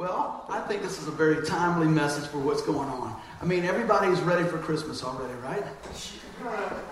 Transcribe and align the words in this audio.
Well, 0.00 0.46
I 0.48 0.60
think 0.60 0.80
this 0.80 0.98
is 0.98 1.08
a 1.08 1.10
very 1.10 1.44
timely 1.44 1.86
message 1.86 2.26
for 2.30 2.38
what's 2.38 2.62
going 2.62 2.88
on. 2.88 3.14
I 3.42 3.44
mean, 3.44 3.66
everybody's 3.66 4.18
ready 4.22 4.48
for 4.48 4.56
Christmas 4.56 5.04
already, 5.04 5.34
right? 5.40 5.62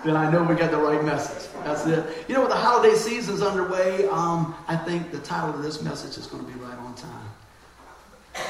Then 0.05 0.15
I 0.15 0.31
know 0.31 0.43
we 0.43 0.55
got 0.55 0.71
the 0.71 0.77
right 0.77 1.03
message. 1.03 1.51
That's 1.65 1.87
it. 1.87 2.05
You 2.29 2.35
know, 2.35 2.47
the 2.47 2.55
holiday 2.55 2.95
season's 2.95 3.41
underway, 3.41 4.07
um, 4.09 4.55
I 4.69 4.77
think 4.77 5.11
the 5.11 5.21
title 5.21 5.55
of 5.55 5.63
this 5.63 5.81
message 5.81 6.19
is 6.19 6.27
going 6.27 6.45
to 6.45 6.53
be 6.53 6.61
right 6.61 6.77
on 6.77 6.95
time. 6.97 7.31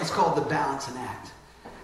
It's 0.00 0.10
called 0.10 0.36
The 0.36 0.48
Balancing 0.50 0.96
Act. 0.96 1.30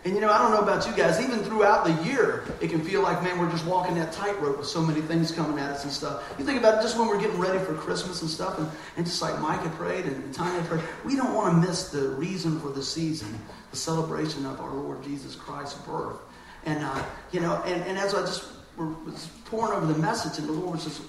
And 0.04 0.14
you 0.14 0.20
know, 0.20 0.30
I 0.30 0.36
don't 0.38 0.50
know 0.50 0.60
about 0.60 0.86
you 0.86 0.92
guys, 0.92 1.18
even 1.18 1.38
throughout 1.38 1.86
the 1.86 1.92
year, 2.04 2.44
it 2.60 2.68
can 2.68 2.84
feel 2.84 3.00
like, 3.00 3.22
man, 3.22 3.38
we're 3.38 3.50
just 3.50 3.64
walking 3.64 3.94
that 3.94 4.12
tightrope 4.12 4.58
with 4.58 4.66
so 4.66 4.82
many 4.82 5.00
things 5.00 5.32
coming 5.32 5.58
at 5.58 5.70
us 5.70 5.84
and 5.84 5.92
stuff. 5.92 6.22
You 6.38 6.44
think 6.44 6.58
about 6.58 6.78
it 6.78 6.82
just 6.82 6.98
when 6.98 7.08
we're 7.08 7.20
getting 7.20 7.38
ready 7.38 7.58
for 7.60 7.72
Christmas 7.72 8.20
and 8.20 8.30
stuff, 8.30 8.58
and, 8.58 8.68
and 8.98 9.06
just 9.06 9.22
like 9.22 9.40
Mike 9.40 9.60
had 9.60 9.72
prayed 9.72 10.04
and 10.04 10.34
Tanya 10.34 10.62
prayed, 10.64 10.82
we 11.06 11.16
don't 11.16 11.32
want 11.32 11.54
to 11.54 11.66
miss 11.66 11.88
the 11.88 12.10
reason 12.10 12.60
for 12.60 12.68
the 12.68 12.82
season, 12.82 13.38
the 13.70 13.78
celebration 13.78 14.44
of 14.44 14.60
our 14.60 14.74
Lord 14.74 15.02
Jesus 15.02 15.34
Christ's 15.34 15.80
birth. 15.86 16.18
And, 16.66 16.84
uh, 16.84 17.02
you 17.32 17.40
know, 17.40 17.62
and, 17.64 17.82
and 17.84 17.96
as 17.96 18.14
I 18.14 18.20
just 18.20 18.44
was 18.76 19.28
pouring 19.46 19.72
over 19.72 19.90
the 19.90 19.98
message, 19.98 20.38
and 20.38 20.46
the 20.46 20.52
Lord 20.52 20.74
was 20.74 20.84
just 20.84 21.00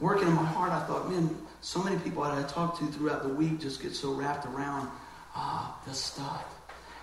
working 0.00 0.26
in 0.26 0.34
my 0.34 0.44
heart, 0.44 0.72
I 0.72 0.80
thought, 0.86 1.08
man, 1.08 1.36
so 1.60 1.80
many 1.84 1.98
people 2.00 2.24
that 2.24 2.32
I 2.32 2.42
talked 2.48 2.80
to 2.80 2.86
throughout 2.86 3.22
the 3.22 3.28
week 3.28 3.60
just 3.60 3.80
get 3.80 3.94
so 3.94 4.12
wrapped 4.12 4.44
around 4.46 4.90
ah, 5.36 5.78
stuff 5.92 6.59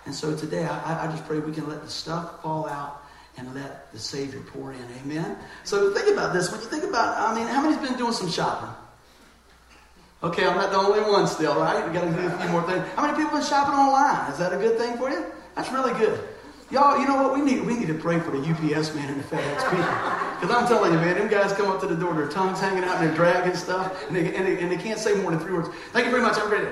and 0.08 0.14
so 0.14 0.34
today, 0.34 0.64
I, 0.64 1.04
I 1.06 1.10
just 1.10 1.26
pray 1.26 1.38
we 1.38 1.52
can 1.52 1.68
let 1.68 1.82
the 1.82 1.90
stuff 1.90 2.40
fall 2.40 2.66
out 2.66 3.04
and 3.36 3.54
let 3.54 3.92
the 3.92 3.98
Savior 3.98 4.40
pour 4.40 4.72
in. 4.72 4.80
Amen? 5.02 5.36
So 5.64 5.92
think 5.92 6.08
about 6.08 6.32
this. 6.32 6.50
When 6.50 6.62
you 6.62 6.66
think 6.66 6.84
about, 6.84 7.14
I 7.18 7.34
mean, 7.34 7.46
how 7.46 7.60
many's 7.60 7.76
been 7.76 7.98
doing 7.98 8.14
some 8.14 8.30
shopping? 8.30 8.70
Okay, 10.22 10.46
I'm 10.46 10.56
not 10.56 10.70
the 10.70 10.78
only 10.78 11.00
one 11.00 11.26
still, 11.26 11.60
right? 11.60 11.86
We 11.86 11.92
got 11.92 12.04
to 12.04 12.10
do 12.10 12.26
a 12.26 12.38
few 12.38 12.48
more 12.48 12.62
things. 12.62 12.88
How 12.96 13.02
many 13.02 13.18
people 13.18 13.36
been 13.36 13.46
shopping 13.46 13.74
online? 13.74 14.32
Is 14.32 14.38
that 14.38 14.54
a 14.54 14.56
good 14.56 14.78
thing 14.78 14.96
for 14.96 15.10
you? 15.10 15.26
That's 15.54 15.70
really 15.70 15.92
good. 15.98 16.18
Y'all, 16.70 16.98
you 16.98 17.06
know 17.06 17.22
what? 17.22 17.34
We 17.34 17.42
need 17.42 17.66
we 17.66 17.76
need 17.76 17.88
to 17.88 17.94
pray 17.94 18.18
for 18.18 18.30
the 18.30 18.38
UPS 18.38 18.94
man 18.94 19.12
and 19.12 19.22
the 19.22 19.28
FedEx 19.28 19.60
people. 19.68 20.40
Because 20.40 20.56
I'm 20.56 20.66
telling 20.66 20.94
you, 20.94 20.98
man, 21.00 21.18
them 21.18 21.28
guys 21.28 21.52
come 21.52 21.68
up 21.68 21.82
to 21.82 21.86
the 21.86 21.96
door, 21.96 22.14
their 22.14 22.28
tongues 22.28 22.60
hanging 22.60 22.84
out, 22.84 22.96
and 22.96 23.08
they're 23.08 23.14
dragging 23.14 23.54
stuff, 23.54 24.06
and 24.08 24.16
they, 24.16 24.34
and 24.34 24.46
they, 24.46 24.58
and 24.58 24.72
they 24.72 24.78
can't 24.78 24.98
say 24.98 25.20
more 25.20 25.32
than 25.32 25.40
three 25.40 25.52
words. 25.52 25.68
Thank 25.92 26.06
you 26.06 26.10
very 26.10 26.22
much. 26.22 26.38
I'm 26.38 26.50
ready 26.50 26.68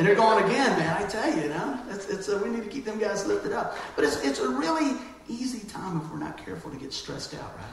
and 0.00 0.08
they're 0.08 0.16
going 0.16 0.42
again, 0.42 0.78
man. 0.78 0.96
I 0.96 1.06
tell 1.06 1.30
you, 1.30 1.42
you 1.42 1.48
know, 1.50 1.78
it's, 1.90 2.08
it's 2.08 2.28
a, 2.28 2.38
we 2.38 2.48
need 2.48 2.64
to 2.64 2.70
keep 2.70 2.86
them 2.86 2.98
guys 2.98 3.26
lifted 3.26 3.52
up. 3.52 3.76
But 3.96 4.06
it's, 4.06 4.24
it's 4.24 4.38
a 4.38 4.48
really 4.48 4.98
easy 5.28 5.68
time 5.68 6.00
if 6.00 6.10
we're 6.10 6.16
not 6.16 6.42
careful 6.42 6.70
to 6.70 6.78
get 6.78 6.94
stressed 6.94 7.34
out, 7.34 7.54
right? 7.58 7.66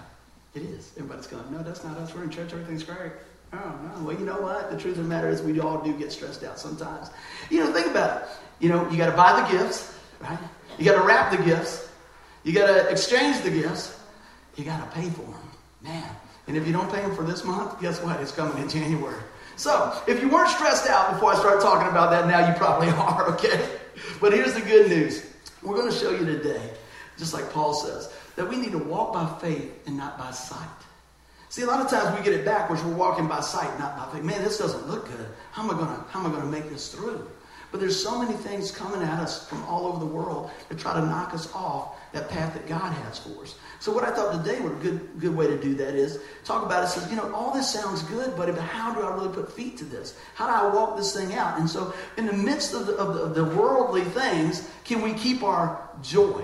It 0.54 0.64
is. 0.64 0.92
Everybody's 0.98 1.28
going, 1.28 1.50
no, 1.54 1.64
that's 1.64 1.86
not 1.86 1.98
us. 1.98 2.14
We're 2.14 2.24
in 2.24 2.30
church. 2.30 2.52
Everything's 2.52 2.84
great. 2.84 3.14
Oh, 3.54 3.80
no. 3.82 4.04
Well, 4.04 4.20
you 4.20 4.26
know 4.26 4.42
what? 4.42 4.70
The 4.70 4.78
truth 4.78 4.98
of 4.98 5.04
the 5.04 5.10
matter 5.10 5.30
is 5.30 5.42
we 5.42 5.58
all 5.62 5.82
do 5.82 5.98
get 5.98 6.12
stressed 6.12 6.44
out 6.44 6.60
sometimes. 6.60 7.12
You 7.50 7.62
know, 7.62 7.72
think 7.72 7.88
about 7.88 8.24
it. 8.24 8.28
You 8.60 8.68
know, 8.68 8.92
you 8.92 8.98
got 8.98 9.10
to 9.10 9.16
buy 9.16 9.40
the 9.40 9.58
gifts, 9.58 9.98
right? 10.20 10.38
You 10.78 10.84
got 10.84 11.00
to 11.00 11.08
wrap 11.08 11.32
the 11.32 11.42
gifts. 11.42 11.90
You 12.44 12.52
got 12.52 12.68
to 12.68 12.90
exchange 12.90 13.42
the 13.42 13.52
gifts. 13.52 13.98
You 14.58 14.66
got 14.66 14.84
to 14.84 15.00
pay 15.00 15.10
for 15.10 15.22
them. 15.22 15.50
Man. 15.82 16.10
And 16.48 16.58
if 16.58 16.68
you 16.68 16.74
don't 16.74 16.92
pay 16.92 17.04
them 17.04 17.16
for 17.16 17.24
this 17.24 17.46
month, 17.46 17.80
guess 17.80 18.04
what? 18.04 18.20
It's 18.20 18.34
coming 18.34 18.62
in 18.62 18.68
January. 18.68 19.24
So, 19.58 20.00
if 20.06 20.22
you 20.22 20.30
weren't 20.30 20.50
stressed 20.50 20.88
out 20.88 21.14
before 21.14 21.34
I 21.34 21.36
start 21.40 21.62
talking 21.62 21.90
about 21.90 22.12
that, 22.12 22.28
now 22.28 22.48
you 22.48 22.54
probably 22.58 22.90
are, 22.92 23.28
okay? 23.34 23.68
But 24.22 24.32
here's 24.32 24.54
the 24.54 24.62
good 24.62 24.88
news. 24.88 25.26
We're 25.64 25.76
going 25.76 25.92
to 25.92 25.98
show 25.98 26.12
you 26.12 26.26
today, 26.26 26.62
just 27.18 27.34
like 27.34 27.52
Paul 27.52 27.74
says, 27.74 28.14
that 28.36 28.48
we 28.48 28.58
need 28.58 28.72
to 28.74 28.78
walk 28.78 29.14
by 29.14 29.26
faith 29.40 29.72
and 29.88 29.98
not 29.98 30.16
by 30.16 30.30
sight. 30.30 30.70
See, 31.50 31.64
a 31.64 31.66
lot 31.66 31.84
of 31.84 31.90
times 31.90 32.16
we 32.16 32.24
get 32.24 32.40
it 32.40 32.46
backwards. 32.46 32.84
We're 32.84 32.94
walking 32.94 33.28
by 33.28 33.42
sight, 33.42 33.80
not 33.80 33.98
by 33.98 34.14
faith. 34.14 34.24
Man, 34.24 34.44
this 34.44 34.60
doesn't 34.60 34.88
look 34.88 35.08
good. 35.08 35.26
How 35.52 35.64
am 35.64 35.72
I 35.72 35.74
going 35.74 35.88
to, 35.88 36.04
how 36.10 36.24
am 36.24 36.36
I 36.36 36.40
to 36.40 36.46
make 36.46 36.70
this 36.70 36.94
through? 36.94 37.28
But 37.72 37.80
there's 37.80 38.02
so 38.02 38.22
many 38.22 38.34
things 38.34 38.70
coming 38.70 39.02
at 39.02 39.20
us 39.20 39.48
from 39.50 39.64
all 39.64 39.88
over 39.88 40.00
the 40.00 40.06
world 40.06 40.52
to 40.70 40.76
try 40.76 40.94
to 40.94 41.02
knock 41.06 41.34
us 41.34 41.52
off 41.54 41.96
that 42.14 42.30
path 42.30 42.54
that 42.54 42.68
God 42.68 42.94
has 42.94 43.18
for 43.18 43.44
us. 43.44 43.56
So 43.80 43.92
what 43.92 44.04
I 44.04 44.12
thought 44.12 44.44
today 44.44 44.60
would 44.60 44.72
a 44.72 44.76
good 44.76 45.20
good 45.20 45.36
way 45.36 45.48
to 45.48 45.58
do 45.58 45.76
that 45.76 45.94
is 45.94 46.20
talk 46.44 46.66
about 46.66 46.84
it. 46.84 46.88
Says, 46.88 47.10
you 47.10 47.16
know, 47.16 47.32
all 47.34 47.54
this 47.54 47.72
sounds 47.72 48.02
good, 48.04 48.36
but 48.36 48.56
how 48.58 48.94
do 48.94 49.02
I 49.02 49.14
really 49.14 49.34
put 49.34 49.52
feet 49.52 49.78
to 49.78 49.86
this? 49.86 50.18
How 50.36 50.48
do 50.48 50.54
I 50.54 50.74
walk 50.74 50.98
this 50.98 51.16
thing 51.16 51.34
out? 51.36 51.60
And 51.60 51.70
so, 51.70 51.94
in 52.18 52.26
the 52.26 52.34
midst 52.34 52.74
of 52.74 52.88
the, 52.88 52.94
of 52.96 53.14
the, 53.14 53.22
of 53.22 53.36
the 53.36 53.46
worldly 53.46 54.04
things, 54.04 54.70
can 54.84 55.02
we 55.02 55.14
keep 55.14 55.44
our 55.44 55.80
joy? 56.02 56.44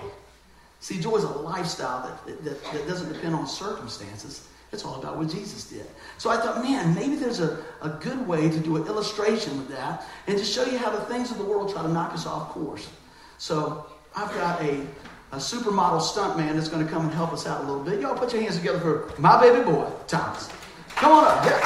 See, 0.79 0.99
joy 0.99 1.15
is 1.15 1.23
a 1.23 1.29
lifestyle 1.29 2.05
that, 2.25 2.43
that, 2.43 2.63
that 2.73 2.87
doesn't 2.87 3.11
depend 3.11 3.33
on 3.35 3.47
circumstances. 3.47 4.47
It's 4.73 4.83
all 4.83 4.99
about 4.99 5.17
what 5.17 5.29
Jesus 5.29 5.69
did. 5.69 5.85
So 6.17 6.31
I 6.31 6.37
thought, 6.37 6.63
man, 6.63 6.95
maybe 6.95 7.15
there's 7.15 7.39
a, 7.39 7.63
a 7.81 7.89
good 7.89 8.27
way 8.27 8.49
to 8.49 8.59
do 8.59 8.75
an 8.75 8.87
illustration 8.87 9.55
with 9.57 9.69
that 9.69 10.03
and 10.27 10.37
to 10.37 10.43
show 10.43 10.65
you 10.65 10.79
how 10.79 10.89
the 10.89 11.01
things 11.05 11.31
of 11.31 11.37
the 11.37 11.43
world 11.45 11.71
try 11.71 11.83
to 11.83 11.87
knock 11.87 12.11
us 12.11 12.25
off 12.25 12.49
course. 12.49 12.89
So 13.37 13.85
I've 14.15 14.33
got 14.33 14.61
a 14.61 14.85
a 15.33 15.37
supermodel 15.37 15.97
stuntman 15.97 16.53
that's 16.53 16.69
going 16.69 16.85
to 16.85 16.91
come 16.91 17.05
and 17.05 17.13
help 17.13 17.33
us 17.33 17.47
out 17.47 17.57
a 17.61 17.65
little 17.65 17.81
bit. 17.81 17.99
Y'all 17.99 18.13
put 18.13 18.31
your 18.31 18.43
hands 18.43 18.55
together 18.55 18.77
for 18.77 19.09
my 19.17 19.41
baby 19.41 19.65
boy, 19.65 19.89
Thomas. 20.05 20.47
Come 20.93 21.11
on 21.11 21.25
up. 21.25 21.41
Yeah. 21.41 21.57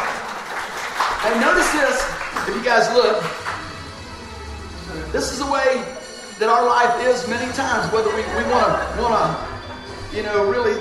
And 1.28 1.36
notice 1.44 1.68
this, 1.76 2.00
if 2.48 2.56
you 2.56 2.64
guys 2.64 2.88
look, 2.96 3.20
this 5.12 5.36
is 5.36 5.44
the 5.44 5.52
way 5.52 5.84
that 6.40 6.48
our 6.48 6.64
life 6.64 6.96
is 7.12 7.28
many 7.28 7.44
times, 7.60 7.92
whether 7.92 8.08
we, 8.16 8.24
we 8.40 8.48
want 8.48 8.72
to, 8.72 8.80
want 9.04 9.20
to, 9.20 10.16
you 10.16 10.24
know, 10.24 10.48
really 10.48 10.80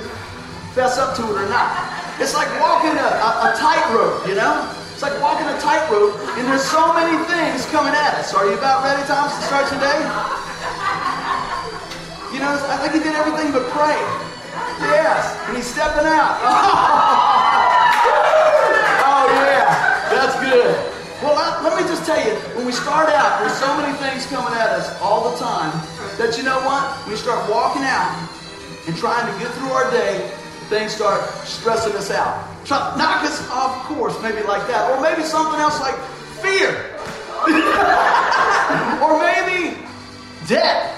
fess 0.71 0.97
up 0.97 1.19
to 1.19 1.27
it 1.27 1.43
or 1.43 1.49
not. 1.51 1.75
It's 2.23 2.39
like 2.39 2.47
walking 2.63 2.95
a, 2.95 3.11
a, 3.19 3.31
a 3.51 3.59
tightrope, 3.59 4.31
you 4.31 4.39
know? 4.39 4.63
It's 4.95 5.03
like 5.03 5.19
walking 5.21 5.51
a 5.51 5.59
tightrope, 5.59 6.15
and 6.39 6.47
there's 6.47 6.63
so 6.63 6.95
many 6.95 7.19
things 7.27 7.67
coming 7.75 7.99
at 7.99 8.15
us. 8.15 8.33
Are 8.33 8.47
you 8.47 8.55
about 8.55 8.85
ready, 8.87 9.03
Thomas, 9.11 9.35
to 9.35 9.43
start 9.43 9.67
today? 9.75 10.46
You 12.37 12.45
know, 12.45 12.53
I 12.53 12.77
think 12.85 12.93
he 12.93 13.01
did 13.01 13.17
everything 13.17 13.49
but 13.49 13.65
pray. 13.73 13.97
Yes, 14.85 15.25
and 15.49 15.57
he's 15.57 15.65
stepping 15.65 16.05
out. 16.05 16.37
Oh, 19.09 19.25
yeah, 19.33 20.11
that's 20.13 20.37
good. 20.45 20.77
Well, 21.23 21.33
I, 21.33 21.63
let 21.65 21.81
me 21.81 21.89
just 21.89 22.05
tell 22.05 22.21
you, 22.21 22.35
when 22.53 22.67
we 22.67 22.73
start 22.73 23.09
out, 23.09 23.41
there's 23.41 23.57
so 23.57 23.73
many 23.81 23.97
things 23.97 24.27
coming 24.27 24.53
at 24.53 24.69
us 24.69 24.93
all 25.01 25.31
the 25.33 25.39
time 25.39 25.73
that 26.19 26.37
you 26.37 26.45
know 26.45 26.61
what? 26.61 26.85
When 27.07 27.13
we 27.13 27.17
start 27.17 27.49
walking 27.49 27.83
out 27.83 28.13
and 28.87 28.95
trying 28.99 29.25
to 29.33 29.35
get 29.41 29.51
through 29.57 29.71
our 29.73 29.91
day, 29.91 30.29
things 30.69 30.93
start 30.93 31.25
stressing 31.49 31.95
us 31.95 32.11
out. 32.11 32.45
Try, 32.67 32.77
knock 32.99 33.25
us 33.25 33.49
off 33.49 33.87
course, 33.87 34.21
maybe 34.21 34.43
like 34.43 34.69
that. 34.69 34.91
Or 34.93 35.01
maybe 35.01 35.23
something 35.23 35.59
else 35.59 35.81
like 35.81 35.97
fear. 36.45 36.69
or 39.01 39.17
maybe 39.25 39.81
debt. 40.47 40.96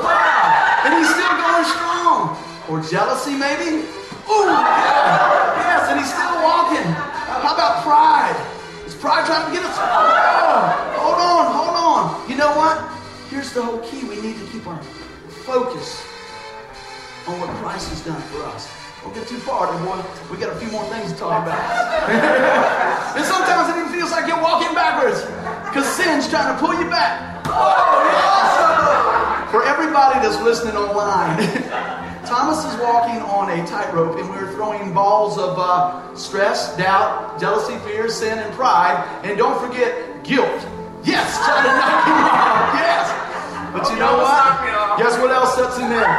Wow. 0.00 0.82
And 0.84 0.94
he's 0.98 1.10
still 1.10 1.34
going 1.36 1.64
strong. 1.64 2.36
Or 2.68 2.80
jealousy, 2.80 3.36
maybe? 3.36 3.84
Ooh, 4.30 4.48
yeah. 4.48 5.60
Yes, 5.60 5.88
and 5.90 6.00
he's 6.00 6.08
still 6.08 6.36
walking. 6.40 6.86
Uh, 6.86 7.44
how 7.44 7.54
about 7.54 7.82
pride? 7.84 8.36
Is 8.86 8.94
pride 8.94 9.26
trying 9.26 9.46
to 9.46 9.52
get 9.52 9.64
us? 9.64 9.76
Oh, 9.76 10.72
hold 10.96 11.18
on, 11.20 11.44
hold 11.52 11.76
on. 11.76 12.30
You 12.30 12.36
know 12.36 12.52
what? 12.56 12.80
Here's 13.28 13.52
the 13.52 13.62
whole 13.62 13.78
key. 13.80 14.04
We 14.08 14.20
need 14.20 14.38
to 14.38 14.46
keep 14.46 14.66
our 14.66 14.82
focus 15.44 16.02
on 17.26 17.40
what 17.40 17.50
Christ 17.60 17.90
has 17.90 18.00
done 18.04 18.20
for 18.32 18.42
us. 18.44 18.70
Don't 19.02 19.14
get 19.14 19.28
too 19.28 19.36
far, 19.36 19.66
boy. 19.84 20.00
We 20.30 20.38
got 20.38 20.56
a 20.56 20.56
few 20.56 20.70
more 20.70 20.84
things 20.84 21.12
to 21.12 21.18
talk 21.18 21.44
about. 21.44 21.60
and 23.16 23.24
sometimes 23.24 23.68
it 23.68 23.80
even 23.80 23.92
feels 23.92 24.10
like 24.10 24.26
you're 24.26 24.40
walking 24.40 24.74
backwards 24.74 25.20
because 25.68 25.86
sin's 25.86 26.28
trying 26.28 26.54
to 26.54 26.58
pull 26.58 26.72
you 26.72 26.88
back. 26.88 27.44
Oh, 27.46 28.08
yes. 28.08 29.23
For 29.54 29.62
everybody 29.62 30.18
that's 30.18 30.42
listening 30.42 30.74
online, 30.74 31.38
Thomas 32.26 32.64
is 32.64 32.74
walking 32.80 33.22
on 33.22 33.56
a 33.56 33.64
tightrope, 33.64 34.18
and 34.18 34.28
we're 34.28 34.50
throwing 34.54 34.92
balls 34.92 35.38
of 35.38 35.56
uh, 35.56 36.12
stress, 36.16 36.76
doubt, 36.76 37.38
jealousy, 37.38 37.78
fear, 37.86 38.08
sin, 38.08 38.36
and 38.36 38.52
pride. 38.54 39.06
And 39.22 39.38
don't 39.38 39.64
forget 39.64 40.24
guilt. 40.24 40.50
Yes, 41.04 41.38
try 41.38 41.62
to 41.62 41.68
knock 41.70 42.04
him 42.04 42.14
off. 42.34 42.74
Yes. 42.74 43.70
But 43.72 43.90
you 43.92 43.96
know 44.00 44.16
what? 44.18 44.98
Guess 44.98 45.20
what 45.20 45.30
else 45.30 45.54
sets 45.54 45.78
in 45.78 45.88
there? 45.88 46.18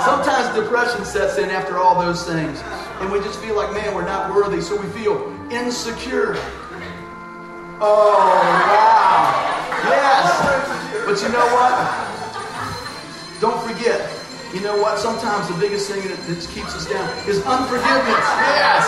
Sometimes 0.00 0.56
depression 0.56 1.04
sets 1.04 1.36
in 1.36 1.50
after 1.50 1.76
all 1.76 2.00
those 2.00 2.24
things. 2.24 2.62
And 3.00 3.12
we 3.12 3.18
just 3.18 3.38
feel 3.38 3.54
like, 3.54 3.70
man, 3.74 3.94
we're 3.94 4.06
not 4.06 4.34
worthy. 4.34 4.62
So 4.62 4.80
we 4.80 4.88
feel 4.98 5.30
insecure. 5.50 6.36
Oh, 7.82 8.16
wow. 8.16 9.84
Yes. 9.84 10.70
But 11.04 11.20
you 11.20 11.28
know 11.28 11.46
what? 11.52 12.13
Don't 13.40 13.60
forget, 13.66 14.10
you 14.54 14.60
know 14.60 14.76
what? 14.80 14.98
Sometimes 14.98 15.48
the 15.48 15.58
biggest 15.58 15.90
thing 15.90 16.06
that, 16.06 16.18
that 16.26 16.38
keeps 16.54 16.74
us 16.74 16.86
down 16.88 17.10
is 17.26 17.44
unforgiveness. 17.44 18.24
Yes. 18.54 18.86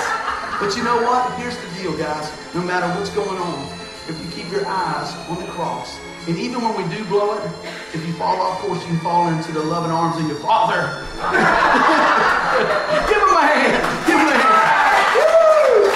But 0.60 0.76
you 0.76 0.84
know 0.84 0.96
what? 1.02 1.32
Here's 1.38 1.56
the 1.58 1.82
deal, 1.82 1.96
guys. 1.98 2.30
No 2.54 2.62
matter 2.62 2.86
what's 2.98 3.10
going 3.10 3.36
on, 3.36 3.66
if 4.08 4.14
you 4.22 4.30
keep 4.30 4.50
your 4.52 4.64
eyes 4.64 5.12
on 5.28 5.38
the 5.40 5.50
cross, 5.50 5.98
and 6.28 6.38
even 6.38 6.62
when 6.62 6.76
we 6.78 6.96
do 6.96 7.04
blow 7.06 7.36
it, 7.36 7.50
if 7.92 8.06
you 8.06 8.12
fall 8.14 8.40
off 8.40 8.60
course, 8.60 8.80
you 8.82 8.88
can 8.88 9.00
fall 9.00 9.28
into 9.28 9.52
the 9.52 9.62
loving 9.62 9.90
arms 9.90 10.16
of 10.22 10.26
your 10.26 10.38
Father. 10.38 11.04
Give 13.10 13.18
him 13.18 13.34
a 13.34 13.42
hand. 13.42 13.82
Give 14.06 14.18
him 14.18 14.28
a 14.30 14.38
hand. 14.38 15.06
Woo! 15.18 15.90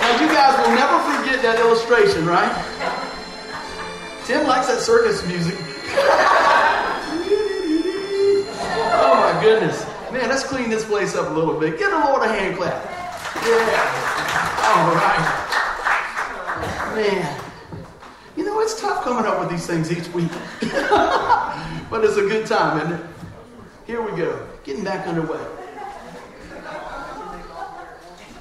Now, 0.00 0.12
you 0.20 0.28
guys 0.28 0.54
will 0.60 0.76
never 0.76 1.00
forget 1.16 1.42
that 1.42 1.58
illustration, 1.58 2.26
right? 2.26 2.52
Tim 4.24 4.46
likes 4.46 4.66
that 4.68 4.80
circus 4.80 5.26
music. 5.26 5.56
goodness. 9.40 9.86
Man, 10.12 10.28
let's 10.28 10.44
clean 10.44 10.70
this 10.70 10.84
place 10.84 11.14
up 11.16 11.30
a 11.30 11.32
little 11.32 11.58
bit. 11.58 11.78
Give 11.78 11.90
the 11.90 11.98
Lord 11.98 12.22
a 12.22 12.28
hand 12.28 12.56
clap. 12.56 12.84
Yeah. 13.44 14.06
All 14.66 14.94
right. 14.94 15.42
Man. 16.94 17.42
You 18.36 18.44
know, 18.44 18.60
it's 18.60 18.80
tough 18.80 19.02
coming 19.02 19.24
up 19.24 19.40
with 19.40 19.50
these 19.50 19.66
things 19.66 19.90
each 19.90 20.08
week. 20.12 20.30
but 21.90 22.04
it's 22.04 22.16
a 22.16 22.22
good 22.22 22.46
time, 22.46 22.78
isn't 22.78 22.92
it? 23.00 23.06
Here 23.86 24.02
we 24.02 24.16
go. 24.16 24.46
Getting 24.64 24.84
back 24.84 25.06
underway. 25.06 25.40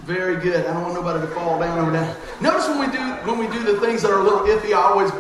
Very 0.04 0.36
good. 0.38 0.66
I 0.66 0.74
don't 0.74 0.84
want 0.84 0.94
nobody 0.94 1.26
to 1.26 1.34
fall 1.34 1.60
down 1.60 1.80
over 1.80 1.92
there. 1.92 2.16
Notice 2.40 2.68
when 2.68 2.80
we 2.80 2.88
do 2.88 3.00
when 3.28 3.40
we 3.40 3.48
do 3.48 3.64
the 3.64 3.80
things 3.80 4.04
that 4.04 4.12
are 4.12 4.20
a 4.20 4.24
little 4.24 4.42
iffy, 4.42 4.72
I 4.72 4.82
always 4.82 5.12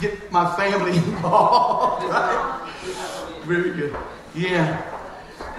get 0.00 0.32
my 0.32 0.56
family 0.56 0.96
involved. 0.96 2.04
Right? 2.04 3.42
Very 3.44 3.72
good. 3.72 3.96
Yeah. 4.34 5.01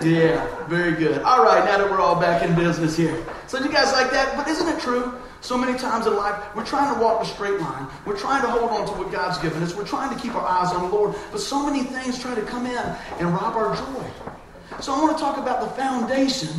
Yeah, 0.02 0.66
very 0.68 0.94
good. 0.94 1.22
All 1.22 1.44
right, 1.44 1.64
now 1.66 1.78
that 1.78 1.90
we're 1.90 2.00
all 2.00 2.20
back 2.20 2.44
in 2.44 2.56
business 2.56 2.98
here. 2.98 3.24
So 3.48 3.60
you 3.60 3.72
guys 3.72 3.92
like 3.94 4.12
that? 4.12 4.36
But 4.36 4.48
isn't 4.48 4.68
it 4.68 4.80
true? 4.80 5.14
So 5.42 5.58
many 5.58 5.78
times 5.78 6.08
in 6.08 6.16
life, 6.16 6.42
we're 6.56 6.66
trying 6.66 6.94
to 6.94 7.02
walk 7.02 7.22
a 7.22 7.26
straight 7.26 7.60
line. 7.60 7.88
We're 8.06 8.18
trying 8.18 8.42
to 8.42 8.48
hold 8.48 8.72
on 8.72 8.88
to 8.88 8.94
what 8.94 9.12
God's 9.12 9.38
given 9.40 9.62
us. 9.62 9.76
We're 9.76 9.86
trying 9.86 10.16
to 10.16 10.22
keep 10.22 10.36
our 10.36 10.46
eyes 10.46 10.74
on 10.74 10.90
the 10.90 10.96
Lord. 10.96 11.16
But 11.32 11.42
so 11.42 11.66
many 11.66 11.84
things 11.84 12.18
try 12.18 12.34
to 12.34 12.42
come 12.42 12.66
in 12.66 12.78
and 13.20 13.34
rob 13.34 13.56
our 13.56 13.76
joy. 13.76 14.06
So 14.82 14.94
I 14.94 15.02
want 15.02 15.18
to 15.18 15.24
talk 15.24 15.38
about 15.38 15.62
the 15.62 15.68
foundation 15.76 16.50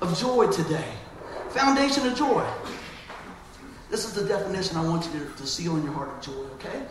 of 0.00 0.18
joy 0.18 0.50
today. 0.50 0.88
Foundation 1.50 2.06
of 2.06 2.16
joy. 2.16 2.46
This 3.90 4.04
is 4.04 4.14
the 4.14 4.24
definition 4.24 4.76
I 4.76 4.84
want 4.84 5.06
you 5.06 5.20
to, 5.20 5.26
to 5.36 5.46
seal 5.46 5.76
in 5.76 5.84
your 5.84 5.92
heart 5.92 6.08
of 6.08 6.20
joy, 6.20 6.42
okay? 6.54 6.82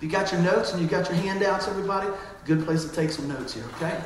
You 0.00 0.08
got 0.08 0.32
your 0.32 0.40
notes 0.40 0.72
and 0.72 0.80
you 0.80 0.88
got 0.88 1.08
your 1.08 1.18
handouts, 1.18 1.68
everybody, 1.68 2.08
good 2.46 2.64
place 2.64 2.84
to 2.84 2.92
take 2.92 3.10
some 3.10 3.28
notes 3.28 3.52
here, 3.54 3.64
okay? 3.76 4.00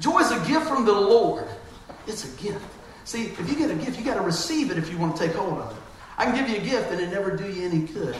Joy 0.00 0.20
is 0.20 0.30
a 0.30 0.40
gift 0.46 0.66
from 0.66 0.84
the 0.84 0.92
Lord. 0.92 1.46
It's 2.06 2.24
a 2.24 2.42
gift. 2.42 2.64
See, 3.04 3.24
if 3.24 3.48
you 3.48 3.56
get 3.56 3.70
a 3.70 3.74
gift, 3.74 3.98
you 3.98 4.04
got 4.04 4.14
to 4.14 4.22
receive 4.22 4.70
it 4.70 4.78
if 4.78 4.90
you 4.90 4.98
want 4.98 5.16
to 5.16 5.26
take 5.26 5.36
hold 5.36 5.58
of 5.58 5.76
it. 5.76 5.82
I 6.16 6.24
can 6.24 6.36
give 6.36 6.48
you 6.48 6.56
a 6.56 6.64
gift 6.64 6.92
and 6.92 7.00
it 7.00 7.10
never 7.10 7.36
do 7.36 7.48
you 7.50 7.64
any 7.64 7.80
good. 7.80 8.16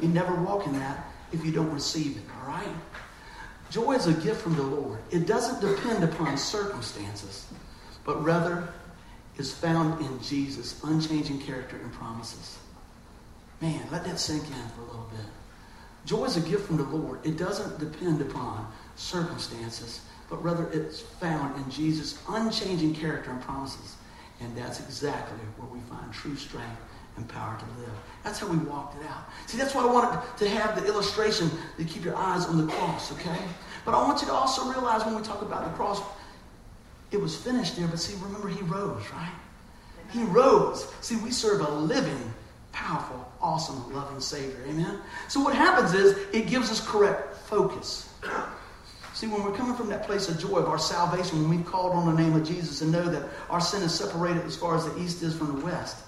You 0.00 0.08
never 0.08 0.34
walk 0.34 0.66
in 0.66 0.72
that 0.74 1.06
if 1.32 1.44
you 1.44 1.52
don't 1.52 1.72
receive 1.72 2.16
it, 2.16 2.22
all 2.40 2.48
right? 2.48 2.74
Joy 3.70 3.92
is 3.92 4.06
a 4.06 4.12
gift 4.12 4.42
from 4.42 4.54
the 4.54 4.62
Lord. 4.62 4.98
It 5.10 5.26
doesn't 5.26 5.60
depend 5.60 6.04
upon 6.04 6.36
circumstances, 6.36 7.46
but 8.04 8.22
rather 8.22 8.68
is 9.38 9.52
found 9.52 10.00
in 10.04 10.22
Jesus' 10.22 10.78
unchanging 10.84 11.40
character 11.40 11.76
and 11.76 11.92
promises. 11.92 12.58
Man, 13.60 13.80
let 13.90 14.04
that 14.04 14.18
sink 14.18 14.44
in 14.44 14.68
for 14.74 14.82
a 14.82 14.84
little 14.84 15.08
bit. 15.10 15.26
Joy 16.04 16.24
is 16.24 16.36
a 16.36 16.40
gift 16.40 16.66
from 16.66 16.76
the 16.76 16.82
Lord. 16.82 17.24
It 17.24 17.36
doesn't 17.38 17.78
depend 17.78 18.20
upon 18.20 18.70
circumstances, 18.96 20.02
but 20.32 20.42
rather 20.42 20.66
it's 20.72 21.02
found 21.02 21.54
in 21.62 21.70
Jesus' 21.70 22.18
unchanging 22.26 22.94
character 22.94 23.30
and 23.30 23.40
promises. 23.42 23.96
And 24.40 24.56
that's 24.56 24.80
exactly 24.80 25.36
where 25.58 25.68
we 25.70 25.78
find 25.90 26.10
true 26.10 26.34
strength 26.36 26.80
and 27.18 27.28
power 27.28 27.58
to 27.58 27.80
live. 27.82 27.92
That's 28.24 28.38
how 28.38 28.46
we 28.48 28.56
walked 28.56 28.98
it 28.98 29.06
out. 29.06 29.24
See, 29.46 29.58
that's 29.58 29.74
why 29.74 29.82
I 29.82 29.92
wanted 29.92 30.18
to 30.38 30.48
have 30.48 30.80
the 30.80 30.88
illustration 30.88 31.50
to 31.76 31.84
keep 31.84 32.02
your 32.02 32.16
eyes 32.16 32.46
on 32.46 32.66
the 32.66 32.72
cross, 32.72 33.12
okay? 33.12 33.42
But 33.84 33.92
I 33.92 33.98
want 33.98 34.22
you 34.22 34.28
to 34.28 34.32
also 34.32 34.64
realize 34.70 35.04
when 35.04 35.14
we 35.14 35.20
talk 35.20 35.42
about 35.42 35.64
the 35.64 35.76
cross, 35.76 36.00
it 37.10 37.20
was 37.20 37.36
finished 37.36 37.76
there, 37.76 37.86
but 37.86 38.00
see, 38.00 38.16
remember, 38.24 38.48
he 38.48 38.62
rose, 38.62 39.02
right? 39.12 39.34
He 40.12 40.24
rose. 40.24 40.90
See, 41.02 41.16
we 41.16 41.30
serve 41.30 41.60
a 41.60 41.70
living, 41.70 42.32
powerful, 42.72 43.30
awesome, 43.38 43.92
loving 43.92 44.20
Savior. 44.20 44.64
Amen? 44.66 44.98
So 45.28 45.40
what 45.40 45.54
happens 45.54 45.92
is 45.92 46.16
it 46.32 46.46
gives 46.46 46.70
us 46.70 46.80
correct 46.80 47.36
focus. 47.36 48.08
See, 49.22 49.28
when 49.28 49.44
we're 49.44 49.52
coming 49.52 49.76
from 49.76 49.88
that 49.90 50.02
place 50.02 50.28
of 50.28 50.36
joy 50.40 50.56
of 50.56 50.66
our 50.66 50.80
salvation, 50.80 51.42
when 51.42 51.48
we've 51.58 51.64
called 51.64 51.92
on 51.92 52.12
the 52.12 52.20
name 52.20 52.34
of 52.34 52.44
Jesus 52.44 52.80
and 52.80 52.90
know 52.90 53.08
that 53.08 53.22
our 53.50 53.60
sin 53.60 53.80
is 53.84 53.94
separated 53.94 54.44
as 54.44 54.56
far 54.56 54.74
as 54.74 54.84
the 54.84 55.00
east 55.00 55.22
is 55.22 55.36
from 55.36 55.60
the 55.60 55.64
west, 55.64 55.98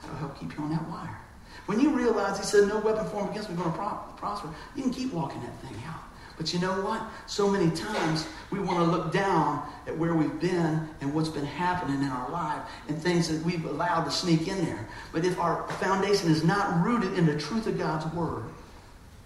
that'll 0.00 0.16
help 0.18 0.38
keep 0.38 0.56
you 0.56 0.62
on 0.62 0.70
that 0.70 0.88
wire. 0.88 1.18
When 1.66 1.80
you 1.80 1.90
realize 1.90 2.38
he 2.38 2.44
said, 2.44 2.68
no 2.68 2.78
weapon 2.78 3.06
formed 3.06 3.30
against 3.30 3.48
me 3.48 3.56
is 3.56 3.60
going 3.60 3.72
to 3.72 3.76
prosper, 3.76 4.50
you 4.76 4.84
can 4.84 4.92
keep 4.92 5.12
walking 5.12 5.40
that 5.40 5.60
thing 5.62 5.82
out. 5.88 5.98
But 6.36 6.52
you 6.52 6.60
know 6.60 6.80
what? 6.82 7.02
So 7.26 7.50
many 7.50 7.72
times 7.72 8.28
we 8.52 8.60
want 8.60 8.78
to 8.78 8.84
look 8.84 9.12
down 9.12 9.68
at 9.88 9.98
where 9.98 10.14
we've 10.14 10.40
been 10.40 10.88
and 11.00 11.12
what's 11.12 11.28
been 11.28 11.44
happening 11.44 12.00
in 12.00 12.08
our 12.08 12.30
life 12.30 12.62
and 12.86 12.96
things 12.96 13.28
that 13.30 13.44
we've 13.44 13.64
allowed 13.64 14.04
to 14.04 14.12
sneak 14.12 14.46
in 14.46 14.64
there. 14.64 14.88
But 15.10 15.24
if 15.24 15.40
our 15.40 15.66
foundation 15.80 16.30
is 16.30 16.44
not 16.44 16.86
rooted 16.86 17.18
in 17.18 17.26
the 17.26 17.36
truth 17.36 17.66
of 17.66 17.76
God's 17.76 18.06
word, 18.14 18.44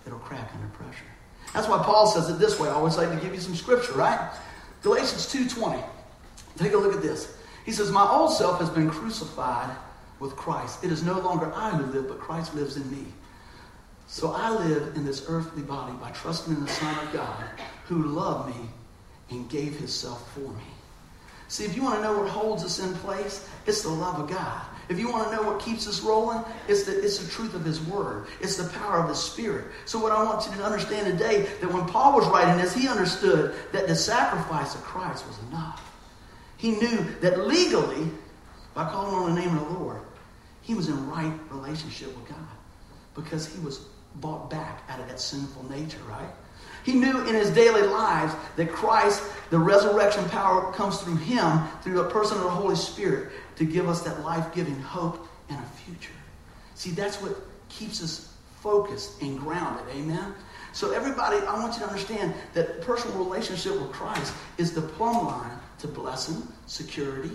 it'll 0.06 0.18
crack 0.20 0.50
under 0.54 0.68
pressure. 0.68 1.04
That's 1.54 1.68
why 1.68 1.78
Paul 1.82 2.08
says 2.08 2.28
it 2.28 2.38
this 2.38 2.58
way. 2.58 2.68
I 2.68 2.72
always 2.72 2.96
like 2.96 3.10
to 3.10 3.16
give 3.16 3.32
you 3.32 3.40
some 3.40 3.54
scripture, 3.54 3.92
right? 3.92 4.30
Galatians 4.82 5.32
2.20. 5.32 5.82
Take 6.58 6.72
a 6.72 6.76
look 6.76 6.94
at 6.94 7.00
this. 7.00 7.36
He 7.64 7.72
says, 7.72 7.90
My 7.90 8.06
old 8.06 8.32
self 8.32 8.60
has 8.60 8.68
been 8.68 8.90
crucified 8.90 9.74
with 10.18 10.36
Christ. 10.36 10.84
It 10.84 10.90
is 10.90 11.02
no 11.02 11.18
longer 11.20 11.52
I 11.54 11.70
who 11.70 11.86
live, 11.92 12.08
but 12.08 12.18
Christ 12.18 12.54
lives 12.54 12.76
in 12.76 12.90
me. 12.90 13.06
So 14.08 14.32
I 14.32 14.50
live 14.50 14.96
in 14.96 15.06
this 15.06 15.24
earthly 15.28 15.62
body 15.62 15.94
by 15.94 16.10
trusting 16.10 16.54
in 16.54 16.60
the 16.60 16.68
Son 16.68 17.06
of 17.06 17.12
God 17.12 17.44
who 17.86 18.02
loved 18.02 18.54
me 18.54 18.68
and 19.30 19.48
gave 19.48 19.76
himself 19.76 20.32
for 20.34 20.40
me. 20.40 20.64
See, 21.48 21.64
if 21.64 21.76
you 21.76 21.82
want 21.82 21.96
to 21.96 22.02
know 22.02 22.18
what 22.18 22.28
holds 22.28 22.64
us 22.64 22.80
in 22.80 22.94
place, 22.96 23.48
it's 23.66 23.82
the 23.82 23.88
love 23.88 24.18
of 24.18 24.28
God. 24.28 24.62
If 24.88 24.98
you 24.98 25.10
want 25.10 25.30
to 25.30 25.36
know 25.36 25.42
what 25.42 25.60
keeps 25.60 25.86
us 25.88 26.00
rolling, 26.00 26.42
it's 26.68 26.84
the, 26.84 27.02
it's 27.02 27.18
the 27.18 27.30
truth 27.30 27.54
of 27.54 27.64
His 27.64 27.80
Word. 27.80 28.26
It's 28.40 28.56
the 28.56 28.68
power 28.78 28.98
of 28.98 29.08
His 29.08 29.18
Spirit. 29.18 29.66
So, 29.86 29.98
what 29.98 30.12
I 30.12 30.22
want 30.22 30.46
you 30.46 30.56
to 30.56 30.64
understand 30.64 31.06
today 31.06 31.42
that 31.60 31.72
when 31.72 31.86
Paul 31.86 32.14
was 32.14 32.26
writing 32.28 32.60
this, 32.60 32.74
he 32.74 32.88
understood 32.88 33.54
that 33.72 33.86
the 33.88 33.96
sacrifice 33.96 34.74
of 34.74 34.82
Christ 34.82 35.26
was 35.26 35.38
enough. 35.50 35.80
He 36.56 36.72
knew 36.72 37.04
that 37.20 37.46
legally, 37.46 38.10
by 38.74 38.90
calling 38.90 39.14
on 39.14 39.34
the 39.34 39.40
name 39.40 39.56
of 39.56 39.68
the 39.68 39.78
Lord, 39.78 40.00
he 40.62 40.74
was 40.74 40.88
in 40.88 41.08
right 41.10 41.32
relationship 41.50 42.08
with 42.08 42.28
God 42.28 42.38
because 43.14 43.46
he 43.46 43.60
was 43.60 43.86
bought 44.16 44.50
back 44.50 44.82
out 44.88 45.00
of 45.00 45.08
that 45.08 45.20
sinful 45.20 45.68
nature, 45.70 45.98
right? 46.08 46.30
He 46.84 46.92
knew 46.92 47.26
in 47.26 47.34
his 47.34 47.50
daily 47.50 47.82
lives 47.82 48.34
that 48.56 48.70
Christ, 48.70 49.22
the 49.50 49.58
resurrection 49.58 50.28
power, 50.28 50.70
comes 50.72 51.00
through 51.00 51.16
him, 51.16 51.62
through 51.82 51.94
the 51.94 52.04
person 52.10 52.36
of 52.36 52.44
the 52.44 52.50
Holy 52.50 52.76
Spirit, 52.76 53.32
to 53.56 53.64
give 53.64 53.88
us 53.88 54.02
that 54.02 54.22
life 54.22 54.54
giving 54.54 54.78
hope 54.80 55.26
and 55.48 55.58
a 55.58 55.68
future. 55.84 56.12
See, 56.74 56.90
that's 56.90 57.20
what 57.20 57.36
keeps 57.68 58.02
us 58.02 58.34
focused 58.60 59.20
and 59.22 59.38
grounded. 59.38 59.84
Amen? 59.94 60.34
So, 60.72 60.92
everybody, 60.92 61.36
I 61.46 61.60
want 61.60 61.74
you 61.74 61.80
to 61.80 61.86
understand 61.86 62.34
that 62.54 62.80
personal 62.80 63.16
relationship 63.18 63.80
with 63.80 63.92
Christ 63.92 64.34
is 64.58 64.72
the 64.72 64.82
plumb 64.82 65.26
line 65.26 65.58
to 65.78 65.86
blessing, 65.86 66.42
security, 66.66 67.30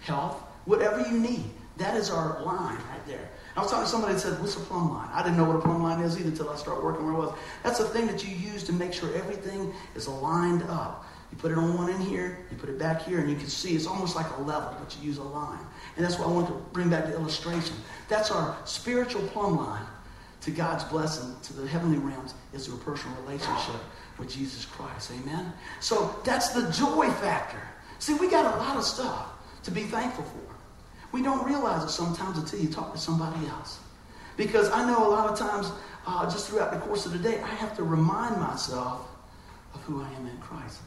health, 0.00 0.40
whatever 0.66 1.00
you 1.00 1.18
need. 1.18 1.50
That 1.76 1.96
is 1.96 2.08
our 2.10 2.40
line 2.44 2.76
right 2.76 3.06
there. 3.06 3.28
I 3.56 3.62
was 3.62 3.70
talking 3.70 3.84
to 3.84 3.90
somebody 3.90 4.14
that 4.14 4.20
said, 4.20 4.40
What's 4.40 4.56
a 4.56 4.60
plumb 4.60 4.90
line? 4.94 5.08
I 5.12 5.22
didn't 5.22 5.36
know 5.36 5.44
what 5.44 5.56
a 5.56 5.60
plumb 5.60 5.82
line 5.82 6.00
is 6.00 6.18
either 6.18 6.28
until 6.28 6.50
I 6.50 6.56
started 6.56 6.84
working 6.84 7.04
where 7.04 7.14
I 7.14 7.18
was. 7.18 7.34
That's 7.62 7.80
a 7.80 7.84
thing 7.88 8.06
that 8.06 8.24
you 8.24 8.34
use 8.34 8.62
to 8.64 8.72
make 8.72 8.92
sure 8.92 9.12
everything 9.14 9.72
is 9.94 10.06
aligned 10.06 10.62
up. 10.64 11.04
You 11.34 11.40
put 11.40 11.50
it 11.50 11.58
on 11.58 11.76
one 11.76 11.90
end 11.90 12.04
here, 12.04 12.38
you 12.48 12.56
put 12.56 12.68
it 12.68 12.78
back 12.78 13.02
here, 13.02 13.18
and 13.18 13.28
you 13.28 13.34
can 13.34 13.48
see 13.48 13.74
it's 13.74 13.88
almost 13.88 14.14
like 14.14 14.26
a 14.38 14.42
level, 14.42 14.76
but 14.78 14.96
you 14.96 15.08
use 15.08 15.18
a 15.18 15.24
line. 15.24 15.58
And 15.96 16.04
that's 16.04 16.16
why 16.16 16.26
I 16.26 16.28
want 16.28 16.46
to 16.46 16.52
bring 16.72 16.88
back 16.88 17.06
the 17.06 17.14
illustration. 17.14 17.74
That's 18.08 18.30
our 18.30 18.56
spiritual 18.64 19.22
plumb 19.28 19.56
line 19.56 19.84
to 20.42 20.52
God's 20.52 20.84
blessing 20.84 21.34
to 21.42 21.52
the 21.52 21.66
heavenly 21.66 21.98
realms 21.98 22.34
is 22.52 22.66
through 22.66 22.76
a 22.76 22.78
personal 22.78 23.20
relationship 23.22 23.80
with 24.16 24.30
Jesus 24.30 24.64
Christ. 24.64 25.10
Amen? 25.10 25.52
So 25.80 26.14
that's 26.22 26.50
the 26.50 26.70
joy 26.70 27.10
factor. 27.10 27.60
See, 27.98 28.14
we 28.14 28.30
got 28.30 28.54
a 28.54 28.58
lot 28.58 28.76
of 28.76 28.84
stuff 28.84 29.26
to 29.64 29.72
be 29.72 29.82
thankful 29.82 30.22
for. 30.22 30.54
We 31.10 31.20
don't 31.20 31.44
realize 31.44 31.82
it 31.82 31.90
sometimes 31.90 32.38
until 32.38 32.60
you 32.60 32.68
talk 32.68 32.92
to 32.92 32.98
somebody 32.98 33.44
else. 33.48 33.80
Because 34.36 34.70
I 34.70 34.86
know 34.86 35.08
a 35.08 35.10
lot 35.10 35.28
of 35.28 35.36
times, 35.36 35.72
uh, 36.06 36.30
just 36.30 36.48
throughout 36.48 36.70
the 36.70 36.78
course 36.78 37.06
of 37.06 37.12
the 37.12 37.18
day, 37.18 37.40
I 37.40 37.54
have 37.56 37.76
to 37.78 37.82
remind 37.82 38.40
myself 38.40 39.08
of 39.74 39.80
who 39.80 40.00
I 40.00 40.12
am 40.12 40.28
in 40.28 40.38
Christ. 40.38 40.78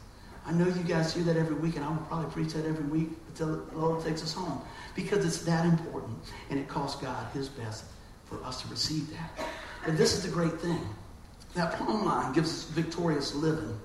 I 0.48 0.52
know 0.52 0.66
you 0.66 0.82
guys 0.82 1.12
hear 1.12 1.24
that 1.24 1.36
every 1.36 1.56
week, 1.56 1.76
and 1.76 1.84
I 1.84 1.90
will 1.90 1.98
probably 2.06 2.30
preach 2.30 2.54
that 2.54 2.64
every 2.64 2.86
week 2.86 3.10
until 3.28 3.66
the 3.66 3.76
Lord 3.76 4.02
takes 4.02 4.22
us 4.22 4.32
home 4.32 4.62
because 4.94 5.22
it's 5.26 5.42
that 5.42 5.66
important, 5.66 6.16
and 6.48 6.58
it 6.58 6.66
costs 6.68 7.02
God 7.02 7.26
His 7.34 7.50
best 7.50 7.84
for 8.24 8.42
us 8.42 8.62
to 8.62 8.68
receive 8.68 9.10
that. 9.10 9.46
But 9.84 9.98
this 9.98 10.14
is 10.14 10.22
the 10.22 10.30
great 10.30 10.58
thing. 10.58 10.80
That 11.52 11.74
plumb 11.74 12.06
line 12.06 12.32
gives 12.32 12.48
us 12.48 12.64
victorious 12.64 13.34
living. 13.34 13.78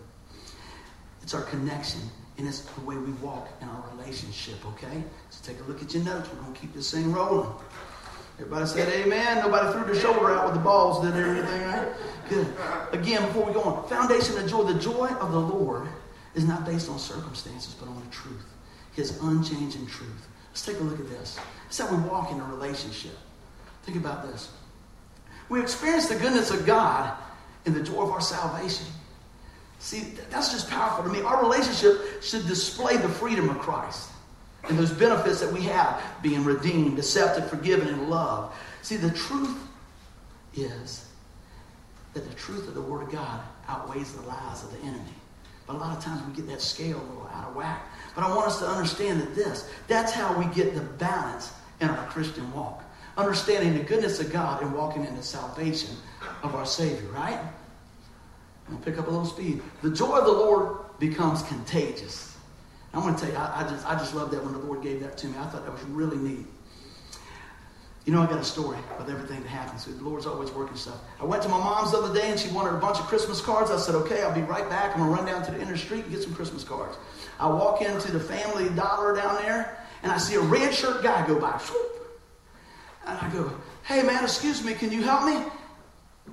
It's 1.22 1.34
our 1.34 1.42
connection, 1.42 2.00
and 2.38 2.48
it's 2.48 2.62
the 2.62 2.82
way 2.82 2.96
we 2.96 3.12
walk 3.14 3.50
in 3.62 3.68
our 3.68 3.84
relationship, 3.98 4.66
okay? 4.66 5.04
So 5.32 5.46
take 5.46 5.60
a 5.60 5.64
look 5.64 5.82
at 5.82 5.94
your 5.94 6.04
notes. 6.06 6.30
We're 6.30 6.44
going 6.44 6.54
to 6.54 6.60
keep 6.62 6.74
this 6.74 6.92
thing 6.92 7.12
rolling. 7.12 7.50
Everybody 8.40 8.68
said 8.68 8.88
amen. 8.88 9.40
Nobody 9.40 9.74
threw 9.74 9.84
their 9.94 10.02
shoulder 10.02 10.32
out 10.32 10.46
with 10.46 10.54
the 10.54 10.62
balls, 10.62 11.04
did 11.04 11.14
everything, 11.14 11.62
right? 11.64 11.90
Good. 12.30 12.48
Again, 12.94 13.26
before 13.28 13.48
we 13.48 13.54
go 13.54 13.64
on, 13.64 13.90
foundation 13.90 14.38
of 14.38 14.50
joy. 14.50 14.64
The 14.64 14.80
joy 14.80 15.08
of 15.08 15.34
the 15.34 15.40
Lord 15.40 15.90
is 16.36 16.46
not 16.46 16.66
based 16.66 16.90
on 16.90 17.00
circumstances, 17.00 17.76
but 17.80 17.88
on 17.88 18.00
the 18.00 18.12
truth. 18.12 18.46
His 18.94 19.20
unchanging 19.22 19.88
truth. 19.88 20.28
Let's 20.50 20.66
take 20.66 20.80
a 20.80 20.84
look 20.84 21.00
at 21.00 21.10
this. 21.10 21.40
It's 21.68 21.80
how 21.80 21.94
we 21.94 22.02
walk 22.08 22.32
in 22.32 22.40
a 22.40 22.46
relationship. 22.46 23.18
Think 23.84 23.98
about 23.98 24.24
this. 24.32 24.52
We 25.50 25.62
experience 25.62 26.08
the 26.08 26.16
goodness 26.16 26.52
of 26.52 26.66
God 26.66 27.18
in 27.66 27.74
the 27.74 27.82
joy 27.82 28.04
of 28.04 28.12
our 28.12 28.22
salvation. 28.22 28.86
See, 29.80 30.14
that's 30.30 30.52
just 30.52 30.70
powerful 30.70 31.04
to 31.04 31.10
me. 31.10 31.22
Our 31.22 31.42
relationship 31.42 32.24
should 32.24 32.48
display 32.48 32.98
the 32.98 33.10
freedom 33.10 33.50
of 33.50 33.60
Christ 33.60 34.10
and 34.70 34.80
those 34.80 34.92
benefits 34.92 35.42
that 35.42 35.52
we 35.52 35.62
have 35.64 36.02
being 36.22 36.44
redeemed, 36.44 36.98
accepted, 36.98 37.46
forgiven, 37.46 37.88
and 37.90 38.10
loved. 38.10 38.56
See, 38.82 38.96
the 38.96 39.12
truth 39.12 39.58
is 40.56 41.06
that 42.14 42.28
the 42.28 42.36
truth 42.36 42.68
of 42.68 42.76
the 42.76 42.82
Word 42.82 43.04
of 43.04 43.12
God 43.12 43.42
outweighs 43.68 44.14
the 44.14 44.22
lies 44.22 44.64
of 44.64 44.72
the 44.72 44.88
enemy. 44.88 45.04
A 45.74 45.78
lot 45.78 45.98
of 45.98 46.04
times 46.04 46.22
we 46.28 46.34
get 46.34 46.48
that 46.48 46.62
scale 46.62 46.98
a 46.98 47.06
little 47.10 47.30
out 47.34 47.50
of 47.50 47.56
whack. 47.56 47.88
But 48.16 48.24
I 48.24 48.36
want 48.36 48.48
us 48.48 48.60
to 48.60 48.68
understand 48.68 49.20
that 49.22 49.34
this, 49.34 49.70
that's 49.88 50.12
how 50.12 50.38
we 50.38 50.46
get 50.54 50.76
the 50.76 50.82
balance 50.82 51.52
in 51.82 51.90
our 51.90 52.08
Christian 52.08 52.52
walk. 52.54 52.84
Understanding 53.18 53.78
the 53.78 53.84
goodness 53.84 54.20
of 54.20 54.32
God 54.32 54.62
and 54.62 54.74
walking 54.74 55.06
in 55.06 55.16
the 55.16 55.24
salvation 55.24 55.96
of 56.44 56.56
our 56.56 56.66
Savior, 56.66 57.10
right? 57.10 57.40
To 58.70 58.78
pick 58.78 58.98
up 58.98 59.08
a 59.08 59.10
little 59.10 59.26
speed. 59.26 59.62
The 59.82 59.90
joy 59.90 60.18
of 60.18 60.26
the 60.26 60.32
Lord 60.32 60.78
becomes 61.00 61.42
contagious. 61.44 62.38
I'm 62.94 63.02
going 63.02 63.16
to 63.16 63.22
tell 63.22 63.32
you, 63.32 63.38
I, 63.38 63.66
I, 63.66 63.70
just, 63.70 63.88
I 63.88 63.96
just 63.96 64.14
love 64.14 64.30
that 64.32 64.44
when 64.44 64.54
the 64.54 64.60
Lord 64.60 64.84
gave 64.84 65.00
that 65.02 65.18
to 65.18 65.28
me. 65.28 65.38
I 65.40 65.46
thought 65.48 65.66
that 65.66 65.72
was 65.72 65.84
really 65.84 66.18
neat. 66.18 66.46
You 68.06 68.12
know, 68.12 68.22
I 68.22 68.26
got 68.26 68.40
a 68.40 68.44
story 68.44 68.78
with 69.00 69.10
everything 69.10 69.42
that 69.44 69.50
happens. 69.50 69.86
The 69.86 69.92
Lord's 70.04 70.26
always 70.26 70.52
working 70.52 70.76
stuff. 70.76 71.00
I 71.22 71.26
went 71.26 71.42
to 71.44 71.50
my 71.50 71.58
mom's 71.58 71.92
the 71.92 72.00
other 72.00 72.14
day 72.14 72.30
and 72.30 72.38
she 72.38 72.50
wanted 72.50 72.74
a 72.74 72.78
bunch 72.78 73.00
of 73.00 73.06
Christmas 73.06 73.40
cards. 73.40 73.72
I 73.72 73.78
said, 73.78 73.96
okay, 73.96 74.24
I'll 74.24 74.36
be 74.36 74.42
right 74.42 74.70
back. 74.70 74.92
I'm 74.92 75.00
going 75.00 75.10
to 75.10 75.16
run 75.16 75.26
down 75.26 75.46
to 75.46 75.52
the 75.52 75.62
inner 75.62 75.78
street 75.78 76.04
and 76.04 76.12
get 76.12 76.22
some 76.22 76.36
Christmas 76.36 76.66
cards. 76.66 76.98
I 77.40 77.48
walk 77.48 77.82
into 77.82 78.12
the 78.12 78.20
family 78.20 78.68
dollar 78.70 79.16
down 79.16 79.36
there 79.44 79.86
and 80.04 80.12
I 80.12 80.18
see 80.18 80.36
a 80.36 80.42
red 80.42 80.74
shirt 80.74 81.02
guy 81.02 81.26
go 81.26 81.40
by. 81.40 81.62
And 83.06 83.18
I 83.20 83.30
go, 83.30 83.52
hey 83.84 84.04
man, 84.04 84.24
excuse 84.24 84.64
me, 84.64 84.74
can 84.74 84.92
you 84.92 85.02
help 85.02 85.26
me? 85.26 85.36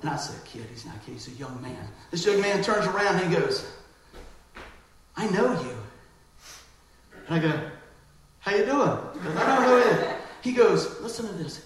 And 0.01 0.09
I 0.09 0.17
said, 0.17 0.43
kid, 0.45 0.65
he's 0.69 0.85
not 0.85 0.95
a 0.95 0.99
kid, 0.99 1.13
he's 1.13 1.27
a 1.29 1.31
young 1.31 1.61
man. 1.61 1.87
This 2.11 2.25
young 2.25 2.41
man 2.41 2.63
turns 2.63 2.85
around 2.85 3.15
and 3.15 3.33
he 3.33 3.39
goes, 3.39 3.71
I 5.15 5.29
know 5.29 5.61
you. 5.61 5.77
And 7.27 7.35
I 7.35 7.39
go, 7.39 7.69
how 8.39 8.55
you 8.55 8.65
doing? 8.65 8.89
I 9.37 9.55
don't 9.55 9.61
know 9.61 9.77
it. 9.77 10.20
He 10.41 10.53
goes, 10.53 10.99
listen 11.01 11.27
to 11.27 11.33
this. 11.33 11.65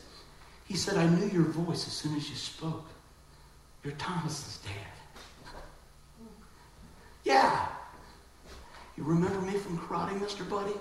He 0.68 0.76
said, 0.76 0.98
I 0.98 1.08
knew 1.08 1.28
your 1.28 1.44
voice 1.44 1.88
as 1.88 1.94
soon 1.94 2.16
as 2.16 2.30
you 2.30 2.36
spoke. 2.36 2.86
You're 3.84 3.94
Thomas's 3.94 4.60
dad. 4.60 5.52
Yeah. 7.24 7.68
You 8.98 9.04
remember 9.04 9.42
me 9.42 9.58
from 9.58 9.78
karate, 9.80 10.18
Mr. 10.20 10.48
Buddy? 10.48 10.76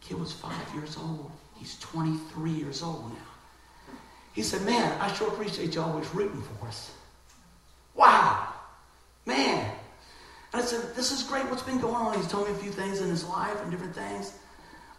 Kid 0.00 0.18
was 0.18 0.32
five 0.32 0.74
years 0.74 0.96
old. 0.96 1.30
He's 1.56 1.78
23 1.80 2.50
years 2.50 2.82
old 2.82 3.12
now. 3.12 3.94
He 4.32 4.42
said, 4.42 4.62
Man, 4.62 4.98
I 5.00 5.12
sure 5.12 5.28
appreciate 5.28 5.74
you 5.74 5.82
always 5.82 6.12
rooting 6.14 6.42
for 6.42 6.66
us. 6.66 6.90
Wow. 7.94 8.48
Man. 9.26 9.70
And 10.52 10.62
I 10.62 10.64
said, 10.64 10.94
This 10.96 11.12
is 11.12 11.22
great. 11.22 11.44
What's 11.50 11.62
been 11.62 11.78
going 11.78 11.94
on? 11.94 12.16
He's 12.16 12.28
told 12.28 12.48
me 12.48 12.54
a 12.54 12.56
few 12.56 12.70
things 12.70 13.00
in 13.00 13.08
his 13.08 13.24
life 13.24 13.60
and 13.62 13.70
different 13.70 13.94
things. 13.94 14.32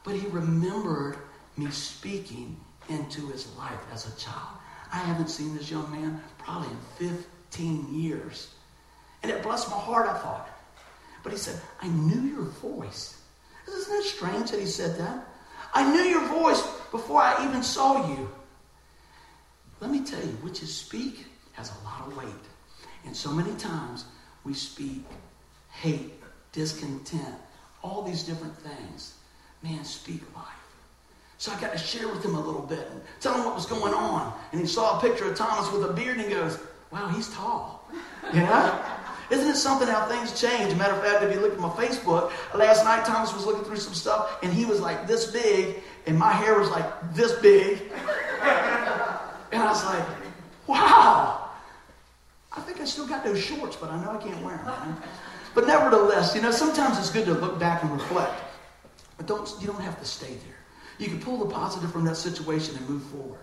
But 0.04 0.16
he 0.16 0.28
remembered 0.28 1.18
me 1.58 1.70
speaking 1.72 2.58
into 2.90 3.28
his 3.28 3.54
life 3.58 3.80
as 3.92 4.08
a 4.08 4.20
child. 4.20 4.58
I 4.92 4.98
haven't 4.98 5.30
seen 5.30 5.56
this 5.56 5.72
young 5.72 5.90
man 5.92 6.22
probably 6.38 6.70
in 6.70 7.18
15 7.50 7.94
years. 7.94 8.54
And 9.24 9.32
it 9.32 9.44
blessed 9.44 9.70
my 9.70 9.78
heart, 9.78 10.10
I 10.10 10.18
thought. 10.18 10.50
But 11.24 11.32
he 11.32 11.38
said, 11.38 11.60
I 11.82 11.88
knew 11.88 12.22
your 12.22 12.46
voice. 12.46 13.22
Isn't 13.68 13.98
it 13.98 14.04
strange 14.04 14.52
that 14.52 14.60
he 14.60 14.66
said 14.66 14.98
that? 14.98 15.28
I 15.74 15.90
knew 15.90 16.02
your 16.02 16.28
voice 16.28 16.62
before 16.92 17.22
I 17.22 17.46
even 17.48 17.64
saw 17.64 18.10
you. 18.10 18.30
Let 19.80 19.92
me 19.92 20.04
tell 20.04 20.20
you, 20.20 20.38
witches 20.44 20.76
speak 20.76 21.26
has 21.54 21.72
a 21.72 21.84
lot 21.84 22.08
of 22.08 22.18
weight. 22.18 22.46
And 23.06 23.16
so 23.16 23.32
many 23.32 23.56
times 23.58 24.06
we 24.44 24.54
speak 24.54 25.04
hate, 25.72 26.14
discontent, 26.52 27.36
all 27.84 28.04
these 28.04 28.24
different 28.24 28.58
things. 28.58 29.16
Man, 29.64 29.84
speak 29.84 30.22
life. 30.36 30.61
So 31.42 31.52
I 31.52 31.60
got 31.60 31.72
to 31.72 31.78
share 31.80 32.08
with 32.08 32.24
him 32.24 32.36
a 32.36 32.40
little 32.40 32.62
bit 32.62 32.88
and 32.92 33.02
tell 33.20 33.34
him 33.34 33.46
what 33.46 33.56
was 33.56 33.66
going 33.66 33.96
on. 33.96 34.32
And 34.52 34.62
he 34.62 34.68
saw 34.68 35.00
a 35.00 35.02
picture 35.02 35.28
of 35.28 35.36
Thomas 35.36 35.72
with 35.72 35.90
a 35.90 35.92
beard 35.92 36.20
and 36.20 36.28
he 36.28 36.36
goes, 36.36 36.60
Wow, 36.92 37.08
he's 37.08 37.34
tall. 37.34 37.90
You 38.32 38.42
know? 38.42 38.80
Isn't 39.32 39.50
it 39.50 39.56
something 39.56 39.88
how 39.88 40.06
things 40.08 40.40
change? 40.40 40.76
Matter 40.76 40.94
of 40.94 41.04
fact, 41.04 41.24
if 41.24 41.34
you 41.34 41.40
look 41.40 41.54
at 41.54 41.60
my 41.60 41.70
Facebook, 41.70 42.32
last 42.54 42.86
night 42.86 43.06
Thomas 43.06 43.34
was 43.34 43.48
looking 43.48 43.64
through 43.64 43.78
some 43.78 43.96
stuff 43.96 44.38
and 44.44 44.54
he 44.54 44.66
was 44.66 44.82
like 44.82 45.08
this 45.08 45.32
big 45.32 45.78
and 46.06 46.16
my 46.16 46.32
hair 46.32 46.60
was 46.60 46.70
like 46.70 46.86
this 47.16 47.34
big. 47.40 47.92
And 49.52 49.64
I 49.64 49.66
was 49.68 49.84
like, 49.84 50.06
wow. 50.68 51.50
I 52.56 52.62
think 52.62 52.82
I 52.82 52.86
still 52.86 53.08
got 53.08 53.24
those 53.24 53.42
shorts, 53.42 53.76
but 53.76 53.90
I 53.90 54.00
know 54.04 54.12
I 54.12 54.18
can't 54.18 54.44
wear 54.44 54.58
them. 54.58 54.96
But 55.56 55.66
nevertheless, 55.66 56.36
you 56.36 56.42
know, 56.44 56.52
sometimes 56.52 57.00
it's 57.00 57.10
good 57.10 57.26
to 57.26 57.34
look 57.34 57.58
back 57.58 57.82
and 57.82 57.92
reflect. 57.92 58.40
But 59.18 59.26
don't 59.26 59.52
you 59.60 59.66
don't 59.66 59.82
have 59.82 60.00
to 60.00 60.06
stay 60.06 60.36
there. 60.46 60.61
You 61.02 61.08
can 61.08 61.20
pull 61.20 61.38
the 61.38 61.48
positive 61.48 61.92
from 61.92 62.06
that 62.06 62.16
situation 62.16 62.78
and 62.78 62.88
move 62.88 63.02
forward. 63.06 63.40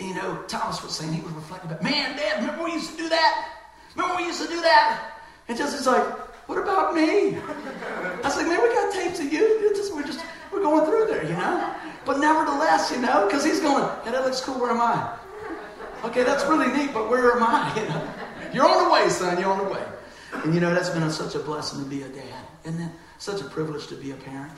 And 0.00 0.08
you 0.08 0.14
know, 0.16 0.42
Thomas 0.48 0.82
was 0.82 0.90
saying 0.90 1.12
he 1.12 1.20
was 1.20 1.30
reflecting 1.30 1.70
about, 1.70 1.80
man, 1.80 2.16
Dad, 2.16 2.40
remember 2.40 2.64
we 2.64 2.72
used 2.72 2.90
to 2.90 2.96
do 2.96 3.08
that? 3.08 3.52
Remember 3.94 4.16
we 4.16 4.24
used 4.24 4.42
to 4.42 4.48
do 4.48 4.60
that? 4.60 5.12
And 5.46 5.58
it's 5.60 5.86
like, 5.86 6.04
what 6.48 6.58
about 6.58 6.92
me? 6.92 7.36
I 7.36 8.20
was 8.24 8.36
like, 8.36 8.48
man, 8.48 8.60
we 8.60 8.68
got 8.74 8.92
tapes 8.92 9.20
of 9.20 9.32
you. 9.32 9.72
Just, 9.76 9.94
we're 9.94 10.02
just 10.02 10.24
we're 10.52 10.62
going 10.62 10.84
through 10.84 11.06
there, 11.06 11.22
you 11.22 11.34
know. 11.34 11.72
But 12.04 12.18
nevertheless, 12.18 12.90
you 12.90 13.00
know, 13.00 13.26
because 13.26 13.44
he's 13.44 13.60
going, 13.60 13.84
hey, 14.02 14.10
that 14.10 14.24
looks 14.24 14.40
cool. 14.40 14.58
Where 14.58 14.72
am 14.72 14.80
I? 14.80 15.16
Okay, 16.04 16.24
that's 16.24 16.44
really 16.46 16.66
neat, 16.76 16.92
but 16.92 17.08
where 17.08 17.30
am 17.36 17.44
I? 17.44 17.72
You 17.78 17.88
know, 17.88 18.64
you're 18.66 18.68
on 18.68 18.84
the 18.84 18.92
way, 18.92 19.08
son. 19.08 19.38
You're 19.40 19.50
on 19.50 19.64
the 19.64 19.72
way. 19.72 19.84
And 20.32 20.52
you 20.52 20.60
know, 20.60 20.74
that's 20.74 20.90
been 20.90 21.04
a, 21.04 21.10
such 21.10 21.36
a 21.36 21.38
blessing 21.38 21.82
to 21.84 21.88
be 21.88 22.02
a 22.02 22.08
dad. 22.08 22.44
Isn't 22.64 22.80
it 22.80 22.90
such 23.18 23.40
a 23.40 23.44
privilege 23.44 23.86
to 23.86 23.94
be 23.94 24.10
a 24.10 24.16
parent? 24.16 24.52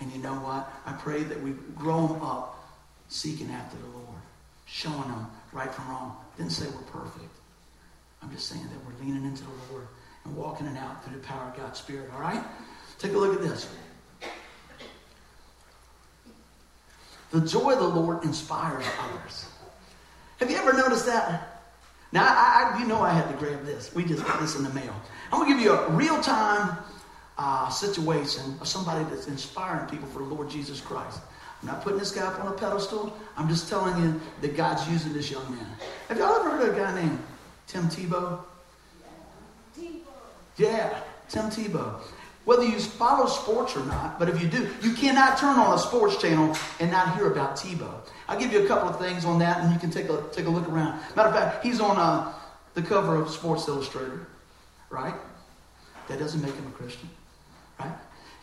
And 0.00 0.12
you 0.12 0.18
know 0.18 0.34
what? 0.34 0.70
I 0.84 0.92
pray 0.92 1.22
that 1.22 1.40
we 1.42 1.52
grow 1.74 2.06
them 2.06 2.22
up 2.22 2.62
seeking 3.08 3.50
after 3.50 3.76
the 3.78 3.86
Lord, 3.86 4.20
showing 4.66 5.08
them 5.08 5.26
right 5.52 5.72
from 5.72 5.88
wrong. 5.88 6.16
Didn't 6.36 6.52
say 6.52 6.66
we're 6.66 7.00
perfect. 7.00 7.34
I'm 8.22 8.30
just 8.30 8.48
saying 8.48 8.64
that 8.64 8.84
we're 8.84 9.04
leaning 9.04 9.24
into 9.24 9.44
the 9.44 9.72
Lord 9.72 9.86
and 10.24 10.36
walking 10.36 10.66
it 10.66 10.76
out 10.76 11.04
through 11.04 11.18
the 11.18 11.26
power 11.26 11.48
of 11.48 11.56
God's 11.56 11.78
Spirit. 11.78 12.10
All 12.14 12.20
right? 12.20 12.42
Take 12.98 13.12
a 13.12 13.18
look 13.18 13.34
at 13.34 13.42
this. 13.42 13.68
The 17.32 17.40
joy 17.40 17.72
of 17.72 17.78
the 17.78 17.88
Lord 17.88 18.24
inspires 18.24 18.84
others. 19.00 19.46
Have 20.38 20.50
you 20.50 20.56
ever 20.56 20.72
noticed 20.72 21.06
that? 21.06 21.62
Now, 22.12 22.24
I, 22.24 22.74
I, 22.74 22.80
you 22.80 22.86
know 22.86 23.02
I 23.02 23.10
had 23.10 23.28
to 23.28 23.36
grab 23.36 23.64
this. 23.64 23.94
We 23.94 24.04
just 24.04 24.24
got 24.24 24.40
this 24.40 24.56
in 24.56 24.64
the 24.64 24.70
mail. 24.70 24.94
I'm 25.32 25.40
going 25.40 25.50
to 25.50 25.54
give 25.54 25.62
you 25.62 25.72
a 25.72 25.90
real 25.90 26.20
time 26.22 26.78
uh, 27.38 27.68
situation 27.68 28.56
of 28.60 28.68
somebody 28.68 29.04
that's 29.04 29.28
inspiring 29.28 29.88
people 29.88 30.08
for 30.08 30.20
the 30.20 30.24
Lord 30.24 30.48
Jesus 30.48 30.80
Christ. 30.80 31.20
I'm 31.62 31.68
not 31.68 31.82
putting 31.82 31.98
this 31.98 32.12
guy 32.12 32.26
up 32.26 32.38
on 32.40 32.48
a 32.48 32.52
pedestal. 32.52 33.16
I'm 33.36 33.48
just 33.48 33.68
telling 33.68 34.02
you 34.02 34.20
that 34.40 34.56
God's 34.56 34.88
using 34.90 35.12
this 35.12 35.30
young 35.30 35.50
man. 35.50 35.66
Have 36.08 36.18
y'all 36.18 36.34
ever 36.36 36.50
heard 36.50 36.68
of 36.68 36.76
a 36.76 36.78
guy 36.78 36.94
named 36.94 37.18
Tim 37.66 37.84
Tebow? 37.88 38.40
Yeah, 40.56 41.00
Tim 41.28 41.44
Tebow. 41.46 42.00
Whether 42.44 42.64
you 42.64 42.78
follow 42.78 43.26
sports 43.26 43.76
or 43.76 43.84
not, 43.86 44.18
but 44.18 44.28
if 44.28 44.40
you 44.40 44.48
do, 44.48 44.68
you 44.80 44.94
cannot 44.94 45.36
turn 45.36 45.58
on 45.58 45.74
a 45.74 45.78
sports 45.78 46.16
channel 46.18 46.56
and 46.78 46.90
not 46.90 47.16
hear 47.16 47.30
about 47.30 47.56
Tebow. 47.56 47.92
I'll 48.28 48.38
give 48.38 48.52
you 48.52 48.64
a 48.64 48.68
couple 48.68 48.88
of 48.88 48.98
things 48.98 49.24
on 49.24 49.38
that, 49.40 49.60
and 49.60 49.72
you 49.72 49.78
can 49.78 49.90
take 49.90 50.08
a 50.08 50.22
take 50.32 50.46
a 50.46 50.50
look 50.50 50.68
around. 50.68 51.00
Matter 51.16 51.28
of 51.28 51.34
fact, 51.34 51.64
he's 51.64 51.80
on 51.80 51.96
uh, 51.96 52.32
the 52.74 52.82
cover 52.82 53.16
of 53.16 53.30
Sports 53.30 53.66
Illustrated, 53.66 54.20
right? 54.90 55.14
That 56.08 56.20
doesn't 56.20 56.40
make 56.40 56.54
him 56.54 56.66
a 56.68 56.70
Christian? 56.70 57.08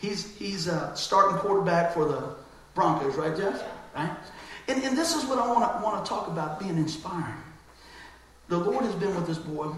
He's 0.04 0.36
he's 0.36 0.66
a 0.66 0.92
starting 0.94 1.38
quarterback 1.38 1.94
for 1.94 2.04
the 2.04 2.34
Broncos, 2.74 3.16
right, 3.16 3.34
Jeff? 3.34 3.62
Right? 3.96 4.14
And, 4.68 4.82
and 4.82 4.98
this 4.98 5.14
is 5.14 5.24
what 5.24 5.38
I 5.38 5.46
want 5.46 5.78
to 5.78 5.82
want 5.82 6.04
to 6.04 6.08
talk 6.08 6.28
about 6.28 6.60
being 6.60 6.76
inspiring. 6.76 7.42
The 8.48 8.58
Lord 8.58 8.84
has 8.84 8.94
been 8.96 9.14
with 9.14 9.26
this 9.26 9.38
boy, 9.38 9.72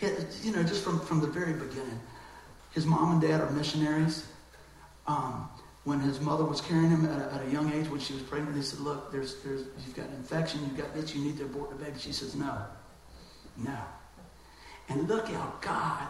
you 0.00 0.52
know, 0.52 0.64
just 0.64 0.82
from, 0.82 0.98
from 0.98 1.20
the 1.20 1.28
very 1.28 1.52
beginning. 1.52 2.00
His 2.72 2.86
mom 2.86 3.12
and 3.12 3.20
dad 3.20 3.40
are 3.40 3.50
missionaries. 3.50 4.26
Um, 5.06 5.48
when 5.84 6.00
his 6.00 6.20
mother 6.20 6.44
was 6.44 6.60
carrying 6.60 6.90
him 6.90 7.04
at 7.04 7.20
a, 7.20 7.34
at 7.34 7.46
a, 7.46 7.50
young 7.50 7.72
age, 7.72 7.88
when 7.90 8.00
she 8.00 8.14
was 8.14 8.22
pregnant, 8.22 8.56
they 8.56 8.62
said, 8.62 8.80
"Look, 8.80 9.12
there's, 9.12 9.36
there's, 9.42 9.66
you've 9.84 9.94
got 9.94 10.06
an 10.06 10.14
infection, 10.14 10.60
you've 10.62 10.78
got 10.78 10.92
this, 10.92 11.14
you 11.14 11.22
need 11.22 11.36
to 11.36 11.44
abort 11.44 11.70
the 11.70 11.76
baby." 11.76 11.98
She 11.98 12.12
says, 12.12 12.34
"No, 12.34 12.58
no." 13.58 13.78
And 14.88 15.06
look 15.08 15.28
how 15.28 15.52
God 15.60 16.08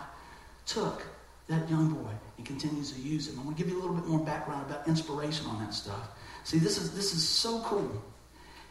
took 0.64 1.02
that 1.48 1.68
young 1.68 1.92
boy 1.92 2.10
and 2.36 2.46
continues 2.46 2.92
to 2.92 3.00
use 3.00 3.28
him. 3.28 3.38
I'm 3.38 3.44
going 3.44 3.56
to 3.56 3.62
give 3.62 3.70
you 3.70 3.78
a 3.78 3.80
little 3.80 3.96
bit 3.96 4.06
more 4.06 4.20
background 4.20 4.68
about 4.68 4.86
inspiration 4.88 5.46
on 5.46 5.60
that 5.60 5.74
stuff. 5.74 6.08
See, 6.44 6.58
this 6.58 6.78
is 6.78 6.94
this 6.94 7.14
is 7.14 7.26
so 7.26 7.60
cool. 7.60 8.02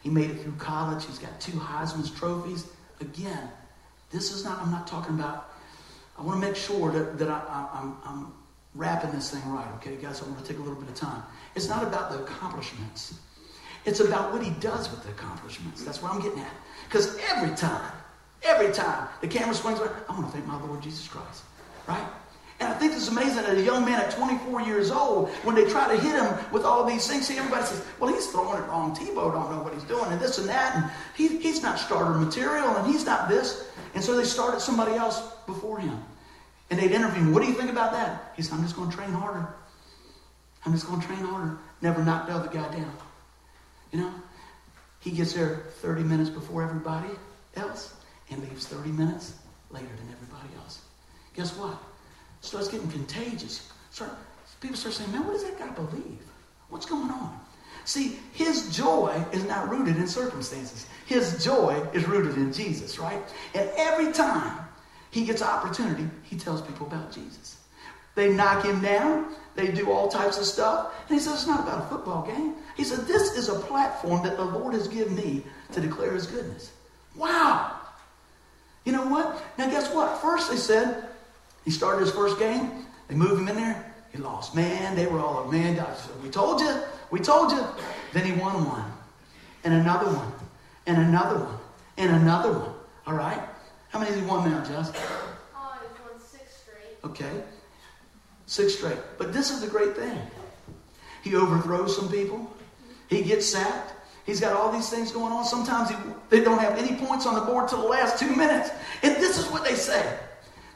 He 0.02 0.10
made 0.10 0.30
it 0.30 0.42
through 0.42 0.52
college. 0.52 1.04
He's 1.06 1.18
got 1.18 1.40
two 1.40 1.52
Heisman's 1.52 2.10
trophies. 2.10 2.66
Again, 3.00 3.48
this 4.10 4.32
is 4.32 4.44
not. 4.44 4.60
I'm 4.60 4.70
not 4.70 4.86
talking 4.86 5.14
about 5.14 5.50
I 6.18 6.22
want 6.22 6.40
to 6.40 6.46
make 6.46 6.56
sure 6.56 6.92
that, 6.92 7.18
that 7.18 7.28
I, 7.28 7.68
I'm, 7.74 7.96
I'm 8.04 8.32
wrapping 8.76 9.10
this 9.10 9.30
thing 9.30 9.42
right, 9.50 9.66
okay, 9.76 9.96
guys? 9.96 10.22
I 10.22 10.26
want 10.26 10.38
to 10.38 10.44
take 10.46 10.58
a 10.58 10.62
little 10.62 10.78
bit 10.80 10.88
of 10.88 10.94
time. 10.94 11.24
It's 11.56 11.68
not 11.68 11.82
about 11.82 12.12
the 12.12 12.22
accomplishments, 12.22 13.18
it's 13.84 13.98
about 13.98 14.32
what 14.32 14.40
he 14.40 14.50
does 14.60 14.88
with 14.92 15.02
the 15.02 15.10
accomplishments. 15.10 15.82
That's 15.82 16.00
what 16.00 16.12
I'm 16.12 16.20
getting 16.20 16.38
at. 16.38 16.52
Because 16.88 17.18
every 17.32 17.54
time 17.56 17.90
Every 18.44 18.72
time 18.72 19.08
the 19.22 19.28
camera 19.28 19.54
swings 19.54 19.80
around, 19.80 19.94
I 20.08 20.12
want 20.12 20.26
to 20.26 20.32
thank 20.32 20.46
my 20.46 20.60
Lord 20.62 20.82
Jesus 20.82 21.08
Christ. 21.08 21.42
Right? 21.88 22.06
And 22.60 22.68
I 22.68 22.74
think 22.74 22.92
it's 22.92 23.08
amazing 23.08 23.42
that 23.42 23.56
a 23.56 23.62
young 23.62 23.84
man 23.84 24.00
at 24.00 24.12
24 24.12 24.62
years 24.62 24.90
old, 24.90 25.28
when 25.42 25.56
they 25.56 25.64
try 25.68 25.88
to 25.88 26.00
hit 26.00 26.14
him 26.14 26.52
with 26.52 26.64
all 26.64 26.84
these 26.84 27.06
things, 27.06 27.26
see, 27.26 27.36
everybody 27.36 27.64
says, 27.64 27.84
well, 27.98 28.12
he's 28.12 28.26
throwing 28.28 28.62
it 28.62 28.66
wrong. 28.68 28.94
Tebow 28.94 29.32
don't 29.32 29.50
know 29.50 29.62
what 29.62 29.74
he's 29.74 29.82
doing, 29.84 30.10
and 30.12 30.20
this 30.20 30.38
and 30.38 30.48
that, 30.48 30.76
and 30.76 30.90
he, 31.16 31.38
he's 31.38 31.62
not 31.62 31.78
starter 31.78 32.16
material, 32.16 32.76
and 32.76 32.86
he's 32.86 33.04
not 33.04 33.28
this. 33.28 33.68
And 33.94 34.02
so 34.02 34.16
they 34.16 34.24
started 34.24 34.60
somebody 34.60 34.94
else 34.94 35.20
before 35.46 35.80
him. 35.80 36.02
And 36.70 36.78
they'd 36.78 36.92
interview 36.92 37.22
him. 37.22 37.32
What 37.32 37.42
do 37.42 37.48
you 37.48 37.54
think 37.54 37.70
about 37.70 37.92
that? 37.92 38.32
He 38.36 38.42
said, 38.42 38.54
I'm 38.54 38.62
just 38.62 38.76
going 38.76 38.90
to 38.90 38.96
train 38.96 39.10
harder. 39.10 39.48
I'm 40.64 40.72
just 40.72 40.86
going 40.86 41.00
to 41.00 41.06
train 41.06 41.18
harder. 41.18 41.58
Never 41.82 42.04
knocked 42.04 42.28
the 42.28 42.34
other 42.34 42.48
guy 42.48 42.68
down. 42.72 42.96
You 43.92 44.00
know? 44.00 44.14
He 45.00 45.10
gets 45.10 45.34
there 45.34 45.64
30 45.80 46.02
minutes 46.02 46.30
before 46.30 46.62
everybody 46.62 47.10
else 47.56 47.94
and 48.30 48.40
leaves 48.42 48.66
30 48.66 48.90
minutes 48.90 49.34
later 49.70 49.86
than 49.86 50.08
everybody 50.12 50.48
else. 50.56 50.80
Guess 51.36 51.56
what? 51.56 51.76
Starts 52.44 52.68
getting 52.68 52.90
contagious. 52.90 53.70
Start, 53.90 54.10
people 54.60 54.76
start 54.76 54.94
saying, 54.94 55.10
man, 55.12 55.24
what 55.24 55.32
does 55.32 55.44
that 55.44 55.58
guy 55.58 55.70
believe? 55.70 56.22
What's 56.68 56.86
going 56.86 57.10
on? 57.10 57.40
See, 57.84 58.18
his 58.32 58.74
joy 58.74 59.22
is 59.32 59.44
not 59.44 59.68
rooted 59.68 59.96
in 59.96 60.06
circumstances. 60.08 60.86
His 61.06 61.44
joy 61.44 61.86
is 61.92 62.08
rooted 62.08 62.36
in 62.36 62.52
Jesus, 62.52 62.98
right? 62.98 63.22
And 63.54 63.70
every 63.76 64.12
time 64.12 64.58
he 65.10 65.24
gets 65.24 65.42
an 65.42 65.48
opportunity, 65.48 66.08
he 66.22 66.36
tells 66.36 66.62
people 66.62 66.86
about 66.86 67.12
Jesus. 67.12 67.58
They 68.14 68.32
knock 68.32 68.64
him 68.64 68.80
down. 68.80 69.34
They 69.54 69.70
do 69.70 69.90
all 69.90 70.08
types 70.08 70.38
of 70.38 70.44
stuff. 70.44 70.94
And 71.08 71.18
he 71.18 71.20
says, 71.22 71.34
it's 71.34 71.46
not 71.46 71.60
about 71.60 71.84
a 71.84 71.86
football 71.88 72.26
game. 72.26 72.54
He 72.76 72.84
said, 72.84 73.06
this 73.06 73.36
is 73.36 73.48
a 73.48 73.58
platform 73.58 74.22
that 74.24 74.36
the 74.36 74.44
Lord 74.44 74.72
has 74.74 74.88
given 74.88 75.14
me 75.14 75.44
to 75.72 75.80
declare 75.80 76.12
his 76.12 76.26
goodness. 76.26 76.72
Wow. 77.16 77.78
You 78.84 78.92
know 78.92 79.06
what? 79.06 79.42
Now, 79.58 79.68
guess 79.68 79.92
what? 79.94 80.20
First, 80.20 80.50
they 80.50 80.56
said, 80.56 81.08
he 81.64 81.70
started 81.70 82.04
his 82.04 82.12
first 82.12 82.38
game. 82.38 82.86
They 83.08 83.14
moved 83.14 83.40
him 83.40 83.48
in 83.48 83.56
there. 83.56 83.94
He 84.12 84.18
lost. 84.18 84.54
Man, 84.54 84.94
they 84.94 85.06
were 85.06 85.18
all 85.18 85.42
like, 85.42 85.52
man, 85.52 85.86
we 86.22 86.30
told 86.30 86.60
you. 86.60 86.74
We 87.10 87.20
told 87.20 87.50
you. 87.50 87.64
Then 88.12 88.24
he 88.24 88.32
won 88.32 88.64
one. 88.64 88.92
And 89.64 89.74
another 89.74 90.06
one. 90.06 90.32
And 90.86 90.98
another 90.98 91.38
one. 91.38 91.58
And 91.96 92.14
another 92.14 92.52
one. 92.52 92.74
All 93.06 93.14
right? 93.14 93.40
How 93.88 93.98
many 93.98 94.12
has 94.12 94.20
he 94.20 94.26
won 94.26 94.48
now, 94.48 94.64
Jess? 94.64 94.92
Oh, 95.54 95.78
he's 95.80 96.00
won 96.00 96.20
six 96.20 96.62
straight. 96.62 96.98
Okay. 97.04 97.42
Six 98.46 98.74
straight. 98.74 98.98
But 99.18 99.32
this 99.32 99.50
is 99.50 99.60
the 99.60 99.66
great 99.66 99.96
thing. 99.96 100.18
He 101.22 101.34
overthrows 101.34 101.96
some 101.96 102.08
people. 102.10 102.52
He 103.08 103.22
gets 103.22 103.46
sacked. 103.46 103.92
He's 104.26 104.40
got 104.40 104.54
all 104.54 104.72
these 104.72 104.88
things 104.88 105.12
going 105.12 105.32
on. 105.32 105.44
Sometimes 105.44 105.90
he, 105.90 105.96
they 106.30 106.42
don't 106.42 106.58
have 106.58 106.78
any 106.78 106.96
points 106.96 107.26
on 107.26 107.34
the 107.34 107.40
board 107.40 107.68
till 107.68 107.82
the 107.82 107.88
last 107.88 108.18
two 108.18 108.34
minutes. 108.34 108.70
And 109.02 109.16
this 109.16 109.38
is 109.38 109.46
what 109.50 109.64
they 109.64 109.74
say. 109.74 110.18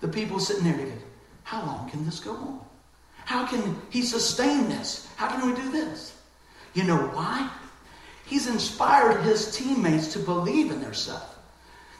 The 0.00 0.08
people 0.08 0.38
sitting 0.38 0.64
there 0.64 0.74
thinking, 0.74 1.02
how 1.42 1.64
long 1.64 1.90
can 1.90 2.04
this 2.04 2.20
go 2.20 2.32
on? 2.32 2.60
How 3.24 3.46
can 3.46 3.76
he 3.90 4.02
sustain 4.02 4.68
this? 4.68 5.08
How 5.16 5.28
can 5.28 5.46
we 5.46 5.54
do 5.54 5.70
this? 5.70 6.16
You 6.74 6.84
know 6.84 6.98
why? 6.98 7.50
He's 8.24 8.46
inspired 8.46 9.22
his 9.22 9.56
teammates 9.56 10.12
to 10.12 10.18
believe 10.18 10.70
in 10.70 10.80
themselves. 10.80 11.34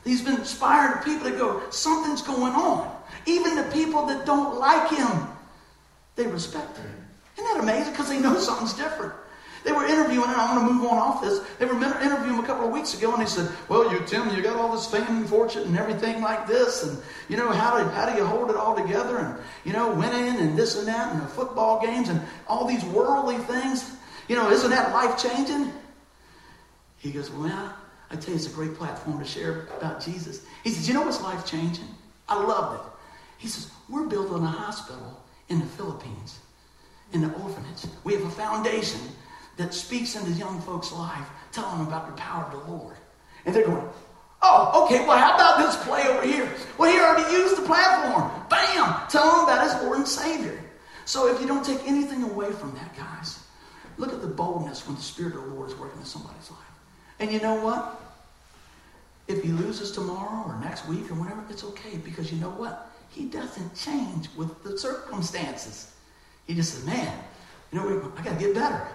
He's 0.05 0.23
been 0.23 0.37
inspired 0.37 1.05
people 1.05 1.31
to 1.31 1.37
go, 1.37 1.63
something's 1.71 2.23
going 2.23 2.55
on. 2.55 2.95
Even 3.27 3.57
the 3.57 3.65
people 3.65 4.07
that 4.07 4.25
don't 4.25 4.59
like 4.59 4.91
him, 4.91 5.27
they 6.17 6.27
respect 6.27 6.77
him. 6.77 6.87
Isn't 7.37 7.55
that 7.55 7.63
amazing? 7.63 7.93
Because 7.93 8.09
they 8.09 8.21
know 8.21 8.39
something's 8.39 8.75
different. 8.75 9.13
They 9.69 9.75
were 9.75 9.85
interviewing, 9.85 10.31
and 10.31 10.41
I'm 10.41 10.57
going 10.57 10.67
to 10.67 10.73
move 10.73 10.91
on 10.91 10.97
off 10.97 11.21
this. 11.21 11.41
They 11.59 11.67
were 11.67 11.75
interviewing 11.75 12.37
him 12.37 12.41
a 12.43 12.47
couple 12.47 12.65
of 12.65 12.73
weeks 12.73 12.97
ago, 12.97 13.13
and 13.13 13.21
they 13.21 13.29
said, 13.29 13.51
"Well, 13.69 13.93
you 13.93 14.01
Tim, 14.07 14.35
you 14.35 14.41
got 14.41 14.57
all 14.57 14.73
this 14.73 14.87
fame 14.87 15.07
and 15.09 15.29
fortune 15.29 15.65
and 15.65 15.77
everything 15.77 16.23
like 16.23 16.47
this, 16.47 16.85
and 16.85 16.97
you 17.29 17.37
know 17.37 17.51
how 17.51 17.77
do 17.77 17.85
how 17.91 18.11
do 18.11 18.17
you 18.17 18.25
hold 18.25 18.49
it 18.49 18.57
all 18.57 18.75
together? 18.75 19.19
And 19.19 19.39
you 19.65 19.75
know, 19.75 19.93
winning 19.93 20.41
and 20.41 20.57
this 20.59 20.79
and 20.79 20.89
that, 20.89 21.13
and 21.13 21.21
the 21.21 21.27
football 21.27 21.83
games 21.83 22.09
and 22.09 22.19
all 22.47 22.65
these 22.65 22.83
worldly 22.87 23.37
things. 23.37 23.95
You 24.27 24.37
know, 24.37 24.51
isn't 24.51 24.71
that 24.71 24.91
life 24.95 25.19
changing?" 25.19 25.71
He 26.97 27.11
goes, 27.11 27.31
"Well, 27.31 27.75
I 28.11 28.17
tell 28.17 28.31
you, 28.31 28.37
it's 28.37 28.47
a 28.47 28.57
great 28.57 28.75
platform 28.75 29.19
to 29.19 29.27
share 29.27 29.69
about 29.77 30.03
Jesus." 30.03 30.47
He 30.65 30.71
says, 30.71 30.89
"You 30.89 30.95
know 30.95 31.03
what's 31.03 31.21
life 31.21 31.45
changing? 31.45 31.95
I 32.27 32.43
loved 32.43 32.81
it." 32.81 32.93
He 33.37 33.49
says, 33.49 33.71
"We're 33.87 34.07
building 34.07 34.45
a 34.45 34.47
hospital 34.47 35.23
in 35.51 35.61
the 35.61 35.67
Philippines." 35.67 36.39
in 37.11 37.23
the 37.23 37.33
orphanage. 37.43 37.87
We 38.05 38.13
have 38.13 38.23
a 38.23 38.31
foundation 38.31 39.01
that 39.59 39.75
speaks 39.75 40.17
into 40.17 40.31
young 40.33 40.61
folks' 40.63 40.93
life, 40.93 41.29
telling 41.53 41.79
them 41.79 41.87
about 41.87 42.07
the 42.07 42.15
power 42.15 42.45
of 42.45 42.53
the 42.53 42.73
Lord. 42.73 42.97
And 43.45 43.55
they're 43.55 43.67
going, 43.67 43.87
Oh, 44.41 44.85
okay, 44.85 45.05
well, 45.05 45.19
how 45.19 45.35
about 45.35 45.59
this 45.59 45.77
play 45.85 46.07
over 46.07 46.25
here? 46.25 46.49
Well, 46.79 46.91
he 46.91 46.99
already 46.99 47.33
used 47.33 47.57
the 47.57 47.67
platform. 47.67 48.31
Bam! 48.49 49.09
Tell 49.09 49.31
them 49.31 49.45
about 49.45 49.65
his 49.65 49.83
Lord 49.83 49.99
and 49.99 50.07
Savior. 50.07 50.63
So 51.05 51.27
if 51.35 51.41
you 51.41 51.47
don't 51.47 51.65
take 51.65 51.81
anything 51.87 52.23
away 52.23 52.53
from 52.53 52.73
that, 52.75 52.97
guys, 52.97 53.41
look 53.97 54.13
at 54.13 54.21
the 54.21 54.29
boldness 54.29 54.87
when 54.87 54.95
the 54.95 55.03
Spirit 55.03 55.35
of 55.35 55.43
the 55.43 55.49
Lord 55.49 55.71
is 55.71 55.77
working 55.77 55.99
in 55.99 56.07
somebody's 56.07 56.51
life. 56.51 56.61
And 57.19 57.33
you 57.33 57.41
know 57.41 57.55
what? 57.65 58.01
If 59.27 59.43
he 59.43 59.49
loses 59.49 59.91
tomorrow 59.91 60.45
or 60.47 60.59
next 60.61 60.87
week 60.87 61.11
or 61.11 61.15
whenever, 61.15 61.43
it's 61.51 61.65
okay 61.65 61.97
because 62.05 62.33
you 62.33 62.39
know 62.39 62.51
what? 62.51 62.93
He 63.11 63.25
doesn't 63.25 63.75
change 63.75 64.29
with 64.37 64.63
the 64.63 64.79
circumstances. 64.79 65.93
He 66.47 66.55
just 66.55 66.75
says, 66.75 66.87
man, 66.87 67.13
you 67.73 67.79
know, 67.79 68.13
I 68.17 68.23
got 68.23 68.39
to 68.39 68.45
get 68.45 68.55
better. 68.55 68.87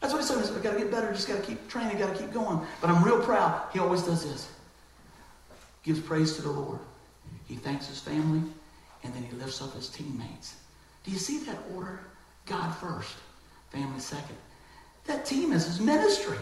That's 0.00 0.12
what 0.12 0.22
he 0.22 0.28
says. 0.28 0.50
I've 0.50 0.62
got 0.62 0.74
to 0.74 0.78
get 0.78 0.90
better. 0.90 1.12
Just 1.12 1.28
got 1.28 1.40
to 1.40 1.42
keep 1.42 1.68
training. 1.68 1.98
Got 1.98 2.14
to 2.14 2.22
keep 2.22 2.32
going. 2.32 2.60
But 2.80 2.90
I'm 2.90 3.02
real 3.02 3.20
proud. 3.20 3.68
He 3.72 3.78
always 3.78 4.02
does 4.02 4.24
this. 4.24 4.48
Gives 5.82 6.00
praise 6.00 6.36
to 6.36 6.42
the 6.42 6.50
Lord. 6.50 6.78
He 7.46 7.56
thanks 7.56 7.88
his 7.88 7.98
family, 7.98 8.42
and 9.02 9.14
then 9.14 9.22
he 9.22 9.34
lifts 9.36 9.62
up 9.62 9.74
his 9.74 9.88
teammates. 9.88 10.56
Do 11.04 11.10
you 11.10 11.18
see 11.18 11.38
that 11.44 11.58
order? 11.74 12.00
God 12.46 12.74
first, 12.76 13.16
family 13.70 14.00
second. 14.00 14.36
That 15.06 15.24
team 15.24 15.52
is 15.52 15.66
his 15.66 15.80
ministry. 15.80 16.38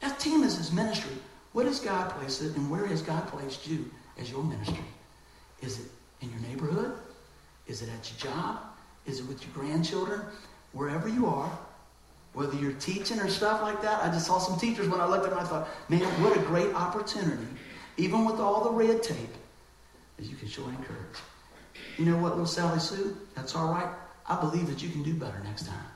That 0.00 0.18
team 0.18 0.42
is 0.42 0.56
his 0.56 0.72
ministry. 0.72 1.16
What 1.52 1.66
has 1.66 1.80
God 1.80 2.10
placed 2.10 2.42
it, 2.42 2.56
and 2.56 2.70
where 2.70 2.86
has 2.86 3.02
God 3.02 3.26
placed 3.28 3.66
you 3.66 3.90
as 4.18 4.30
your 4.30 4.42
ministry? 4.42 4.84
Is 5.60 5.80
it 5.80 5.86
in 6.20 6.30
your 6.30 6.40
neighborhood? 6.40 6.92
Is 7.66 7.82
it 7.82 7.88
at 7.88 8.10
your 8.10 8.32
job? 8.32 8.60
Is 9.06 9.20
it 9.20 9.26
with 9.26 9.42
your 9.42 9.52
grandchildren? 9.52 10.22
Wherever 10.72 11.08
you 11.08 11.26
are, 11.26 11.50
whether 12.34 12.56
you're 12.56 12.72
teaching 12.72 13.18
or 13.18 13.28
stuff 13.28 13.62
like 13.62 13.82
that. 13.82 14.02
I 14.02 14.08
just 14.08 14.26
saw 14.26 14.38
some 14.38 14.58
teachers 14.58 14.88
when 14.88 15.00
I 15.00 15.06
looked 15.06 15.24
at 15.24 15.30
them, 15.30 15.38
I 15.38 15.44
thought, 15.44 15.68
man, 15.88 16.02
what 16.22 16.36
a 16.36 16.40
great 16.40 16.72
opportunity, 16.74 17.46
even 17.96 18.24
with 18.24 18.36
all 18.36 18.64
the 18.64 18.70
red 18.70 19.02
tape, 19.02 19.34
that 20.16 20.26
you 20.26 20.36
can 20.36 20.48
show 20.48 20.64
and 20.64 20.76
encourage. 20.78 21.18
You 21.96 22.04
know 22.04 22.16
what, 22.18 22.32
little 22.32 22.46
Sally 22.46 22.78
Sue? 22.78 23.16
That's 23.34 23.54
all 23.56 23.72
right. 23.72 23.88
I 24.26 24.40
believe 24.40 24.66
that 24.68 24.82
you 24.82 24.90
can 24.90 25.02
do 25.02 25.14
better 25.14 25.40
next 25.42 25.66
time. 25.66 25.86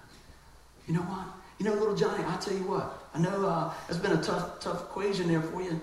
You 0.86 0.94
know 0.94 1.02
what? 1.02 1.26
You 1.58 1.66
know, 1.66 1.74
little 1.74 1.94
Johnny, 1.94 2.24
I 2.26 2.36
tell 2.38 2.54
you 2.54 2.64
what. 2.64 3.08
I 3.14 3.20
know 3.20 3.46
uh, 3.46 3.72
it's 3.88 3.98
been 3.98 4.12
a 4.12 4.22
tough, 4.22 4.58
tough 4.58 4.82
equation 4.82 5.28
there 5.28 5.42
for 5.42 5.62
you. 5.62 5.80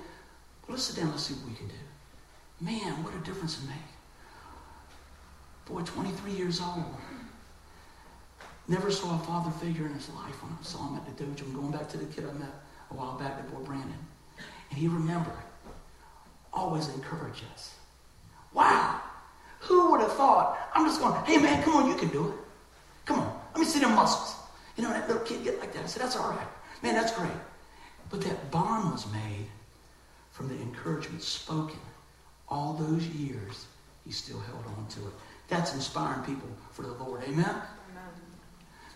But 0.61 0.71
let's 0.71 0.83
sit 0.83 0.97
down. 0.97 1.11
Let's 1.11 1.23
see 1.23 1.35
what 1.35 1.49
we 1.49 1.55
can 1.55 1.67
do. 1.67 1.73
Man, 2.59 3.03
what 3.03 3.13
a 3.13 3.19
difference 3.19 3.63
it 3.63 3.67
makes. 3.67 3.79
Boy, 5.65 5.81
23 5.81 6.31
years 6.31 6.59
old. 6.59 6.83
Never 8.69 8.91
saw 8.91 9.15
a 9.15 9.19
father 9.23 9.49
figure 9.49 9.87
in 9.87 9.95
his 9.95 10.09
life 10.09 10.43
when 10.43 10.53
I 10.53 10.63
saw 10.63 10.87
him 10.87 10.95
at 10.95 11.17
the 11.17 11.23
dojo. 11.23 11.41
I'm 11.41 11.53
going 11.53 11.71
back 11.71 11.89
to 11.89 11.97
the 11.97 12.05
kid 12.05 12.23
I 12.29 12.33
met 12.33 12.53
a 12.91 12.93
while 12.93 13.17
back 13.17 13.31
at 13.31 13.51
Boy 13.51 13.61
Brandon. 13.61 13.97
And 14.69 14.79
he 14.79 14.87
remembered, 14.87 15.33
always 16.53 16.87
encourage 16.89 17.41
us. 17.51 17.73
Wow. 18.53 19.01
Who 19.61 19.89
would 19.89 20.01
have 20.01 20.13
thought? 20.13 20.69
I'm 20.75 20.85
just 20.85 21.01
going, 21.01 21.15
hey 21.25 21.37
man, 21.37 21.63
come 21.63 21.77
on, 21.77 21.89
you 21.89 21.95
can 21.95 22.09
do 22.09 22.27
it. 22.27 22.35
Come 23.05 23.19
on, 23.21 23.41
let 23.53 23.59
me 23.59 23.65
see 23.65 23.79
them 23.79 23.95
muscles. 23.95 24.35
You 24.77 24.83
know, 24.83 24.89
that 24.91 25.07
little 25.07 25.23
kid 25.23 25.43
get 25.43 25.59
like 25.59 25.73
that. 25.73 25.83
I 25.83 25.87
said, 25.87 26.03
that's 26.03 26.15
all 26.15 26.29
right. 26.29 26.47
Man, 26.83 26.93
that's 26.93 27.11
great. 27.11 27.31
But 28.11 28.21
that 28.21 28.51
bond 28.51 28.91
was 28.91 29.11
made 29.11 29.47
from 30.29 30.47
the 30.47 30.55
encouragement 30.61 31.23
spoken. 31.23 31.79
All 32.47 32.73
those 32.73 33.05
years, 33.07 33.65
he 34.05 34.11
still 34.11 34.39
held 34.39 34.63
on 34.77 34.85
to 34.89 34.99
it. 35.07 35.13
That's 35.47 35.73
inspiring 35.73 36.21
people 36.21 36.49
for 36.71 36.83
the 36.83 36.93
Lord. 36.93 37.23
Amen? 37.23 37.55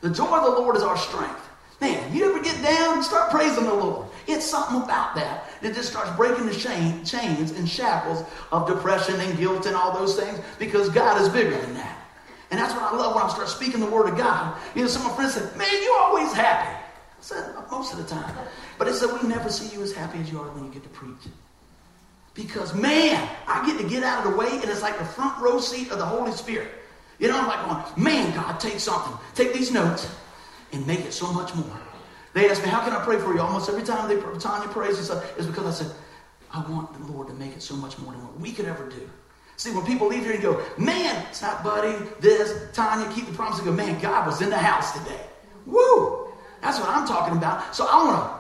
The 0.03 0.09
joy 0.09 0.37
of 0.37 0.43
the 0.43 0.61
Lord 0.61 0.75
is 0.75 0.83
our 0.83 0.97
strength. 0.97 1.49
Man, 1.79 2.13
you 2.13 2.29
ever 2.29 2.43
get 2.43 2.61
down, 2.61 3.01
start 3.03 3.31
praising 3.31 3.63
the 3.63 3.73
Lord. 3.73 4.05
It's 4.27 4.45
something 4.45 4.81
about 4.81 5.15
that 5.15 5.45
that 5.61 5.73
just 5.73 5.89
starts 5.89 6.11
breaking 6.17 6.45
the 6.45 6.53
chain, 6.53 7.05
chains 7.05 7.51
and 7.51 7.67
shackles 7.67 8.25
of 8.51 8.67
depression 8.67 9.17
and 9.21 9.37
guilt 9.37 9.65
and 9.65 9.77
all 9.77 9.97
those 9.97 10.19
things 10.19 10.41
because 10.59 10.89
God 10.89 11.21
is 11.21 11.29
bigger 11.29 11.57
than 11.57 11.73
that. 11.75 11.97
And 12.51 12.59
that's 12.59 12.73
what 12.73 12.83
I 12.83 12.97
love 12.97 13.15
when 13.15 13.23
I 13.23 13.29
start 13.29 13.47
speaking 13.47 13.79
the 13.79 13.89
word 13.89 14.09
of 14.09 14.17
God. 14.17 14.57
You 14.75 14.81
know, 14.81 14.87
some 14.89 15.03
of 15.03 15.11
my 15.11 15.15
friends 15.15 15.35
said, 15.35 15.55
Man, 15.55 15.71
you're 15.81 15.99
always 15.99 16.33
happy. 16.33 16.69
I 16.69 17.21
said, 17.21 17.55
Most 17.71 17.93
of 17.93 17.97
the 17.97 18.05
time. 18.05 18.35
But 18.77 18.85
they 18.85 18.93
said, 18.93 19.09
We 19.21 19.29
never 19.29 19.49
see 19.49 19.73
you 19.73 19.81
as 19.83 19.93
happy 19.93 20.19
as 20.19 20.29
you 20.29 20.37
are 20.39 20.49
when 20.51 20.65
you 20.65 20.71
get 20.71 20.83
to 20.83 20.89
preach. 20.89 21.31
Because, 22.33 22.75
man, 22.75 23.29
I 23.47 23.65
get 23.65 23.79
to 23.81 23.87
get 23.87 24.03
out 24.03 24.25
of 24.25 24.33
the 24.33 24.37
way, 24.37 24.49
and 24.49 24.65
it's 24.65 24.81
like 24.81 24.97
the 24.97 25.05
front 25.05 25.41
row 25.41 25.61
seat 25.61 25.91
of 25.91 25.97
the 25.97 26.05
Holy 26.05 26.33
Spirit. 26.33 26.82
You 27.19 27.27
know, 27.27 27.39
I'm 27.39 27.47
like 27.47 27.93
going, 27.93 28.03
man, 28.03 28.33
God, 28.33 28.59
take 28.59 28.79
something. 28.79 29.17
Take 29.35 29.53
these 29.53 29.71
notes 29.71 30.09
and 30.71 30.85
make 30.87 31.01
it 31.01 31.13
so 31.13 31.31
much 31.31 31.53
more. 31.55 31.79
They 32.33 32.49
ask 32.49 32.63
me, 32.63 32.69
how 32.69 32.83
can 32.83 32.93
I 32.93 33.03
pray 33.03 33.19
for 33.19 33.33
you? 33.33 33.41
Almost 33.41 33.69
every 33.69 33.83
time 33.83 34.09
they 34.09 34.19
Tanya 34.39 34.67
prays 34.69 34.97
and 34.97 35.05
stuff, 35.05 35.37
is 35.37 35.45
because 35.45 35.81
I 35.81 35.85
said, 35.85 35.95
I 36.51 36.61
want 36.69 36.93
the 36.93 37.11
Lord 37.11 37.27
to 37.27 37.33
make 37.33 37.53
it 37.53 37.61
so 37.61 37.75
much 37.75 37.97
more 37.99 38.11
than 38.11 38.23
what 38.23 38.39
we 38.39 38.51
could 38.51 38.65
ever 38.65 38.89
do. 38.89 39.09
See, 39.57 39.71
when 39.71 39.85
people 39.85 40.07
leave 40.07 40.23
here 40.23 40.33
and 40.33 40.41
go, 40.41 40.63
man, 40.77 41.25
it's 41.29 41.41
not 41.41 41.63
Buddy, 41.63 41.95
this, 42.19 42.71
Tanya, 42.73 43.11
keep 43.13 43.27
the 43.27 43.33
promise, 43.33 43.59
and 43.59 43.67
go, 43.67 43.73
man, 43.73 43.99
God 44.01 44.25
was 44.25 44.41
in 44.41 44.49
the 44.49 44.57
house 44.57 44.97
today. 44.97 45.21
Woo! 45.65 46.27
That's 46.61 46.79
what 46.79 46.89
I'm 46.89 47.07
talking 47.07 47.37
about. 47.37 47.75
So 47.75 47.85
I 47.87 48.03
want 48.03 48.31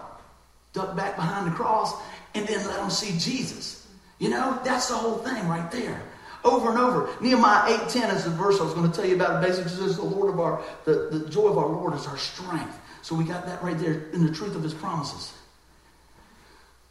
to 0.73 0.79
duck 0.79 0.95
back 0.95 1.15
behind 1.15 1.47
the 1.47 1.55
cross 1.55 1.93
and 2.33 2.47
then 2.47 2.65
let 2.65 2.77
them 2.77 2.89
see 2.89 3.17
Jesus. 3.19 3.87
You 4.17 4.29
know, 4.29 4.59
that's 4.63 4.87
the 4.87 4.95
whole 4.95 5.17
thing 5.17 5.47
right 5.47 5.69
there. 5.71 6.01
Over 6.43 6.69
and 6.69 6.77
over. 6.77 7.09
Nehemiah 7.21 7.77
8.10 7.77 8.15
is 8.15 8.25
the 8.25 8.29
verse 8.31 8.59
I 8.59 8.63
was 8.63 8.73
going 8.73 8.89
to 8.89 8.95
tell 8.95 9.07
you 9.07 9.15
about. 9.15 9.41
It 9.41 9.47
basically 9.47 9.71
says 9.71 9.95
the 9.95 10.03
Lord 10.03 10.33
of 10.33 10.39
our, 10.39 10.61
the, 10.85 11.09
the 11.11 11.29
joy 11.29 11.47
of 11.47 11.57
our 11.57 11.67
Lord 11.67 11.93
is 11.93 12.05
our 12.05 12.17
strength. 12.17 12.77
So 13.01 13.15
we 13.15 13.23
got 13.23 13.45
that 13.45 13.63
right 13.63 13.77
there 13.77 14.09
in 14.11 14.25
the 14.25 14.33
truth 14.33 14.55
of 14.55 14.63
his 14.63 14.73
promises. 14.73 15.33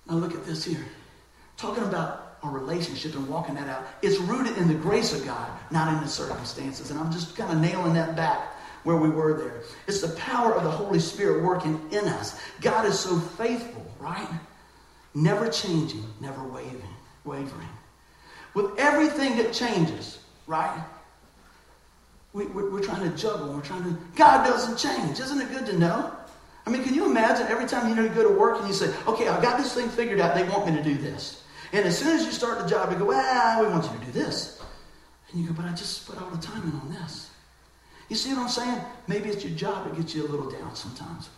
Now 0.09 0.15
look 0.15 0.35
at 0.35 0.45
this 0.45 0.65
here. 0.65 0.85
Talking 1.57 1.85
about 1.85 2.39
our 2.43 2.51
relationship 2.51 3.15
and 3.15 3.29
walking 3.29 3.55
that 3.55 3.69
out. 3.69 3.85
It's 4.03 4.19
rooted 4.19 4.57
in 4.59 4.69
the 4.69 4.75
grace 4.75 5.13
of 5.13 5.25
God, 5.25 5.49
not 5.71 5.93
in 5.93 6.01
the 6.01 6.09
circumstances. 6.09 6.91
And 6.91 6.99
I'm 6.99 7.13
just 7.13 7.37
kind 7.37 7.53
of 7.53 7.61
nailing 7.61 7.95
that 7.95 8.17
back 8.17 8.57
where 8.83 8.97
we 8.97 9.09
were 9.09 9.39
there. 9.39 9.63
It's 9.87 10.01
the 10.01 10.15
power 10.17 10.55
of 10.55 10.65
the 10.65 10.71
Holy 10.71 10.99
Spirit 10.99 11.45
working 11.45 11.81
in 11.93 12.05
us. 12.07 12.41
God 12.61 12.85
is 12.87 12.99
so 12.99 13.19
faithful, 13.19 13.87
right? 14.01 14.29
Never 15.15 15.49
changing, 15.49 16.05
never 16.21 16.43
wavering, 16.43 16.83
wavering. 17.25 17.69
With 18.55 18.79
everything 18.79 19.37
that 19.39 19.53
changes, 19.53 20.19
right? 20.47 20.85
We, 22.33 22.45
are 22.47 22.81
trying 22.81 23.11
to 23.11 23.17
juggle. 23.17 23.53
We're 23.53 23.61
trying 23.61 23.85
to. 23.85 23.97
God 24.17 24.47
doesn't 24.47 24.79
change. 24.79 25.21
Isn't 25.21 25.41
it 25.41 25.51
good 25.51 25.67
to 25.67 25.79
know? 25.79 26.13
I 26.67 26.71
mean, 26.71 26.83
can 26.83 26.95
you 26.95 27.07
imagine 27.07 27.47
every 27.49 27.67
time 27.67 27.89
you 27.89 27.95
know 27.95 28.03
you 28.03 28.09
go 28.09 28.27
to 28.27 28.35
work 28.35 28.59
and 28.59 28.69
you 28.69 28.75
say, 28.75 28.95
"Okay, 29.07 29.29
I've 29.29 29.43
got 29.43 29.59
this 29.59 29.75
thing 29.75 29.89
figured 29.89 30.21
out. 30.21 30.35
They 30.35 30.45
want 30.45 30.67
me 30.67 30.77
to 30.77 30.83
do 30.83 30.95
this," 30.95 31.43
and 31.73 31.85
as 31.85 31.99
soon 31.99 32.17
as 32.17 32.25
you 32.25 32.33
start 32.33 32.59
the 32.59 32.67
job, 32.67 32.91
they 32.91 32.97
go, 32.97 33.05
"Well, 33.05 33.63
we 33.65 33.69
want 33.69 33.85
you 33.85 33.99
to 33.99 34.05
do 34.07 34.13
this," 34.13 34.61
and 35.31 35.41
you 35.41 35.49
go, 35.49 35.55
"But 35.55 35.67
I 35.67 35.73
just 35.73 36.07
put 36.07 36.21
all 36.23 36.31
the 36.31 36.41
time 36.41 36.63
in 36.63 36.73
on 36.81 36.97
this." 37.01 37.31
You 38.09 38.17
see 38.17 38.33
what 38.35 38.43
I'm 38.43 38.49
saying? 38.49 38.81
Maybe 39.07 39.31
it's 39.31 39.45
your 39.45 39.57
job 39.57 39.85
that 39.85 39.97
gets 39.97 40.15
you 40.15 40.27
a 40.27 40.29
little 40.29 40.51
down 40.51 40.75
sometimes. 40.75 41.31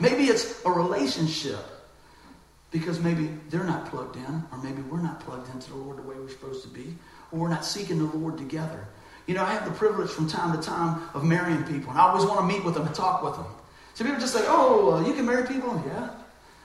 Maybe 0.00 0.24
it's 0.24 0.64
a 0.64 0.70
relationship 0.70 1.73
because 2.74 2.98
maybe 2.98 3.30
they're 3.50 3.62
not 3.62 3.86
plugged 3.86 4.16
in, 4.16 4.42
or 4.50 4.58
maybe 4.60 4.82
we're 4.82 5.00
not 5.00 5.20
plugged 5.20 5.48
into 5.54 5.70
the 5.70 5.76
Lord 5.76 5.96
the 5.96 6.02
way 6.02 6.16
we're 6.16 6.28
supposed 6.28 6.60
to 6.64 6.68
be, 6.68 6.92
or 7.30 7.38
we're 7.38 7.48
not 7.48 7.64
seeking 7.64 7.98
the 7.98 8.16
Lord 8.16 8.36
together. 8.36 8.88
You 9.28 9.34
know, 9.34 9.44
I 9.44 9.52
have 9.52 9.64
the 9.64 9.70
privilege 9.70 10.10
from 10.10 10.26
time 10.26 10.60
to 10.60 10.60
time 10.60 11.00
of 11.14 11.22
marrying 11.22 11.62
people, 11.62 11.90
and 11.90 12.00
I 12.00 12.08
always 12.08 12.26
want 12.26 12.40
to 12.40 12.46
meet 12.46 12.64
with 12.64 12.74
them 12.74 12.84
and 12.84 12.92
talk 12.92 13.22
with 13.22 13.36
them. 13.36 13.46
So 13.94 14.02
people 14.02 14.18
just 14.18 14.34
say, 14.34 14.44
oh, 14.48 14.94
uh, 14.94 15.06
you 15.06 15.14
can 15.14 15.24
marry 15.24 15.46
people? 15.46 15.80
Yeah. 15.86 16.10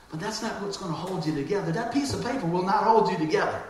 But 0.10 0.20
that's 0.20 0.42
not 0.42 0.60
what's 0.64 0.78
going 0.78 0.92
to 0.92 0.98
hold 0.98 1.28
you 1.28 1.36
together. 1.36 1.72
That 1.72 1.94
piece 1.94 2.12
of 2.12 2.26
paper 2.26 2.48
will 2.48 2.64
not 2.64 2.86
hold 2.86 3.12
you 3.12 3.18
together. 3.20 3.62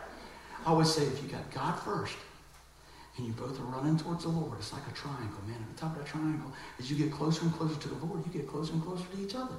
I 0.66 0.70
always 0.70 0.94
say, 0.94 1.04
if 1.04 1.22
you 1.22 1.28
got 1.28 1.52
God 1.52 1.74
first, 1.82 2.16
and 3.18 3.28
you 3.28 3.34
both 3.34 3.60
are 3.60 3.64
running 3.64 4.00
towards 4.00 4.24
the 4.24 4.30
Lord. 4.30 4.58
It's 4.60 4.72
like 4.72 4.88
a 4.90 4.96
triangle, 4.96 5.42
man. 5.46 5.58
At 5.60 5.76
the 5.76 5.82
top 5.82 5.98
of 5.98 6.06
that 6.06 6.08
triangle, 6.08 6.54
as 6.80 6.90
you 6.90 6.96
get 6.96 7.12
closer 7.12 7.42
and 7.42 7.54
closer 7.54 7.78
to 7.78 7.90
the 7.90 8.06
Lord, 8.06 8.24
you 8.26 8.32
get 8.32 8.48
closer 8.48 8.72
and 8.72 8.82
closer 8.82 9.04
to 9.04 9.22
each 9.22 9.36
other. 9.36 9.56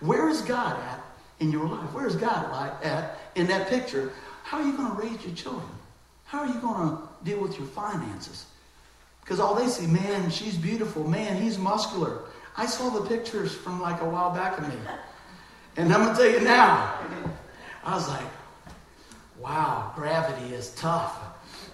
Where 0.00 0.30
is 0.30 0.40
God 0.40 0.80
at 0.80 1.04
in 1.40 1.50
your 1.50 1.66
life? 1.66 1.92
Where 1.92 2.06
is 2.06 2.16
God 2.16 2.50
like 2.50 2.84
at 2.84 3.18
in 3.34 3.46
that 3.48 3.68
picture? 3.68 4.12
How 4.42 4.58
are 4.58 4.66
you 4.66 4.76
going 4.76 4.94
to 4.94 5.02
raise 5.02 5.24
your 5.24 5.34
children? 5.34 5.68
How 6.24 6.40
are 6.40 6.46
you 6.46 6.60
going 6.60 6.90
to 6.90 7.02
deal 7.24 7.40
with 7.40 7.58
your 7.58 7.68
finances? 7.68 8.46
Because 9.20 9.40
all 9.40 9.54
they 9.54 9.68
see, 9.68 9.86
man, 9.86 10.30
she's 10.30 10.56
beautiful. 10.56 11.08
Man, 11.08 11.40
he's 11.40 11.58
muscular. 11.58 12.20
I 12.56 12.66
saw 12.66 12.90
the 12.90 13.08
pictures 13.08 13.54
from 13.54 13.80
like 13.80 14.00
a 14.00 14.04
while 14.04 14.30
back 14.30 14.58
of 14.58 14.68
me. 14.68 14.74
And 15.76 15.92
I'm 15.92 16.04
going 16.04 16.16
to 16.16 16.22
tell 16.22 16.30
you 16.30 16.40
now, 16.40 16.94
I 17.84 17.94
was 17.94 18.08
like, 18.08 18.26
wow, 19.40 19.92
gravity 19.96 20.54
is 20.54 20.74
tough. 20.74 21.18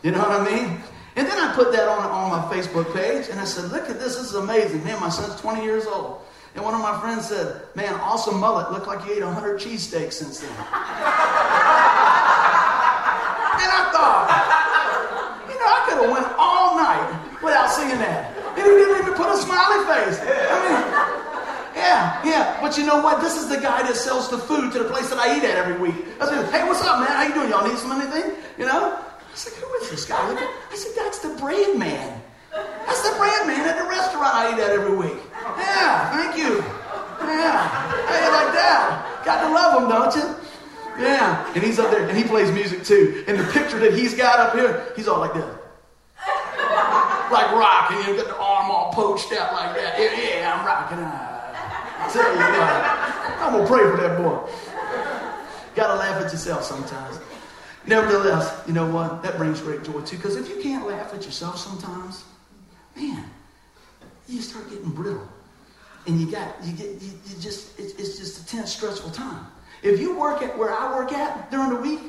You 0.02 0.12
know 0.12 0.20
what 0.20 0.40
I 0.40 0.44
mean? 0.44 0.80
And 1.16 1.26
then 1.26 1.38
I 1.38 1.52
put 1.54 1.72
that 1.72 1.88
on, 1.88 2.04
on 2.06 2.30
my 2.30 2.54
Facebook 2.54 2.94
page 2.94 3.28
and 3.30 3.40
I 3.40 3.44
said, 3.44 3.70
look 3.70 3.90
at 3.90 3.98
this, 3.98 4.16
this 4.16 4.26
is 4.26 4.34
amazing. 4.34 4.84
Man, 4.84 5.00
my 5.00 5.08
son's 5.10 5.38
20 5.40 5.62
years 5.62 5.86
old. 5.86 6.22
And 6.54 6.64
one 6.64 6.74
of 6.74 6.80
my 6.80 6.98
friends 7.00 7.28
said, 7.28 7.62
man, 7.76 7.94
awesome 8.00 8.40
mullet. 8.40 8.72
Looked 8.72 8.88
like 8.88 9.06
you 9.06 9.14
ate 9.14 9.22
100 9.22 9.60
cheesesteaks 9.60 10.14
since 10.14 10.40
then. 10.40 10.50
and 10.50 10.58
I 13.70 13.86
thought, 13.94 14.26
you 15.46 15.54
know, 15.54 15.68
I 15.70 15.78
could 15.86 16.02
have 16.02 16.10
went 16.10 16.26
all 16.34 16.76
night 16.76 17.06
without 17.42 17.70
seeing 17.70 17.98
that. 18.02 18.34
And 18.34 18.58
he 18.58 18.62
didn't 18.62 18.98
even 18.98 19.14
put 19.14 19.30
a 19.30 19.38
smiley 19.38 19.86
face. 19.86 20.18
I 20.18 20.56
mean, 20.66 20.82
yeah, 21.78 22.20
yeah. 22.26 22.60
But 22.60 22.76
you 22.76 22.84
know 22.84 23.00
what? 23.00 23.20
This 23.22 23.36
is 23.36 23.48
the 23.48 23.58
guy 23.58 23.82
that 23.82 23.94
sells 23.94 24.28
the 24.28 24.38
food 24.38 24.72
to 24.72 24.80
the 24.80 24.88
place 24.90 25.08
that 25.10 25.18
I 25.18 25.36
eat 25.38 25.44
at 25.44 25.56
every 25.56 25.78
week. 25.78 26.04
I 26.20 26.26
said, 26.26 26.50
hey, 26.50 26.66
what's 26.66 26.82
up, 26.82 26.98
man? 26.98 27.08
How 27.08 27.22
you 27.28 27.34
doing? 27.34 27.48
Y'all 27.50 27.66
need 27.66 27.78
some 27.78 27.92
anything? 27.92 28.34
You 28.58 28.66
know? 28.66 28.98
I 28.98 29.34
said, 29.36 29.54
who 29.54 29.72
is 29.74 29.90
this 29.90 30.04
guy? 30.04 30.18
I 30.18 30.74
said, 30.74 30.92
that's 30.96 31.20
the 31.20 31.30
bread 31.38 31.78
man. 31.78 32.20
That's 32.50 33.08
the 33.08 33.16
bread 33.16 33.46
man 33.46 33.68
at 33.68 33.78
the 33.78 33.88
restaurant 33.88 34.34
I 34.34 34.52
eat 34.52 34.58
at 34.58 34.70
every 34.70 34.96
week. 34.96 35.22
Yeah, 35.58 36.10
thank 36.10 36.36
you. 36.36 36.62
Yeah, 37.20 37.90
like 38.32 38.52
that. 38.54 39.22
Got 39.24 39.46
to 39.46 39.54
love 39.54 39.82
him, 39.82 39.88
don't 39.88 40.14
you? 40.14 40.40
Yeah, 40.98 41.52
and 41.54 41.62
he's 41.62 41.78
up 41.78 41.90
there 41.90 42.06
and 42.06 42.16
he 42.16 42.24
plays 42.24 42.50
music 42.52 42.84
too. 42.84 43.24
And 43.26 43.38
the 43.38 43.44
picture 43.52 43.78
that 43.78 43.94
he's 43.94 44.14
got 44.14 44.38
up 44.38 44.54
here, 44.54 44.92
he's 44.96 45.08
all 45.08 45.20
like 45.20 45.32
this. 45.32 45.44
Like 47.32 47.52
rocking, 47.52 47.98
you 47.98 48.16
got 48.16 48.26
the 48.26 48.36
arm 48.36 48.70
all 48.70 48.92
poached 48.92 49.32
out 49.32 49.52
like 49.52 49.76
that. 49.76 49.98
Yeah, 49.98 50.40
yeah 50.40 50.58
I'm 50.58 50.66
rocking. 50.66 50.98
I 50.98 52.08
tell 52.12 52.32
you 52.32 52.38
what, 52.38 53.40
I'm 53.40 53.52
gonna 53.52 53.66
pray 53.66 53.90
for 53.90 53.96
that 53.96 54.18
boy. 54.18 54.50
Gotta 55.74 55.94
laugh 55.94 56.22
at 56.22 56.32
yourself 56.32 56.64
sometimes. 56.64 57.20
Nevertheless, 57.86 58.62
you 58.66 58.72
know 58.72 58.90
what? 58.90 59.22
That 59.22 59.38
brings 59.38 59.60
great 59.60 59.84
joy 59.84 60.00
too. 60.02 60.16
Because 60.16 60.36
if 60.36 60.48
you 60.48 60.60
can't 60.62 60.86
laugh 60.86 61.14
at 61.14 61.24
yourself 61.24 61.56
sometimes, 61.56 62.24
man, 62.96 63.24
you 64.28 64.42
start 64.42 64.68
getting 64.68 64.90
brittle. 64.90 65.26
And 66.06 66.20
you 66.20 66.30
got, 66.30 66.54
you 66.64 66.72
get, 66.72 67.00
you, 67.00 67.10
you 67.26 67.40
just, 67.40 67.78
it's, 67.78 67.94
it's 67.94 68.18
just 68.18 68.42
a 68.42 68.46
tense, 68.46 68.72
stressful 68.72 69.10
time. 69.10 69.46
If 69.82 70.00
you 70.00 70.18
work 70.18 70.42
at 70.42 70.56
where 70.56 70.72
I 70.72 70.96
work 70.96 71.12
at 71.12 71.50
during 71.50 71.70
the 71.70 71.76
week, 71.76 72.00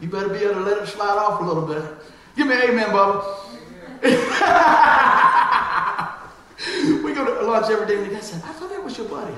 you 0.00 0.08
better 0.08 0.28
be 0.28 0.38
able 0.38 0.54
to 0.54 0.60
let 0.60 0.82
it 0.82 0.88
slide 0.88 1.16
off 1.16 1.40
a 1.40 1.44
little 1.44 1.66
bit. 1.66 1.84
Give 2.36 2.46
me 2.46 2.54
amen, 2.54 2.90
Bubba. 2.90 3.22
we 7.04 7.14
go 7.14 7.24
to 7.24 7.46
lunch 7.46 7.70
every 7.70 7.86
day, 7.86 7.96
and 7.96 8.06
the 8.06 8.14
guy 8.14 8.20
said, 8.20 8.42
I 8.44 8.52
thought 8.52 8.70
that 8.70 8.82
was 8.82 8.98
your 8.98 9.08
buddy. 9.08 9.34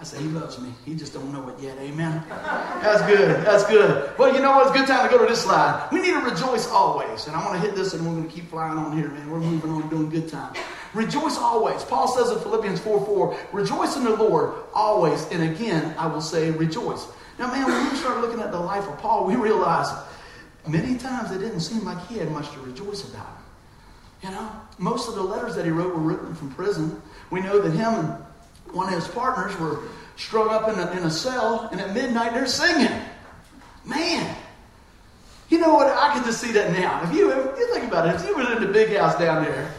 I 0.00 0.04
said, 0.04 0.20
He 0.20 0.28
loves 0.28 0.60
me. 0.60 0.72
He 0.84 0.94
just 0.94 1.12
don't 1.12 1.32
know 1.32 1.48
it 1.48 1.58
yet. 1.60 1.76
Amen. 1.78 2.22
That's 2.28 3.02
good. 3.02 3.44
That's 3.44 3.66
good. 3.66 4.16
Well, 4.16 4.32
you 4.32 4.40
know 4.40 4.52
what? 4.52 4.68
It's 4.68 4.76
a 4.76 4.78
good 4.78 4.86
time 4.86 5.08
to 5.08 5.14
go 5.14 5.22
to 5.22 5.28
this 5.28 5.42
slide. 5.42 5.88
We 5.90 6.00
need 6.00 6.12
to 6.12 6.20
rejoice 6.20 6.68
always. 6.68 7.26
And 7.26 7.34
I 7.34 7.44
want 7.44 7.60
to 7.60 7.66
hit 7.66 7.74
this 7.74 7.94
and 7.94 8.06
we're 8.06 8.14
going 8.14 8.28
to 8.28 8.34
keep 8.34 8.48
flying 8.48 8.78
on 8.78 8.96
here, 8.96 9.08
man. 9.08 9.28
We're 9.28 9.40
moving 9.40 9.70
on, 9.70 9.88
doing 9.88 10.08
good 10.08 10.28
time. 10.28 10.54
Rejoice 10.94 11.36
always. 11.36 11.84
Paul 11.84 12.08
says 12.08 12.30
in 12.30 12.38
Philippians 12.38 12.80
4 12.80 13.04
4, 13.04 13.38
rejoice 13.52 13.96
in 13.96 14.04
the 14.04 14.14
Lord 14.14 14.54
always. 14.72 15.28
And 15.30 15.42
again, 15.42 15.94
I 15.98 16.06
will 16.06 16.20
say 16.20 16.50
rejoice. 16.50 17.06
Now, 17.38 17.50
man, 17.52 17.66
when 17.66 17.90
we 17.90 17.96
start 17.96 18.20
looking 18.20 18.40
at 18.40 18.50
the 18.50 18.60
life 18.60 18.86
of 18.88 18.98
Paul, 18.98 19.26
we 19.26 19.36
realize 19.36 19.88
many 20.66 20.96
times 20.96 21.30
it 21.30 21.38
didn't 21.38 21.60
seem 21.60 21.84
like 21.84 22.04
he 22.06 22.18
had 22.18 22.30
much 22.30 22.50
to 22.52 22.60
rejoice 22.60 23.08
about. 23.08 23.38
You 24.22 24.30
know, 24.30 24.50
most 24.78 25.08
of 25.08 25.14
the 25.14 25.22
letters 25.22 25.54
that 25.54 25.64
he 25.64 25.70
wrote 25.70 25.94
were 25.94 26.00
written 26.00 26.34
from 26.34 26.52
prison. 26.52 27.00
We 27.30 27.40
know 27.40 27.60
that 27.60 27.70
him 27.70 27.94
and 27.94 28.24
one 28.72 28.92
of 28.92 28.94
his 28.94 29.08
partners 29.08 29.58
were 29.58 29.82
strung 30.16 30.48
up 30.50 30.68
in 30.68 30.78
a, 30.78 30.90
in 30.92 31.04
a 31.04 31.10
cell, 31.10 31.68
and 31.72 31.80
at 31.80 31.94
midnight 31.94 32.32
they're 32.34 32.46
singing. 32.46 33.00
Man, 33.84 34.36
you 35.48 35.58
know 35.58 35.74
what? 35.74 35.86
I 35.86 36.12
can 36.12 36.24
just 36.24 36.40
see 36.40 36.52
that 36.52 36.72
now. 36.72 37.02
If 37.04 37.16
you, 37.16 37.30
if 37.30 37.58
you 37.58 37.72
think 37.72 37.86
about 37.86 38.08
it, 38.08 38.16
if 38.16 38.26
you 38.26 38.36
were 38.36 38.52
in 38.52 38.62
the 38.62 38.72
big 38.72 38.96
house 38.96 39.18
down 39.18 39.44
there 39.44 39.72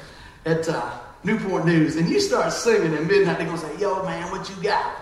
at 0.46 0.68
uh, 0.68 0.92
Newport 1.24 1.66
News 1.66 1.96
and 1.96 2.10
you 2.10 2.20
start 2.20 2.52
singing 2.52 2.94
at 2.94 3.04
midnight, 3.06 3.38
they're 3.38 3.48
gonna 3.48 3.58
say, 3.58 3.78
"Yo, 3.80 4.04
man, 4.04 4.32
what 4.32 4.50
you 4.50 4.56
got? 4.64 4.96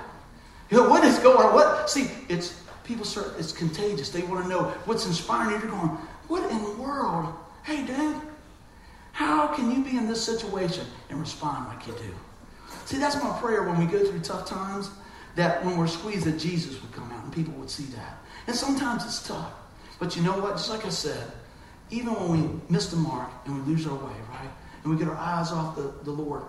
You 0.69 0.77
know, 0.77 0.89
what 0.89 1.03
is 1.03 1.17
going 1.19 1.37
on? 1.37 1.53
What? 1.53 1.89
See, 1.89 2.09
it's 2.27 2.61
people 2.83 3.05
start. 3.05 3.33
It's 3.37 3.51
contagious. 3.51 4.09
They 4.09 4.23
want 4.23 4.43
to 4.43 4.49
know 4.49 4.63
what's 4.85 5.05
inspiring 5.05 5.51
you. 5.51 5.59
You're 5.59 5.71
going, 5.71 5.97
what 6.27 6.49
in 6.51 6.63
the 6.63 6.71
world? 6.71 7.33
Hey, 7.63 7.85
dude, 7.85 8.21
how 9.11 9.47
can 9.47 9.71
you 9.71 9.83
be 9.83 9.97
in 9.97 10.07
this 10.07 10.23
situation 10.23 10.85
and 11.09 11.19
respond 11.19 11.67
like 11.67 11.85
you 11.87 11.93
do? 11.93 12.13
See, 12.87 12.99
that's 12.99 13.21
my 13.21 13.37
prayer 13.41 13.63
when 13.63 13.77
we 13.77 13.85
go 13.85 14.01
through 14.05 14.21
tough 14.21 14.45
times, 14.45 14.89
that 15.35 15.63
when 15.65 15.75
we're 15.75 15.87
squeezed, 15.87 16.25
that 16.25 16.39
Jesus 16.39 16.81
would 16.81 16.93
come 16.93 17.11
out 17.11 17.21
and 17.21 17.33
people 17.33 17.53
would 17.55 17.69
see 17.69 17.83
that. 17.95 18.23
And 18.47 18.55
sometimes 18.55 19.03
it's 19.03 19.27
tough. 19.27 19.51
But 19.99 20.15
you 20.15 20.21
know 20.21 20.39
what? 20.39 20.53
Just 20.53 20.69
like 20.69 20.85
I 20.85 20.89
said, 20.89 21.33
even 21.89 22.13
when 22.13 22.31
we 22.31 22.61
miss 22.69 22.87
the 22.87 22.95
mark 22.95 23.29
and 23.43 23.57
we 23.57 23.73
lose 23.73 23.85
our 23.85 23.93
way, 23.93 24.15
right? 24.29 24.49
And 24.83 24.93
we 24.93 24.97
get 24.97 25.09
our 25.09 25.17
eyes 25.17 25.51
off 25.51 25.75
the, 25.75 25.93
the 26.05 26.11
Lord, 26.11 26.43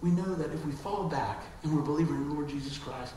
we 0.00 0.10
know 0.10 0.34
that 0.34 0.52
if 0.52 0.66
we 0.66 0.72
fall 0.72 1.04
back 1.04 1.44
and 1.62 1.72
we're 1.72 1.82
believing 1.82 2.16
in 2.16 2.28
the 2.28 2.34
Lord 2.34 2.48
Jesus 2.48 2.76
Christ, 2.76 3.14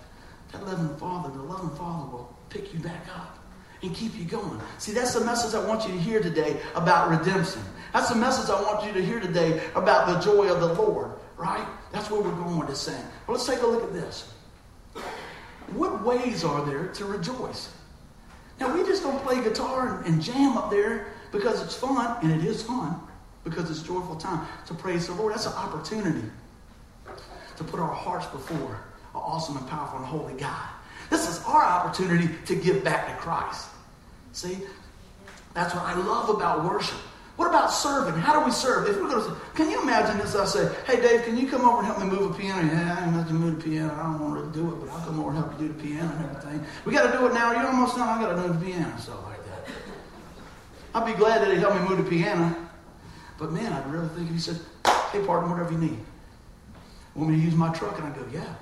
that 0.52 0.64
loving 0.68 0.96
Father, 0.98 1.30
the 1.36 1.42
loving 1.42 1.76
Father 1.76 2.12
will 2.12 2.38
pick 2.50 2.72
you 2.76 2.80
back 2.80 3.08
up 3.16 3.40
and 3.82 3.92
keep 3.96 4.16
you 4.16 4.26
going. 4.26 4.62
See, 4.78 4.92
that's 4.92 5.16
the 5.16 5.26
message 5.26 5.56
I 5.56 5.66
want 5.66 5.88
you 5.88 5.96
to 5.96 6.00
hear 6.00 6.22
today 6.22 6.62
about 6.76 7.10
redemption. 7.10 7.64
That's 7.92 8.10
the 8.10 8.16
message 8.16 8.52
I 8.52 8.62
want 8.62 8.86
you 8.86 8.94
to 8.94 9.04
hear 9.04 9.20
today 9.20 9.64
about 9.74 10.06
the 10.06 10.20
joy 10.20 10.48
of 10.52 10.60
the 10.60 10.74
Lord, 10.80 11.14
right? 11.38 11.66
That's 11.92 12.10
where 12.10 12.22
we're 12.22 12.36
going 12.36 12.58
with 12.58 12.70
this 12.70 12.88
thing. 12.88 13.04
Well, 13.28 13.38
let's 13.38 13.46
take 13.48 13.62
a 13.62 13.68
look 13.68 13.84
at 13.84 13.94
this. 13.94 14.32
what 15.74 16.04
ways 16.04 16.44
are 16.44 16.66
there 16.66 16.88
to 16.88 17.06
rejoice? 17.06 17.72
Now, 18.60 18.74
we 18.74 18.84
just 18.84 19.04
don't 19.04 19.22
play 19.24 19.44
guitar 19.44 19.98
and, 19.98 20.06
and 20.06 20.22
jam 20.22 20.58
up 20.58 20.70
there 20.70 21.08
because 21.32 21.62
it's 21.62 21.76
fun, 21.76 22.18
and 22.24 22.32
it 22.32 22.46
is 22.46 22.64
fun 22.64 23.00
because 23.44 23.70
it's 23.70 23.84
joyful 23.84 24.16
time 24.16 24.48
to 24.68 24.74
praise 24.74 25.08
the 25.08 25.14
Lord. 25.14 25.34
That's 25.34 25.46
an 25.46 25.54
opportunity 25.54 26.28
to 27.58 27.64
put 27.64 27.80
our 27.80 27.94
hearts 27.94 28.26
before 28.28 28.82
an 29.14 29.22
awesome 29.22 29.58
and 29.58 29.68
powerful 29.68 30.00
and 30.00 30.08
holy 30.08 30.34
God. 30.34 30.68
This 31.10 31.30
is 31.30 31.44
our 31.46 31.64
opportunity 31.64 32.30
to 32.46 32.56
give 32.56 32.84
back 32.84 33.08
to 33.08 33.14
Christ. 33.22 33.68
See, 34.34 34.58
that's 35.54 35.74
what 35.74 35.84
I 35.84 35.94
love 35.96 36.30
about 36.30 36.66
worship. 36.66 36.98
What 37.36 37.50
about 37.50 37.68
serving? 37.68 38.14
How 38.14 38.40
do 38.40 38.46
we 38.46 38.52
serve? 38.52 38.88
If 38.88 38.96
we're 38.96 39.10
going 39.10 39.24
to, 39.24 39.36
can 39.56 39.70
you 39.70 39.82
imagine 39.82 40.18
this? 40.18 40.36
I 40.36 40.46
say, 40.46 40.74
hey 40.86 41.02
Dave, 41.02 41.24
can 41.26 41.36
you 41.36 41.48
come 41.48 41.68
over 41.68 41.80
and 41.80 41.86
help 41.86 42.00
me 42.00 42.06
move 42.06 42.32
a 42.32 42.34
piano? 42.34 42.66
Yeah, 42.66 42.98
I 42.98 43.18
ain't 43.18 43.28
to 43.28 43.34
move 43.34 43.58
the 43.58 43.70
piano. 43.70 43.94
I 43.94 44.04
don't 44.04 44.22
want 44.22 44.54
to 44.54 44.58
do 44.58 44.68
it, 44.70 44.80
but 44.80 44.90
I'll 44.90 45.06
come 45.06 45.20
over 45.20 45.32
and 45.32 45.40
help 45.40 45.60
you 45.60 45.68
do 45.68 45.74
the 45.74 45.84
piano 45.84 46.14
and 46.16 46.26
everything. 46.26 46.66
We 46.86 46.94
got 46.94 47.12
to 47.12 47.18
do 47.18 47.26
it 47.28 47.34
now. 47.34 47.52
You're 47.52 47.68
almost 47.68 47.98
know 47.98 48.04
I 48.04 48.22
got 48.22 48.36
to 48.36 48.42
do 48.42 48.54
the 48.54 48.66
piano, 48.66 48.98
stuff 48.98 49.22
like 49.26 49.44
that. 49.48 49.68
I'd 50.94 51.06
be 51.06 51.14
glad 51.14 51.42
that 51.42 51.52
he 51.52 51.60
helped 51.60 51.82
me 51.82 51.90
move 51.90 51.98
the 51.98 52.10
piano. 52.10 52.56
But 53.38 53.52
man, 53.52 53.74
I'd 53.74 53.86
really 53.92 54.08
think 54.10 54.30
if 54.30 54.34
he 54.34 54.40
said, 54.40 54.60
hey, 55.12 55.20
partner, 55.26 55.50
whatever 55.50 55.74
you 55.74 55.80
need. 55.80 56.00
Want 57.16 57.32
me 57.32 57.38
to 57.38 57.42
use 57.42 57.56
my 57.56 57.74
truck? 57.74 57.98
And 58.00 58.08
I 58.08 58.16
go, 58.16 58.26
yeah. 58.32 58.56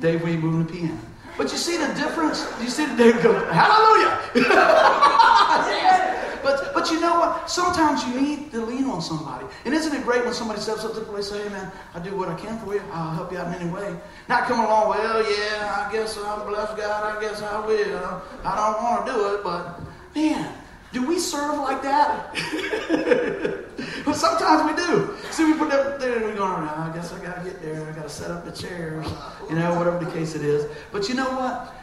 Dave, 0.00 0.22
we 0.22 0.36
moving 0.36 0.64
the 0.64 0.72
piano. 0.72 0.98
But 1.36 1.52
you 1.52 1.58
see 1.58 1.76
the 1.76 1.88
difference? 1.94 2.46
You 2.62 2.68
see 2.68 2.86
the 2.86 2.96
David 2.96 3.22
go, 3.22 3.34
hallelujah. 3.52 4.18
yes. 4.34 6.17
But 6.42 6.72
but 6.74 6.90
you 6.90 7.00
know 7.00 7.18
what? 7.20 7.50
Sometimes 7.50 8.04
you 8.04 8.20
need 8.20 8.50
to 8.52 8.64
lean 8.64 8.84
on 8.84 9.02
somebody. 9.02 9.46
And 9.64 9.74
isn't 9.74 9.94
it 9.94 10.04
great 10.04 10.24
when 10.24 10.34
somebody 10.34 10.60
steps 10.60 10.84
up 10.84 10.94
to 10.94 11.00
the 11.00 11.06
place 11.06 11.30
and 11.30 11.40
say, 11.40 11.48
hey 11.48 11.54
man, 11.54 11.72
I 11.94 12.00
do 12.00 12.16
what 12.16 12.28
I 12.28 12.34
can 12.34 12.58
for 12.58 12.74
you. 12.74 12.82
I'll 12.92 13.14
help 13.14 13.32
you 13.32 13.38
out 13.38 13.48
in 13.48 13.60
any 13.60 13.70
way. 13.70 13.96
Not 14.28 14.44
coming 14.44 14.64
along, 14.64 14.90
well, 14.90 15.22
yeah, 15.22 15.86
I 15.88 15.92
guess 15.92 16.16
I'll 16.18 16.46
bless 16.46 16.68
God, 16.74 17.16
I 17.16 17.20
guess 17.20 17.42
I 17.42 17.64
will. 17.66 18.22
I 18.44 18.56
don't 18.56 18.82
want 18.82 19.06
to 19.06 19.12
do 19.12 19.34
it, 19.34 19.44
but 19.44 19.80
man, 20.14 20.52
do 20.92 21.06
we 21.06 21.18
serve 21.18 21.58
like 21.58 21.82
that? 21.82 22.34
but 24.04 24.14
sometimes 24.14 24.70
we 24.70 24.84
do. 24.86 25.14
See, 25.30 25.44
we 25.44 25.58
put 25.58 25.70
that 25.70 26.00
there 26.00 26.16
and 26.16 26.26
we 26.26 26.32
go, 26.32 26.44
I 26.44 26.90
guess 26.94 27.12
I 27.12 27.22
got 27.22 27.42
to 27.42 27.44
get 27.44 27.60
there. 27.60 27.86
I 27.86 27.92
got 27.92 28.04
to 28.04 28.08
set 28.08 28.30
up 28.30 28.44
the 28.44 28.52
chairs, 28.52 29.06
you 29.50 29.56
know, 29.56 29.74
whatever 29.74 30.02
the 30.02 30.10
case 30.10 30.34
it 30.34 30.42
is. 30.42 30.66
But 30.90 31.08
you 31.08 31.14
know 31.14 31.28
what? 31.30 31.74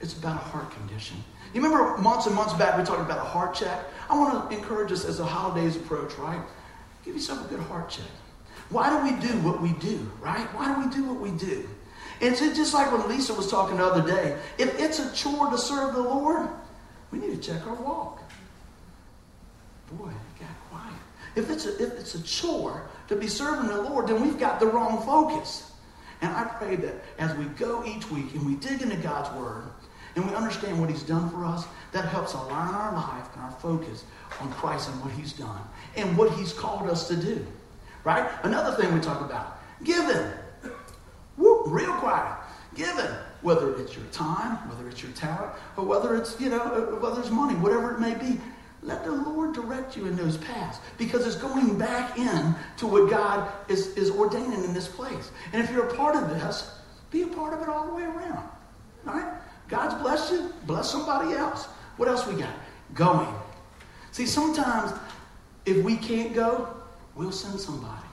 It's 0.00 0.16
about 0.16 0.36
a 0.36 0.44
heart 0.44 0.70
condition. 0.72 1.16
You 1.52 1.62
remember 1.62 1.98
months 1.98 2.26
and 2.26 2.34
months 2.34 2.54
back 2.54 2.78
we 2.78 2.84
talked 2.84 3.00
about 3.00 3.18
a 3.18 3.28
heart 3.28 3.54
check? 3.54 3.84
I 4.08 4.18
want 4.18 4.50
to 4.50 4.56
encourage 4.56 4.92
us 4.92 5.04
as 5.04 5.18
the 5.18 5.24
holidays 5.24 5.76
approach, 5.76 6.14
right? 6.16 6.40
Give 7.04 7.14
yourself 7.14 7.44
a 7.44 7.48
good 7.48 7.60
heart 7.60 7.88
check. 7.88 8.04
Why 8.68 8.88
do 8.90 9.12
we 9.12 9.20
do 9.20 9.32
what 9.40 9.60
we 9.60 9.72
do, 9.74 10.10
right? 10.20 10.46
Why 10.54 10.74
do 10.74 10.86
we 10.86 10.94
do 10.94 11.04
what 11.04 11.20
we 11.20 11.36
do? 11.36 11.68
And 12.20 12.34
it's 12.34 12.40
just 12.56 12.74
like 12.74 12.92
when 12.92 13.08
Lisa 13.08 13.34
was 13.34 13.50
talking 13.50 13.78
the 13.78 13.84
other 13.84 14.06
day. 14.06 14.38
If 14.58 14.78
it's 14.78 14.98
a 14.98 15.12
chore 15.12 15.50
to 15.50 15.58
serve 15.58 15.94
the 15.94 16.02
Lord, 16.02 16.48
we 17.10 17.18
need 17.18 17.42
to 17.42 17.52
check 17.52 17.66
our 17.66 17.74
walk 17.74 18.20
boy, 19.92 20.08
it 20.08 20.40
got 20.40 20.70
quiet. 20.70 20.94
If 21.36 21.50
it's, 21.50 21.66
a, 21.66 21.82
if 21.82 21.98
it's 21.98 22.14
a 22.14 22.22
chore 22.22 22.88
to 23.08 23.16
be 23.16 23.26
serving 23.26 23.68
the 23.68 23.82
Lord, 23.82 24.08
then 24.08 24.22
we've 24.22 24.38
got 24.38 24.60
the 24.60 24.66
wrong 24.66 25.02
focus. 25.02 25.72
And 26.22 26.32
I 26.34 26.44
pray 26.44 26.76
that 26.76 26.94
as 27.18 27.34
we 27.36 27.44
go 27.46 27.84
each 27.84 28.10
week 28.10 28.34
and 28.34 28.46
we 28.46 28.56
dig 28.56 28.82
into 28.82 28.96
God's 28.96 29.34
Word 29.38 29.64
and 30.14 30.26
we 30.28 30.34
understand 30.34 30.80
what 30.80 30.90
He's 30.90 31.02
done 31.02 31.30
for 31.30 31.44
us, 31.44 31.66
that 31.92 32.04
helps 32.06 32.34
align 32.34 32.74
our 32.74 32.92
life 32.94 33.28
and 33.34 33.42
our 33.42 33.50
focus 33.52 34.04
on 34.40 34.50
Christ 34.52 34.88
and 34.88 35.00
what 35.02 35.12
He's 35.12 35.32
done 35.32 35.60
and 35.96 36.16
what 36.16 36.32
He's 36.32 36.52
called 36.52 36.88
us 36.88 37.08
to 37.08 37.16
do. 37.16 37.46
Right? 38.04 38.28
Another 38.42 38.80
thing 38.80 38.92
we 38.94 39.00
talk 39.00 39.20
about 39.20 39.58
giving. 39.84 40.30
Whoop, 41.36 41.62
real 41.66 41.92
quiet. 41.94 42.36
Giving. 42.74 43.10
Whether 43.42 43.74
it's 43.76 43.96
your 43.96 44.04
time, 44.06 44.56
whether 44.68 44.88
it's 44.88 45.02
your 45.02 45.12
talent, 45.12 45.52
or 45.76 45.84
whether 45.84 46.14
it's, 46.14 46.38
you 46.40 46.50
know, 46.50 46.98
whether 47.00 47.20
it's 47.20 47.30
money, 47.30 47.54
whatever 47.54 47.94
it 47.94 48.00
may 48.00 48.14
be, 48.14 48.38
let 48.82 49.04
the 49.04 49.12
Lord 49.12 49.54
direct 49.54 49.96
you 49.96 50.06
in 50.06 50.16
those 50.16 50.36
paths 50.38 50.78
because 50.96 51.26
it's 51.26 51.36
going 51.36 51.76
back 51.78 52.18
in 52.18 52.54
to 52.78 52.86
what 52.86 53.10
God 53.10 53.50
is, 53.68 53.88
is 53.96 54.10
ordaining 54.10 54.64
in 54.64 54.72
this 54.72 54.88
place. 54.88 55.30
And 55.52 55.62
if 55.62 55.70
you're 55.70 55.86
a 55.86 55.94
part 55.94 56.16
of 56.16 56.30
this, 56.30 56.78
be 57.10 57.22
a 57.22 57.26
part 57.26 57.52
of 57.52 57.62
it 57.62 57.68
all 57.68 57.86
the 57.86 57.94
way 57.94 58.04
around. 58.04 58.48
All 59.06 59.14
right? 59.14 59.39
God's 59.70 59.94
blessed 60.02 60.32
you, 60.32 60.52
bless 60.66 60.90
somebody 60.90 61.34
else. 61.34 61.66
What 61.96 62.08
else 62.08 62.26
we 62.26 62.34
got? 62.34 62.52
Going. 62.94 63.32
See, 64.10 64.26
sometimes 64.26 64.92
if 65.64 65.82
we 65.84 65.96
can't 65.96 66.34
go, 66.34 66.68
we'll 67.14 67.32
send 67.32 67.60
somebody. 67.60 68.06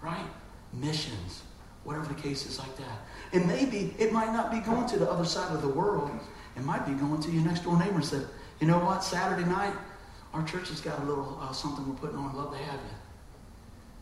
Right? 0.00 0.26
Missions, 0.72 1.42
whatever 1.82 2.06
the 2.06 2.20
case 2.20 2.46
is 2.46 2.58
like 2.58 2.76
that. 2.76 2.98
And 3.32 3.46
maybe 3.46 3.94
it 3.98 4.12
might 4.12 4.32
not 4.32 4.52
be 4.52 4.60
going 4.60 4.86
to 4.88 4.98
the 4.98 5.10
other 5.10 5.24
side 5.24 5.52
of 5.52 5.62
the 5.62 5.68
world. 5.68 6.10
It 6.56 6.64
might 6.64 6.86
be 6.86 6.92
going 6.92 7.20
to 7.22 7.30
your 7.30 7.44
next 7.44 7.64
door 7.64 7.78
neighbor 7.78 7.96
and 7.96 8.04
said, 8.04 8.26
you 8.60 8.66
know 8.66 8.78
what? 8.78 9.02
Saturday 9.02 9.48
night, 9.48 9.74
our 10.32 10.44
church 10.44 10.68
has 10.68 10.80
got 10.80 11.00
a 11.00 11.04
little 11.04 11.38
uh, 11.40 11.52
something 11.52 11.88
we're 11.88 11.96
putting 11.96 12.16
on. 12.16 12.30
I'd 12.30 12.36
Love 12.36 12.52
to 12.52 12.58
have 12.58 12.74
you. 12.74 12.96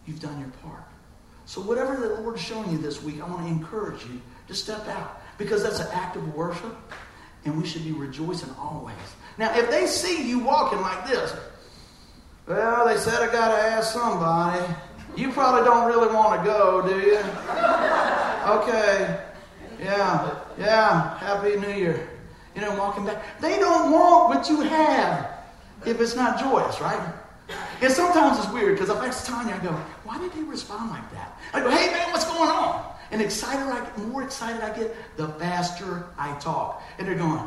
You've 0.07 0.21
done 0.21 0.39
your 0.39 0.49
part. 0.62 0.85
So 1.47 1.61
whatever 1.61 1.97
the 1.97 2.21
Lord's 2.21 2.41
showing 2.41 2.71
you 2.71 2.79
this 2.79 3.03
week, 3.03 3.23
I 3.23 3.29
want 3.29 3.43
to 3.43 3.49
encourage 3.49 4.05
you 4.05 4.21
to 4.49 4.55
step 4.55 4.87
out 4.89 5.21
because 5.38 5.62
that's 5.62 5.81
an 5.81 5.88
act 5.92 6.16
of 6.16 6.35
worship, 6.35 6.77
and 7.44 7.61
we 7.61 7.66
should 7.66 7.85
be 7.85 7.92
rejoicing 7.92 8.51
always. 8.59 8.96
Now, 9.38 9.57
if 9.57 9.70
they 9.70 9.87
see 9.87 10.29
you 10.29 10.38
walking 10.38 10.81
like 10.81 11.07
this, 11.07 11.35
well, 12.46 12.87
they 12.87 12.96
said 12.96 13.22
I 13.22 13.33
got 13.33 13.49
to 13.49 13.62
ask 13.62 13.92
somebody. 13.92 14.64
You 15.16 15.33
probably 15.33 15.64
don't 15.64 15.87
really 15.87 16.14
want 16.14 16.40
to 16.40 16.46
go, 16.46 16.87
do 16.87 17.01
you? 17.01 17.18
Okay. 18.46 19.20
Yeah. 19.81 20.38
Yeah. 20.59 21.18
Happy 21.18 21.57
New 21.57 21.72
Year 21.72 22.09
you 22.57 22.62
know, 22.62 22.75
walking 22.77 23.05
back. 23.05 23.22
They 23.40 23.59
don't 23.59 23.92
want 23.92 24.35
what 24.35 24.49
you 24.49 24.62
have 24.62 25.31
if 25.85 26.01
it's 26.01 26.16
not 26.16 26.40
joyous, 26.40 26.81
right? 26.81 27.14
And 27.83 27.92
sometimes 27.92 28.38
it's 28.38 28.51
weird 28.51 28.75
because 28.77 28.88
if 28.88 28.96
I 28.96 29.09
ask 29.09 29.27
Tanya, 29.27 29.55
I 29.55 29.59
go, 29.62 29.70
why 30.05 30.18
did 30.18 30.33
he 30.33 30.42
respond 30.42 30.90
like 30.90 31.09
that? 31.12 31.38
I 31.53 31.61
go, 31.61 31.70
hey 31.70 31.92
man, 31.92 32.11
what's 32.11 32.25
going 32.25 32.49
on? 32.49 32.95
And 33.11 33.23
excited 33.23 33.62
I 33.62 33.85
get, 33.85 33.99
more 33.99 34.23
excited 34.23 34.62
I 34.62 34.77
get, 34.77 34.95
the 35.16 35.29
faster 35.29 36.07
I 36.19 36.35
talk. 36.38 36.83
And 36.99 37.07
they're 37.07 37.14
going, 37.14 37.38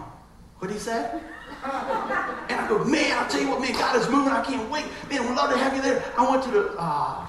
what 0.60 0.68
did 0.68 0.74
he 0.74 0.80
say? 0.80 1.12
and 1.64 2.60
I 2.60 2.66
go, 2.70 2.84
man, 2.84 3.18
I'll 3.18 3.30
tell 3.30 3.42
you 3.42 3.50
what, 3.50 3.62
man, 3.62 3.74
God 3.74 3.96
is 3.96 4.10
moving. 4.10 4.32
I 4.32 4.44
can't 4.44 4.70
wait. 4.70 4.86
Man, 5.10 5.28
we'd 5.28 5.36
love 5.36 5.52
to 5.52 5.58
have 5.58 5.76
you 5.76 5.82
there. 5.82 6.04
I 6.18 6.30
went 6.30 6.44
to 6.44 6.52
the, 6.52 6.76
uh, 6.78 7.26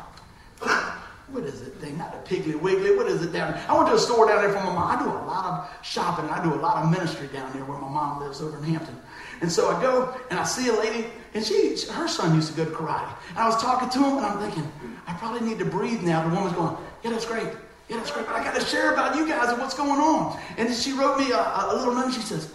what 1.30 1.44
is 1.44 1.62
it 1.62 1.74
thing? 1.74 1.96
Not 1.98 2.12
the 2.12 2.36
Piggly 2.36 2.60
Wiggly. 2.60 2.96
What 2.96 3.06
is 3.06 3.22
it 3.22 3.32
down 3.32 3.52
there? 3.52 3.64
I 3.68 3.76
went 3.76 3.88
to 3.88 3.94
a 3.94 3.98
store 3.98 4.28
down 4.28 4.42
there 4.42 4.52
for 4.52 4.62
my 4.64 4.72
mom. 4.72 4.98
I 4.98 5.02
do 5.02 5.08
a 5.08 5.24
lot 5.26 5.44
of 5.46 5.86
shopping. 5.86 6.28
I 6.28 6.42
do 6.42 6.54
a 6.54 6.60
lot 6.60 6.84
of 6.84 6.90
ministry 6.90 7.28
down 7.32 7.52
there 7.52 7.64
where 7.64 7.78
my 7.78 7.88
mom 7.88 8.20
lives 8.20 8.40
over 8.40 8.58
in 8.58 8.64
Hampton. 8.64 8.96
And 9.40 9.50
so 9.50 9.74
I 9.74 9.80
go 9.80 10.14
and 10.30 10.38
I 10.38 10.44
see 10.44 10.68
a 10.68 10.72
lady, 10.74 11.06
and 11.34 11.44
she, 11.44 11.76
her 11.92 12.08
son 12.08 12.34
used 12.34 12.50
to 12.50 12.56
go 12.56 12.64
to 12.64 12.70
karate. 12.70 13.12
And 13.30 13.38
I 13.38 13.46
was 13.46 13.60
talking 13.60 13.88
to 13.88 13.98
him, 13.98 14.18
and 14.18 14.26
I'm 14.26 14.38
thinking, 14.38 14.70
I 15.06 15.14
probably 15.14 15.48
need 15.48 15.58
to 15.60 15.64
breathe 15.64 16.02
now. 16.02 16.28
The 16.28 16.34
woman's 16.34 16.54
going, 16.54 16.76
Yeah, 17.02 17.10
that's 17.10 17.26
great. 17.26 17.48
Great. 17.90 18.26
But 18.26 18.36
I 18.36 18.44
got 18.44 18.54
to 18.54 18.64
share 18.64 18.92
about 18.92 19.16
you 19.16 19.26
guys 19.26 19.48
and 19.50 19.58
what's 19.58 19.74
going 19.74 20.00
on. 20.00 20.38
And 20.56 20.72
she 20.72 20.92
wrote 20.92 21.18
me 21.18 21.32
a, 21.32 21.38
a 21.38 21.74
little 21.76 21.94
note. 21.94 22.12
She 22.12 22.20
says, 22.20 22.52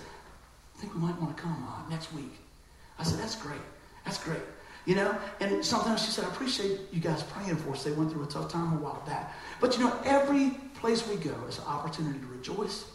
I 0.75 0.79
think 0.79 0.93
we 0.93 1.01
might 1.01 1.19
want 1.21 1.35
to 1.35 1.41
come 1.41 1.67
uh, 1.67 1.89
next 1.89 2.13
week. 2.13 2.31
I 2.97 3.03
said, 3.03 3.19
That's 3.19 3.35
great. 3.35 3.61
That's 4.05 4.23
great. 4.23 4.41
You 4.85 4.95
know, 4.95 5.17
and 5.39 5.65
sometimes 5.65 6.05
she 6.05 6.11
said, 6.11 6.25
I 6.25 6.27
appreciate 6.27 6.79
you 6.91 7.01
guys 7.01 7.23
praying 7.23 7.55
for 7.57 7.71
us. 7.71 7.83
They 7.83 7.91
went 7.91 8.11
through 8.11 8.23
a 8.23 8.27
tough 8.27 8.51
time 8.51 8.73
a 8.73 8.75
while 8.77 9.01
back. 9.07 9.33
But 9.59 9.77
you 9.77 9.83
know, 9.83 9.99
every 10.05 10.51
place 10.75 11.07
we 11.07 11.15
go 11.15 11.33
is 11.49 11.57
an 11.57 11.65
opportunity 11.65 12.19
to 12.19 12.25
rejoice, 12.27 12.85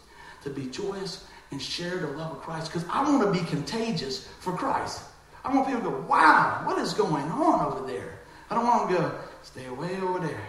to 0.43 0.49
be 0.49 0.67
joyous, 0.67 1.25
and 1.51 1.61
share 1.61 1.97
the 1.97 2.07
love 2.07 2.31
of 2.31 2.41
Christ. 2.41 2.71
Because 2.71 2.87
I 2.89 3.03
want 3.03 3.23
to 3.23 3.39
be 3.39 3.45
contagious 3.45 4.27
for 4.39 4.53
Christ. 4.53 5.03
I 5.43 5.53
want 5.53 5.67
people 5.67 5.81
to 5.81 5.89
go, 5.89 6.01
wow, 6.07 6.61
what 6.65 6.77
is 6.77 6.93
going 6.93 7.25
on 7.25 7.73
over 7.73 7.85
there? 7.85 8.19
I 8.49 8.55
don't 8.55 8.65
want 8.65 8.89
them 8.89 8.97
to 8.97 9.03
go, 9.03 9.17
stay 9.43 9.65
away 9.65 9.99
over 9.99 10.19
there. 10.19 10.41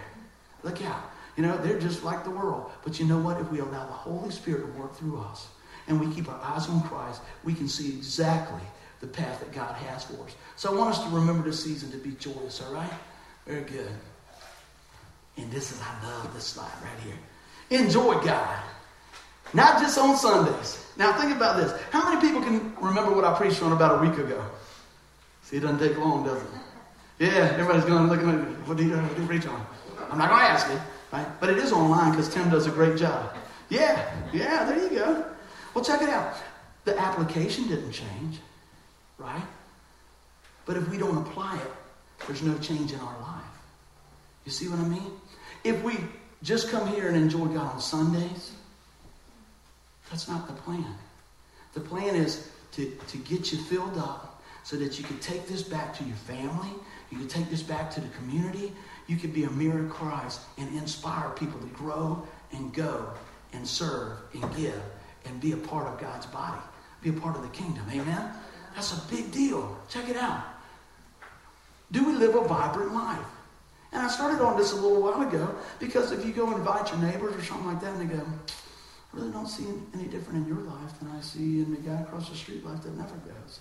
Look 0.63 0.85
out. 0.85 1.12
You 1.37 1.43
know, 1.43 1.57
they're 1.57 1.81
just 1.81 2.05
like 2.05 2.25
the 2.25 2.31
world. 2.31 2.71
But 2.85 3.01
you 3.01 3.07
know 3.07 3.19
what? 3.19 3.41
If 3.41 3.51
we 3.51 3.61
allow 3.61 3.87
the 3.87 3.93
Holy 3.93 4.31
Spirit 4.31 4.67
to 4.67 4.81
work 4.81 4.95
through 4.95 5.19
us 5.21 5.49
and 5.89 6.01
we 6.01 6.15
keep 6.15 6.29
our 6.29 6.41
eyes 6.43 6.69
on 6.69 6.83
Christ, 6.83 7.23
we 7.45 7.55
can 7.55 7.69
see 7.69 7.89
exactly 7.89 8.61
the 9.01 9.07
path 9.07 9.41
that 9.41 9.53
God 9.53 9.75
has 9.75 10.05
for 10.05 10.23
us. 10.25 10.37
So 10.57 10.73
I 10.73 10.79
want 10.79 10.95
us 10.95 11.03
to 11.05 11.11
remember 11.11 11.49
this 11.49 11.63
season 11.63 11.91
to 11.91 11.99
be 11.99 12.11
joyous, 12.13 12.63
all 12.63 12.73
right? 12.73 12.93
Very 13.47 13.63
good. 13.63 13.91
And 15.37 15.51
this 15.51 15.73
is, 15.73 15.81
I 15.81 16.07
love 16.07 16.33
this 16.35 16.45
slide 16.45 16.71
right 16.83 17.01
here. 17.03 17.81
Enjoy 17.81 18.15
God. 18.21 18.63
Not 19.55 19.81
just 19.81 19.99
on 19.99 20.17
Sundays. 20.17 20.85
Now 20.97 21.13
think 21.19 21.35
about 21.35 21.57
this. 21.57 21.73
How 21.91 22.09
many 22.09 22.21
people 22.21 22.43
can 22.43 22.75
remember 22.81 23.13
what 23.15 23.25
I 23.25 23.35
preached 23.35 23.63
on 23.63 23.73
about 23.73 24.03
a 24.03 24.09
week 24.09 24.19
ago? 24.19 24.43
See, 25.43 25.57
it 25.57 25.61
doesn't 25.61 25.79
take 25.79 25.97
long, 25.99 26.25
does 26.25 26.41
it? 26.41 26.49
Yeah, 27.19 27.55
everybody's 27.55 27.85
going 27.85 28.09
looking 28.09 28.29
at 28.29 28.37
me. 28.37 28.55
what 28.67 28.77
do 28.77 28.85
you, 28.85 28.97
what 28.97 29.17
do 29.17 29.23
you 29.23 29.29
preach 29.29 29.47
on? 29.47 29.67
I'm 30.11 30.19
not 30.19 30.29
going 30.29 30.41
to 30.41 30.47
ask 30.47 30.69
you, 30.69 30.81
right? 31.13 31.27
But 31.41 31.51
it 31.51 31.59
is 31.59 31.73
online 31.73 32.11
because 32.13 32.33
Tim 32.33 32.51
does 32.51 32.67
a 32.67 32.71
great 32.71 32.97
job. 32.97 33.35
Yeah, 33.69 34.11
yeah, 34.33 34.65
there 34.65 34.83
you 34.83 34.91
go. 34.91 35.25
Well, 35.75 35.85
check 35.85 36.03
it 36.03 36.09
out. 36.09 36.35
The 36.85 36.99
application 36.99 37.69
didn't 37.69 37.93
change 37.93 38.39
right? 39.23 39.47
But 40.67 40.77
if 40.77 40.89
we 40.89 40.99
don't 40.99 41.17
apply 41.19 41.57
it, 41.57 41.73
there's 42.27 42.43
no 42.43 42.57
change 42.59 42.93
in 42.93 43.01
our 43.01 43.21
life. 43.21 43.43
You 44.45 44.53
see 44.53 44.69
what 44.69 44.79
I 44.79 44.85
mean? 44.85 45.13
If 45.65 45.83
we 45.83 45.97
just 46.43 46.71
come 46.71 46.87
here 46.89 47.09
and 47.09 47.17
enjoy 47.17 47.47
God 47.47 47.75
on 47.75 47.81
Sundays, 47.81 48.53
That's 50.11 50.29
not 50.29 50.47
the 50.47 50.53
plan. 50.53 50.95
The 51.73 51.81
plan 51.81 52.15
is 52.17 52.51
to, 52.73 52.93
to 53.09 53.17
get 53.19 53.51
you 53.51 53.59
filled 53.59 53.97
up 53.97 54.43
so 54.63 54.77
that 54.77 54.99
you 54.99 55.05
can 55.05 55.19
take 55.21 55.47
this 55.47 55.63
back 55.63 55.97
to 55.97 56.05
your 56.05 56.17
family, 56.17 56.69
you 57.11 57.17
can 57.17 57.29
take 57.29 57.49
this 57.49 57.63
back 57.63 57.91
to 57.93 58.01
the 58.01 58.09
community, 58.19 58.73
you 59.07 59.17
can 59.17 59.31
be 59.31 59.45
a 59.45 59.51
mirror 59.51 59.85
of 59.85 59.91
Christ 59.91 60.41
and 60.59 60.69
inspire 60.77 61.31
people 61.31 61.61
to 61.61 61.67
grow 61.69 62.27
and 62.53 62.73
go 62.73 63.11
and 63.53 63.67
serve 63.67 64.19
and 64.35 64.57
give 64.57 64.81
and 65.25 65.41
be 65.41 65.53
a 65.53 65.57
part 65.57 65.89
of 65.89 66.01
God's 66.01 66.27
body, 66.27 66.61
be 67.03 67.11
a 67.11 67.13
part 67.13 67.37
of 67.37 67.43
the 67.43 67.49
kingdom. 67.49 67.85
Amen? 67.91 68.31
That's 68.75 68.93
a 68.93 69.15
big 69.15 69.31
deal. 69.31 69.77
Check 69.89 70.09
it 70.09 70.17
out. 70.17 70.45
Do 71.91 72.05
we 72.05 72.15
live 72.15 72.35
a 72.35 72.45
vibrant 72.45 72.95
life? 72.95 73.27
And 73.93 74.01
I 74.01 74.09
started 74.09 74.43
on 74.43 74.57
this 74.57 74.73
a 74.73 74.77
little 74.77 75.03
while 75.03 75.21
ago 75.27 75.55
because 75.79 76.13
if 76.13 76.25
you 76.25 76.33
go 76.33 76.57
invite 76.57 76.91
your 76.91 77.01
neighbors 77.01 77.37
or 77.37 77.45
something 77.45 77.67
like 77.67 77.81
that 77.83 77.95
and 77.95 78.11
they 78.11 78.15
go, 78.15 78.23
I 78.23 79.17
really 79.17 79.31
don't 79.31 79.47
see 79.47 79.67
any 79.93 80.05
different 80.05 80.47
in 80.47 80.55
your 80.55 80.65
life 80.65 80.99
than 80.99 81.11
I 81.11 81.21
see 81.21 81.61
in 81.61 81.71
the 81.71 81.81
guy 81.81 82.01
across 82.01 82.31
the 82.31 82.37
street 82.37 82.65
life 82.65 82.83
that 82.85 82.97
never 82.97 83.15
goes. 83.17 83.61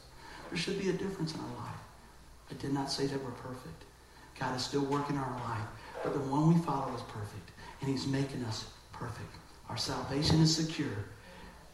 There 0.49 0.57
should 0.57 0.79
be 0.79 0.89
a 0.89 0.93
difference 0.93 1.33
in 1.33 1.41
our 1.41 1.57
life. 1.57 1.79
I 2.49 2.53
did 2.53 2.73
not 2.73 2.89
say 2.89 3.07
that 3.07 3.21
we're 3.21 3.31
perfect. 3.31 3.83
God 4.41 4.55
is 4.55 4.65
still 4.65 4.81
working 4.81 5.17
our 5.17 5.39
life, 5.41 5.67
but 6.03 6.13
the 6.13 6.19
one 6.19 6.51
we 6.51 6.59
follow 6.61 6.91
is 6.95 7.01
perfect, 7.03 7.51
and 7.79 7.87
He's 7.87 8.07
making 8.07 8.43
us 8.45 8.65
perfect. 8.91 9.29
Our 9.69 9.77
salvation 9.77 10.41
is 10.41 10.53
secure. 10.53 11.05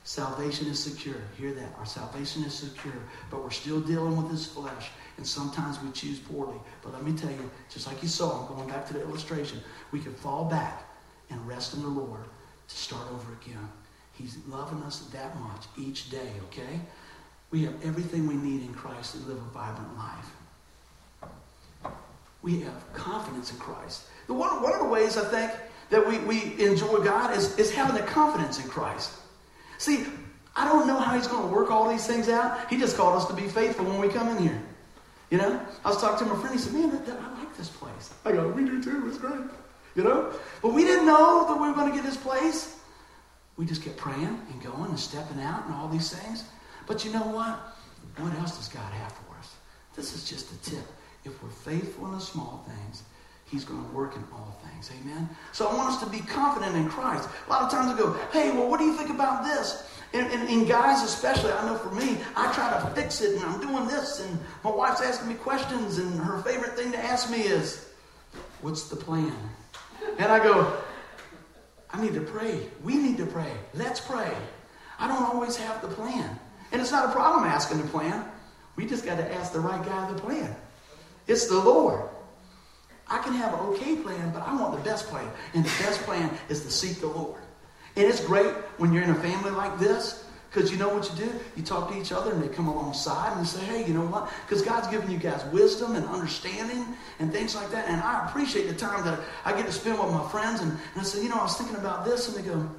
Salvation 0.03 0.67
is 0.67 0.77
secure. 0.77 1.15
Hear 1.37 1.53
that. 1.53 1.73
Our 1.79 1.85
salvation 1.85 2.43
is 2.43 2.53
secure, 2.53 3.01
but 3.31 3.41
we're 3.41 3.51
still 3.51 3.79
dealing 3.79 4.17
with 4.17 4.29
this 4.29 4.45
flesh, 4.45 4.89
and 5.15 5.25
sometimes 5.25 5.81
we 5.81 5.91
choose 5.91 6.19
poorly. 6.19 6.57
But 6.83 6.91
let 6.91 7.03
me 7.03 7.13
tell 7.13 7.31
you, 7.31 7.49
just 7.69 7.87
like 7.87 8.03
you 8.03 8.09
saw, 8.09 8.41
I'm 8.41 8.53
going 8.53 8.67
back 8.67 8.85
to 8.87 8.93
the 8.93 9.01
illustration, 9.01 9.61
we 9.93 10.01
can 10.01 10.13
fall 10.13 10.43
back 10.43 10.83
and 11.29 11.47
rest 11.47 11.73
in 11.73 11.81
the 11.81 11.87
Lord 11.87 12.25
to 12.67 12.75
start 12.75 13.07
over 13.13 13.31
again. 13.41 13.69
He's 14.11 14.37
loving 14.45 14.83
us 14.83 14.99
that 15.13 15.39
much 15.39 15.63
each 15.77 16.09
day, 16.09 16.31
okay? 16.47 16.81
We 17.49 17.63
have 17.63 17.75
everything 17.85 18.27
we 18.27 18.35
need 18.35 18.63
in 18.63 18.73
Christ 18.73 19.13
to 19.13 19.19
live 19.19 19.37
a 19.37 19.53
vibrant 19.53 19.95
life. 19.97 20.31
We 22.47 22.61
have 22.61 22.93
confidence 22.93 23.51
in 23.51 23.57
Christ. 23.57 24.05
The 24.27 24.33
one, 24.33 24.63
one 24.63 24.71
of 24.71 24.79
the 24.79 24.85
ways 24.85 25.17
I 25.17 25.25
think 25.25 25.51
that 25.89 26.07
we, 26.07 26.17
we 26.19 26.65
enjoy 26.65 26.99
God 27.03 27.35
is, 27.35 27.59
is 27.59 27.73
having 27.73 27.97
the 27.97 28.03
confidence 28.03 28.63
in 28.63 28.69
Christ. 28.69 29.11
See, 29.79 30.05
I 30.55 30.63
don't 30.63 30.87
know 30.87 30.97
how 30.97 31.13
he's 31.13 31.27
going 31.27 31.45
to 31.45 31.53
work 31.53 31.69
all 31.69 31.89
these 31.89 32.07
things 32.07 32.29
out. 32.29 32.69
He 32.69 32.77
just 32.77 32.95
called 32.95 33.17
us 33.17 33.25
to 33.25 33.33
be 33.33 33.49
faithful 33.49 33.83
when 33.83 33.99
we 33.99 34.07
come 34.07 34.29
in 34.29 34.41
here. 34.41 34.61
You 35.29 35.39
know? 35.39 35.61
I 35.83 35.89
was 35.89 35.99
talking 35.99 36.25
to 36.25 36.33
my 36.33 36.39
friend. 36.39 36.55
He 36.55 36.61
said, 36.61 36.71
man, 36.71 36.89
I 36.89 37.37
like 37.37 37.57
this 37.57 37.67
place. 37.67 38.13
I 38.23 38.31
go, 38.31 38.47
we 38.47 38.63
do 38.63 38.81
too. 38.81 39.09
It's 39.09 39.17
great. 39.17 39.41
You 39.95 40.05
know? 40.05 40.31
But 40.61 40.71
we 40.73 40.85
didn't 40.85 41.05
know 41.05 41.45
that 41.49 41.61
we 41.61 41.67
were 41.67 41.73
going 41.73 41.89
to 41.89 41.95
get 41.97 42.05
this 42.05 42.15
place. 42.15 42.79
We 43.57 43.65
just 43.65 43.83
kept 43.83 43.97
praying 43.97 44.41
and 44.53 44.63
going 44.63 44.89
and 44.89 44.97
stepping 44.97 45.41
out 45.41 45.65
and 45.65 45.73
all 45.75 45.89
these 45.89 46.11
things. 46.11 46.45
But 46.87 47.03
you 47.03 47.11
know 47.11 47.27
what? 47.27 47.59
What 48.23 48.33
else 48.39 48.55
does 48.55 48.69
God 48.69 48.93
have 48.93 49.11
for 49.11 49.37
us? 49.37 49.53
This 49.97 50.15
is 50.15 50.29
just 50.29 50.49
a 50.53 50.69
tip. 50.69 50.87
If 51.27 51.43
we're 51.43 51.49
faithful 51.49 52.05
in 52.05 52.13
the 52.13 52.19
small 52.19 52.65
things, 52.67 53.03
He's 53.45 53.63
going 53.63 53.81
to 53.81 53.95
work 53.95 54.15
in 54.15 54.23
all 54.33 54.59
things. 54.69 54.91
Amen? 55.01 55.29
So 55.53 55.67
I 55.67 55.75
want 55.75 55.89
us 55.89 56.03
to 56.03 56.09
be 56.09 56.19
confident 56.19 56.75
in 56.75 56.89
Christ. 56.89 57.29
A 57.47 57.49
lot 57.49 57.61
of 57.61 57.71
times 57.71 57.89
I 57.93 57.97
go, 57.97 58.11
hey, 58.33 58.51
well, 58.51 58.69
what 58.69 58.77
do 58.77 58.85
you 58.85 58.93
think 58.93 59.09
about 59.09 59.45
this? 59.45 59.89
And, 60.13 60.29
and, 60.31 60.49
and, 60.49 60.67
guys, 60.67 61.03
especially, 61.03 61.51
I 61.51 61.65
know 61.65 61.77
for 61.77 61.91
me, 61.91 62.17
I 62.35 62.51
try 62.53 62.71
to 62.71 62.95
fix 62.95 63.21
it 63.21 63.35
and 63.35 63.45
I'm 63.45 63.61
doing 63.61 63.87
this, 63.87 64.21
and 64.21 64.39
my 64.63 64.71
wife's 64.71 65.01
asking 65.01 65.29
me 65.29 65.35
questions, 65.35 65.97
and 65.97 66.19
her 66.19 66.41
favorite 66.41 66.73
thing 66.77 66.91
to 66.91 66.97
ask 66.97 67.29
me 67.29 67.39
is, 67.39 67.87
What's 68.61 68.89
the 68.89 68.95
plan? 68.95 69.33
And 70.17 70.31
I 70.31 70.39
go, 70.39 70.77
I 71.91 72.01
need 72.01 72.13
to 72.15 72.21
pray. 72.21 72.67
We 72.83 72.95
need 72.95 73.17
to 73.17 73.25
pray. 73.25 73.51
Let's 73.73 73.99
pray. 73.99 74.31
I 74.99 75.07
don't 75.07 75.23
always 75.23 75.55
have 75.57 75.81
the 75.81 75.87
plan. 75.87 76.39
And 76.71 76.81
it's 76.81 76.91
not 76.91 77.09
a 77.09 77.11
problem 77.11 77.43
asking 77.43 77.81
the 77.81 77.87
plan. 77.87 78.25
We 78.75 78.85
just 78.85 79.05
got 79.05 79.17
to 79.17 79.33
ask 79.35 79.53
the 79.53 79.59
right 79.59 79.83
guy 79.85 80.11
the 80.11 80.19
plan. 80.19 80.55
It's 81.27 81.47
the 81.47 81.59
Lord. 81.59 82.09
I 83.09 83.19
can 83.19 83.33
have 83.33 83.53
an 83.53 83.59
okay 83.71 83.95
plan, 83.95 84.31
but 84.31 84.41
I 84.41 84.55
want 84.55 84.75
the 84.75 84.89
best 84.89 85.07
plan. 85.07 85.29
And 85.53 85.63
the 85.63 85.83
best 85.83 86.01
plan 86.01 86.29
is 86.49 86.63
to 86.63 86.71
seek 86.71 86.99
the 86.99 87.07
Lord. 87.07 87.39
And 87.95 88.05
it's 88.05 88.23
great 88.23 88.53
when 88.77 88.93
you're 88.93 89.03
in 89.03 89.09
a 89.09 89.15
family 89.15 89.51
like 89.51 89.79
this 89.79 90.25
because 90.49 90.71
you 90.71 90.77
know 90.77 90.89
what 90.89 91.09
you 91.09 91.25
do? 91.25 91.31
You 91.55 91.63
talk 91.63 91.91
to 91.91 91.99
each 91.99 92.11
other 92.11 92.31
and 92.31 92.41
they 92.41 92.47
come 92.47 92.67
alongside 92.67 93.37
and 93.37 93.45
say, 93.45 93.63
hey, 93.65 93.85
you 93.85 93.93
know 93.93 94.05
what? 94.05 94.31
Because 94.45 94.61
God's 94.61 94.87
given 94.87 95.11
you 95.11 95.17
guys 95.17 95.43
wisdom 95.51 95.95
and 95.95 96.05
understanding 96.07 96.85
and 97.19 97.31
things 97.31 97.53
like 97.53 97.69
that. 97.71 97.87
And 97.87 98.01
I 98.01 98.27
appreciate 98.27 98.67
the 98.67 98.73
time 98.73 99.03
that 99.05 99.19
I 99.45 99.51
get 99.53 99.65
to 99.65 99.71
spend 99.71 99.99
with 99.99 100.11
my 100.11 100.27
friends. 100.29 100.61
And, 100.61 100.71
and 100.71 101.01
I 101.01 101.03
say, 101.03 101.21
you 101.21 101.29
know, 101.29 101.37
I 101.37 101.43
was 101.43 101.57
thinking 101.57 101.75
about 101.75 102.05
this. 102.05 102.27
And 102.27 102.37
they 102.37 102.49
go, 102.49 102.69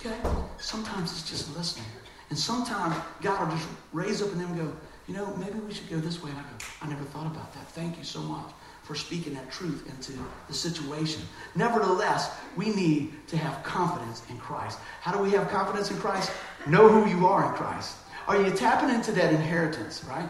okay. 0.00 0.16
Sometimes 0.58 1.12
it's 1.12 1.30
just 1.30 1.56
listening. 1.56 1.86
And 2.30 2.38
sometimes 2.38 2.96
God 3.22 3.48
will 3.48 3.56
just 3.56 3.68
raise 3.92 4.20
up 4.20 4.32
and 4.32 4.40
them 4.40 4.56
go, 4.56 4.72
you 5.08 5.14
know, 5.14 5.34
maybe 5.36 5.58
we 5.58 5.72
should 5.72 5.88
go 5.88 5.96
this 5.96 6.22
way. 6.22 6.30
And 6.30 6.38
I 6.38 6.42
go, 6.42 6.48
I 6.82 6.88
never 6.88 7.04
thought 7.04 7.26
about 7.26 7.52
that. 7.54 7.66
Thank 7.68 7.96
you 7.96 8.04
so 8.04 8.20
much 8.20 8.50
for 8.82 8.94
speaking 8.94 9.34
that 9.34 9.50
truth 9.50 9.88
into 9.88 10.12
the 10.46 10.54
situation. 10.54 11.22
Nevertheless, 11.54 12.30
we 12.56 12.74
need 12.74 13.14
to 13.28 13.36
have 13.36 13.62
confidence 13.64 14.22
in 14.28 14.38
Christ. 14.38 14.78
How 15.00 15.12
do 15.12 15.18
we 15.18 15.30
have 15.30 15.48
confidence 15.48 15.90
in 15.90 15.98
Christ? 15.98 16.30
Know 16.66 16.88
who 16.88 17.10
you 17.10 17.26
are 17.26 17.46
in 17.46 17.52
Christ. 17.54 17.96
Are 18.26 18.40
you 18.40 18.50
tapping 18.50 18.94
into 18.94 19.10
that 19.12 19.32
inheritance, 19.32 20.04
right? 20.04 20.28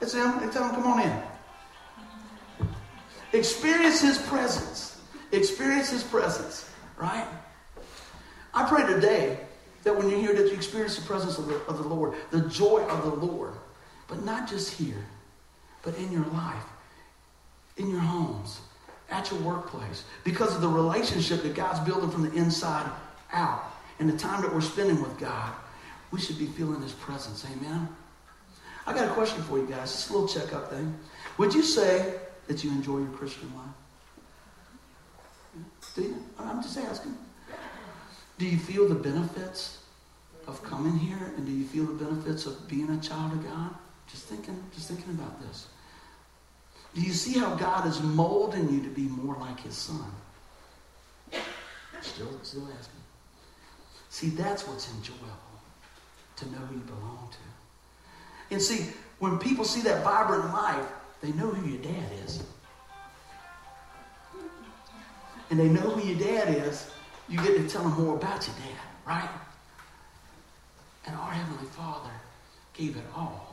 It's 0.00 0.14
him. 0.14 0.38
It's 0.42 0.56
him, 0.56 0.70
come 0.70 0.86
on 0.86 1.02
in. 1.02 1.22
Experience 3.32 4.00
his 4.00 4.18
presence. 4.18 5.00
Experience 5.32 5.90
his 5.90 6.04
presence, 6.04 6.68
right? 6.96 7.26
I 8.54 8.68
pray 8.68 8.86
today 8.86 9.38
that 9.82 9.96
when 9.96 10.10
you 10.10 10.16
hear 10.16 10.34
that 10.34 10.46
you 10.46 10.52
experience 10.52 10.96
the 10.96 11.06
presence 11.06 11.38
of 11.38 11.46
the, 11.46 11.56
of 11.66 11.78
the 11.78 11.88
Lord, 11.88 12.14
the 12.30 12.42
joy 12.42 12.82
of 12.88 13.02
the 13.04 13.26
Lord, 13.26 13.54
but 14.10 14.22
not 14.24 14.46
just 14.46 14.72
here, 14.74 15.06
but 15.82 15.96
in 15.96 16.12
your 16.12 16.26
life 16.26 16.66
in 17.80 17.90
your 17.90 18.00
homes, 18.00 18.60
at 19.10 19.30
your 19.30 19.40
workplace, 19.40 20.04
because 20.22 20.54
of 20.54 20.60
the 20.60 20.68
relationship 20.68 21.42
that 21.42 21.54
God's 21.54 21.80
building 21.80 22.10
from 22.10 22.22
the 22.22 22.32
inside 22.32 22.88
out 23.32 23.64
and 23.98 24.08
the 24.08 24.16
time 24.16 24.42
that 24.42 24.54
we're 24.54 24.60
spending 24.60 25.00
with 25.02 25.18
God, 25.18 25.52
we 26.10 26.20
should 26.20 26.38
be 26.38 26.46
feeling 26.46 26.80
His 26.82 26.92
presence. 26.92 27.44
Amen? 27.56 27.88
I 28.86 28.92
got 28.94 29.08
a 29.08 29.12
question 29.12 29.42
for 29.42 29.58
you 29.58 29.66
guys. 29.66 29.92
Just 29.92 30.10
a 30.10 30.12
little 30.12 30.28
checkup 30.28 30.70
thing. 30.70 30.94
Would 31.38 31.54
you 31.54 31.62
say 31.62 32.14
that 32.46 32.62
you 32.62 32.70
enjoy 32.70 32.98
your 32.98 33.10
Christian 33.10 33.50
life? 33.56 33.66
Do 35.94 36.02
you? 36.02 36.24
I'm 36.38 36.62
just 36.62 36.78
asking. 36.78 37.16
Do 38.38 38.46
you 38.46 38.58
feel 38.58 38.88
the 38.88 38.94
benefits 38.94 39.78
of 40.46 40.62
coming 40.62 40.96
here? 40.96 41.32
And 41.36 41.44
do 41.44 41.52
you 41.52 41.64
feel 41.64 41.84
the 41.86 42.04
benefits 42.04 42.46
of 42.46 42.68
being 42.68 42.88
a 42.90 43.00
child 43.00 43.32
of 43.32 43.44
God? 43.44 43.74
Just 44.10 44.24
thinking, 44.24 44.62
just 44.74 44.88
thinking 44.88 45.10
about 45.10 45.40
this. 45.40 45.68
Do 46.94 47.00
you 47.00 47.12
see 47.12 47.38
how 47.38 47.54
God 47.54 47.86
is 47.86 48.02
molding 48.02 48.68
you 48.68 48.82
to 48.82 48.88
be 48.88 49.02
more 49.02 49.36
like 49.36 49.60
his 49.60 49.74
son? 49.74 50.10
Still, 52.00 52.28
still 52.42 52.68
asking. 52.78 53.00
See, 54.08 54.30
that's 54.30 54.66
what's 54.66 54.90
enjoyable, 54.92 55.26
to 56.36 56.50
know 56.50 56.58
who 56.58 56.74
you 56.76 56.80
belong 56.80 57.28
to. 57.30 58.54
And 58.54 58.60
see, 58.60 58.88
when 59.20 59.38
people 59.38 59.64
see 59.64 59.82
that 59.82 60.02
vibrant 60.02 60.46
life, 60.52 60.86
they 61.20 61.30
know 61.32 61.46
who 61.46 61.70
your 61.70 61.80
dad 61.80 62.10
is. 62.24 62.42
And 65.50 65.58
they 65.58 65.68
know 65.68 65.80
who 65.80 66.08
your 66.08 66.18
dad 66.18 66.48
is, 66.48 66.90
you 67.28 67.38
get 67.38 67.56
to 67.56 67.68
tell 67.68 67.82
them 67.82 67.92
more 68.04 68.16
about 68.16 68.46
your 68.46 68.56
dad, 68.56 68.80
right? 69.06 69.30
And 71.06 71.14
our 71.14 71.30
Heavenly 71.30 71.68
Father 71.70 72.10
gave 72.72 72.96
it 72.96 73.04
all. 73.14 73.49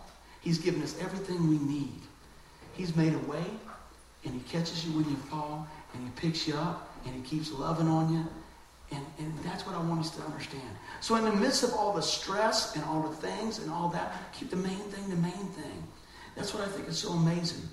He's 0.47 0.59
given 0.59 0.81
us 0.81 0.95
everything 1.01 1.49
we 1.49 1.57
need 1.57 1.99
He's 2.77 2.95
made 2.95 3.13
a 3.13 3.29
way, 3.29 3.43
and 4.23 4.33
He 4.33 4.39
catches 4.47 4.85
you 4.85 4.95
when 4.95 5.09
you 5.09 5.17
fall, 5.17 5.67
and 5.93 6.03
He 6.03 6.09
picks 6.11 6.47
you 6.47 6.53
up, 6.53 6.95
and 7.05 7.13
He 7.13 7.21
keeps 7.21 7.51
loving 7.51 7.89
on 7.89 8.13
you. 8.13 8.25
And, 8.91 9.05
and 9.19 9.37
that's 9.43 9.65
what 9.65 9.75
I 9.75 9.79
want 9.79 9.99
us 9.99 10.11
to 10.11 10.21
understand. 10.21 10.69
So, 11.01 11.15
in 11.15 11.25
the 11.25 11.33
midst 11.33 11.63
of 11.63 11.73
all 11.73 11.91
the 11.91 12.01
stress 12.01 12.75
and 12.75 12.85
all 12.85 13.01
the 13.01 13.15
things 13.15 13.59
and 13.59 13.69
all 13.69 13.89
that, 13.89 14.31
keep 14.31 14.49
the 14.49 14.55
main 14.55 14.77
thing 14.77 15.09
the 15.09 15.17
main 15.17 15.33
thing. 15.33 15.83
That's 16.37 16.53
what 16.53 16.63
I 16.63 16.71
think 16.71 16.87
is 16.87 16.97
so 16.97 17.09
amazing. 17.09 17.67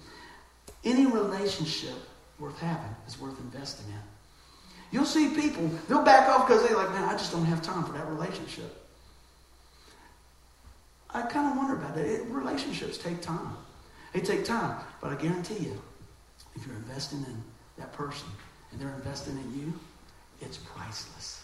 Any 0.82 1.06
relationship 1.06 1.94
worth 2.40 2.58
having 2.58 2.96
is 3.06 3.20
worth 3.20 3.38
investing 3.38 3.86
in. 3.86 4.00
You'll 4.90 5.04
see 5.04 5.28
people, 5.28 5.70
they'll 5.88 6.02
back 6.02 6.28
off 6.28 6.48
because 6.48 6.66
they're 6.66 6.76
like, 6.76 6.90
man, 6.90 7.04
I 7.04 7.12
just 7.12 7.30
don't 7.30 7.44
have 7.44 7.62
time 7.62 7.84
for 7.84 7.92
that 7.92 8.08
relationship. 8.08 8.83
I 11.14 11.22
kind 11.22 11.50
of 11.50 11.56
wonder 11.56 11.74
about 11.74 11.94
that. 11.94 12.04
It, 12.04 12.26
relationships 12.26 12.98
take 12.98 13.22
time. 13.22 13.56
They 14.12 14.20
take 14.20 14.44
time, 14.44 14.78
but 15.00 15.12
I 15.12 15.16
guarantee 15.16 15.64
you, 15.64 15.80
if 16.54 16.66
you're 16.66 16.76
investing 16.76 17.24
in 17.26 17.42
that 17.78 17.92
person 17.92 18.28
and 18.70 18.80
they're 18.80 18.94
investing 18.94 19.36
in 19.36 19.60
you, 19.60 19.72
it's 20.40 20.56
priceless. 20.58 21.42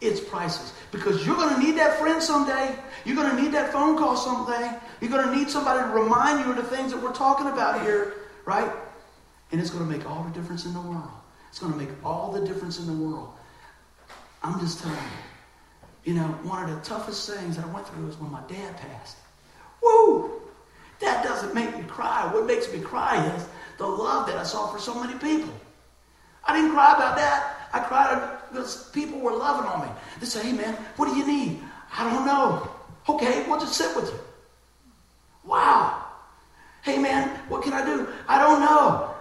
It's 0.00 0.20
priceless 0.20 0.72
because 0.92 1.26
you're 1.26 1.36
going 1.36 1.54
to 1.54 1.60
need 1.60 1.76
that 1.76 1.98
friend 1.98 2.22
someday. 2.22 2.74
You're 3.04 3.16
going 3.16 3.34
to 3.34 3.42
need 3.42 3.52
that 3.52 3.72
phone 3.72 3.98
call 3.98 4.16
someday. 4.16 4.78
You're 5.00 5.10
going 5.10 5.28
to 5.28 5.34
need 5.34 5.50
somebody 5.50 5.80
to 5.80 5.88
remind 5.88 6.44
you 6.44 6.50
of 6.52 6.56
the 6.56 6.62
things 6.62 6.92
that 6.92 7.02
we're 7.02 7.12
talking 7.12 7.48
about 7.48 7.82
here, 7.82 8.14
right? 8.44 8.70
And 9.50 9.60
it's 9.60 9.70
going 9.70 9.84
to 9.84 9.90
make 9.90 10.08
all 10.08 10.22
the 10.22 10.30
difference 10.30 10.66
in 10.66 10.74
the 10.74 10.80
world. 10.80 11.10
It's 11.48 11.58
going 11.58 11.72
to 11.72 11.78
make 11.78 11.90
all 12.04 12.30
the 12.30 12.46
difference 12.46 12.78
in 12.78 12.86
the 12.86 12.92
world. 12.92 13.30
I'm 14.42 14.60
just 14.60 14.80
telling 14.80 14.96
you, 14.96 15.27
You 16.08 16.14
know, 16.14 16.28
one 16.42 16.70
of 16.70 16.74
the 16.74 16.80
toughest 16.88 17.28
things 17.28 17.56
that 17.56 17.66
I 17.66 17.68
went 17.68 17.86
through 17.86 18.06
was 18.06 18.16
when 18.16 18.30
my 18.30 18.40
dad 18.48 18.78
passed. 18.78 19.18
Woo! 19.82 20.40
That 21.00 21.22
doesn't 21.22 21.54
make 21.54 21.76
me 21.76 21.84
cry. 21.84 22.32
What 22.32 22.46
makes 22.46 22.72
me 22.72 22.80
cry 22.80 23.22
is 23.36 23.46
the 23.76 23.86
love 23.86 24.26
that 24.26 24.38
I 24.38 24.42
saw 24.42 24.68
for 24.68 24.78
so 24.78 24.94
many 24.94 25.18
people. 25.18 25.52
I 26.46 26.56
didn't 26.56 26.70
cry 26.70 26.94
about 26.94 27.14
that. 27.16 27.68
I 27.74 27.80
cried 27.80 28.38
because 28.50 28.88
people 28.88 29.20
were 29.20 29.34
loving 29.34 29.68
on 29.70 29.86
me. 29.86 29.92
They 30.18 30.24
say, 30.24 30.42
hey 30.44 30.52
man, 30.52 30.76
what 30.96 31.10
do 31.10 31.14
you 31.14 31.26
need? 31.26 31.60
I 31.94 32.10
don't 32.10 32.24
know. 32.24 32.70
Okay, 33.06 33.44
we'll 33.46 33.60
just 33.60 33.74
sit 33.74 33.94
with 33.94 34.06
you. 34.06 34.18
Wow. 35.44 36.06
Hey 36.84 36.96
man, 36.96 37.28
what 37.50 37.62
can 37.62 37.74
I 37.74 37.84
do? 37.84 38.08
I 38.26 38.38
don't 38.38 38.60
know. 38.60 39.14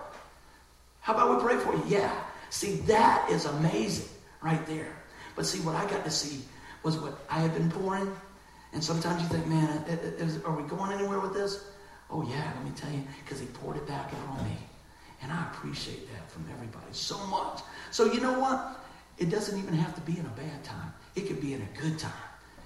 How 1.01 1.13
about 1.13 1.35
we 1.35 1.43
pray 1.43 1.57
for 1.57 1.73
you? 1.73 1.83
Yeah. 1.99 2.17
See, 2.49 2.75
that 2.87 3.29
is 3.29 3.43
amazing 3.43 4.07
right 4.41 4.65
there. 4.67 4.95
But 5.35 5.45
see, 5.45 5.59
what 5.59 5.75
I 5.75 5.85
got 5.89 6.05
to 6.05 6.09
see 6.09 6.45
was 6.83 6.97
what 6.97 7.19
I 7.29 7.39
had 7.39 7.53
been 7.53 7.69
pouring. 7.69 8.15
And 8.73 8.83
sometimes 8.83 9.21
you 9.21 9.27
think, 9.29 9.47
man, 9.47 9.83
is, 9.87 10.43
are 10.43 10.55
we 10.55 10.63
going 10.67 10.91
anywhere 10.91 11.19
with 11.19 11.33
this? 11.33 11.65
Oh, 12.09 12.21
yeah, 12.29 12.51
let 12.55 12.63
me 12.63 12.71
tell 12.75 12.91
you, 12.91 13.03
because 13.23 13.39
he 13.39 13.45
poured 13.47 13.77
it 13.77 13.87
back 13.87 14.13
out 14.13 14.37
on 14.37 14.45
me. 14.45 14.57
And 15.21 15.31
I 15.31 15.47
appreciate 15.51 16.11
that 16.13 16.29
from 16.29 16.45
everybody 16.53 16.85
so 16.91 17.17
much. 17.27 17.61
So, 17.91 18.11
you 18.11 18.21
know 18.21 18.39
what? 18.39 18.85
It 19.17 19.29
doesn't 19.29 19.57
even 19.57 19.73
have 19.73 19.95
to 19.95 20.01
be 20.01 20.13
in 20.13 20.25
a 20.25 20.29
bad 20.29 20.63
time, 20.63 20.93
it 21.15 21.27
could 21.27 21.41
be 21.41 21.53
in 21.53 21.61
a 21.61 21.81
good 21.81 21.97
time. 21.97 22.11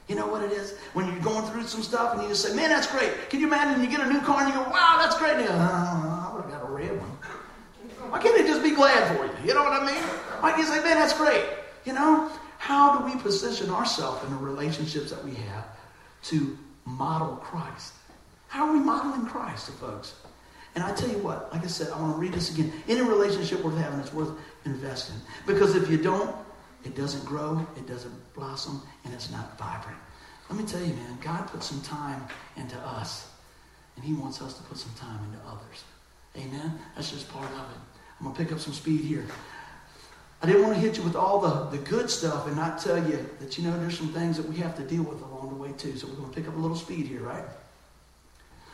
You 0.07 0.15
know 0.15 0.27
what 0.27 0.43
it 0.43 0.51
is? 0.51 0.73
When 0.93 1.07
you're 1.07 1.23
going 1.23 1.49
through 1.51 1.63
some 1.67 1.81
stuff 1.81 2.13
and 2.13 2.23
you 2.23 2.29
just 2.29 2.43
say, 2.43 2.53
man, 2.53 2.69
that's 2.69 2.87
great. 2.91 3.29
Can 3.29 3.39
you 3.39 3.47
imagine 3.47 3.81
you 3.81 3.89
get 3.89 4.05
a 4.05 4.11
new 4.11 4.19
car 4.19 4.41
and 4.41 4.49
you 4.49 4.59
go, 4.59 4.69
wow, 4.69 4.97
that's 4.99 5.17
great. 5.17 5.33
And 5.33 5.43
you 5.43 5.47
go, 5.47 5.53
oh, 5.53 6.27
I 6.27 6.33
would 6.33 6.43
have 6.43 6.51
got 6.51 6.69
a 6.69 6.71
red 6.71 6.99
one. 6.99 7.17
Why 8.09 8.19
can't 8.19 8.35
they 8.35 8.43
just 8.43 8.61
be 8.61 8.71
glad 8.71 9.15
for 9.15 9.23
you? 9.23 9.47
You 9.47 9.53
know 9.53 9.63
what 9.63 9.81
I 9.81 9.85
mean? 9.85 10.03
Why 10.41 10.51
can't 10.51 10.67
you 10.67 10.67
say, 10.67 10.83
man, 10.83 10.95
that's 10.95 11.17
great? 11.17 11.45
You 11.85 11.93
know? 11.93 12.29
How 12.71 12.97
do 12.97 13.03
we 13.03 13.21
position 13.21 13.69
ourselves 13.69 14.23
in 14.23 14.29
the 14.29 14.37
relationships 14.37 15.09
that 15.09 15.21
we 15.25 15.33
have 15.33 15.65
to 16.23 16.57
model 16.85 17.35
Christ? 17.35 17.91
How 18.47 18.65
are 18.65 18.71
we 18.71 18.79
modeling 18.79 19.25
Christ 19.25 19.65
to 19.65 19.73
folks? 19.73 20.15
And 20.73 20.81
I 20.81 20.95
tell 20.95 21.09
you 21.09 21.17
what, 21.17 21.51
like 21.51 21.65
I 21.65 21.67
said, 21.67 21.91
I 21.91 21.99
want 21.99 22.15
to 22.15 22.17
read 22.17 22.31
this 22.31 22.49
again. 22.49 22.71
Any 22.87 23.01
relationship 23.01 23.61
worth 23.61 23.75
having 23.75 23.99
is 23.99 24.13
worth 24.13 24.31
investing. 24.63 25.17
Because 25.45 25.75
if 25.75 25.89
you 25.89 25.97
don't, 25.97 26.33
it 26.85 26.95
doesn't 26.95 27.25
grow, 27.25 27.59
it 27.75 27.87
doesn't 27.87 28.33
blossom, 28.35 28.81
and 29.03 29.13
it's 29.13 29.29
not 29.29 29.57
vibrant. 29.57 29.99
Let 30.49 30.57
me 30.57 30.65
tell 30.65 30.79
you, 30.79 30.93
man, 30.93 31.17
God 31.19 31.47
put 31.47 31.63
some 31.63 31.81
time 31.81 32.25
into 32.55 32.77
us, 32.77 33.27
and 33.97 34.05
He 34.05 34.13
wants 34.13 34.41
us 34.41 34.53
to 34.53 34.63
put 34.63 34.77
some 34.77 34.93
time 34.93 35.19
into 35.25 35.45
others. 35.45 35.83
Amen? 36.37 36.79
That's 36.95 37.11
just 37.11 37.29
part 37.33 37.51
of 37.51 37.59
it. 37.59 37.81
I'm 38.17 38.27
going 38.27 38.33
to 38.33 38.41
pick 38.41 38.53
up 38.53 38.61
some 38.61 38.71
speed 38.71 39.01
here. 39.01 39.25
I 40.41 40.47
didn't 40.47 40.63
want 40.63 40.73
to 40.73 40.79
hit 40.79 40.97
you 40.97 41.03
with 41.03 41.15
all 41.15 41.39
the, 41.39 41.77
the 41.77 41.83
good 41.83 42.09
stuff 42.09 42.47
and 42.47 42.55
not 42.55 42.79
tell 42.79 42.97
you 42.97 43.29
that, 43.39 43.57
you 43.57 43.63
know, 43.63 43.79
there's 43.79 43.97
some 43.97 44.11
things 44.11 44.37
that 44.37 44.47
we 44.47 44.55
have 44.57 44.75
to 44.77 44.83
deal 44.83 45.03
with 45.03 45.21
along 45.21 45.49
the 45.49 45.55
way, 45.55 45.71
too. 45.77 45.95
So 45.97 46.07
we're 46.07 46.15
going 46.15 46.29
to 46.29 46.35
pick 46.35 46.47
up 46.47 46.55
a 46.55 46.59
little 46.59 46.75
speed 46.75 47.05
here, 47.05 47.21
right? 47.21 47.43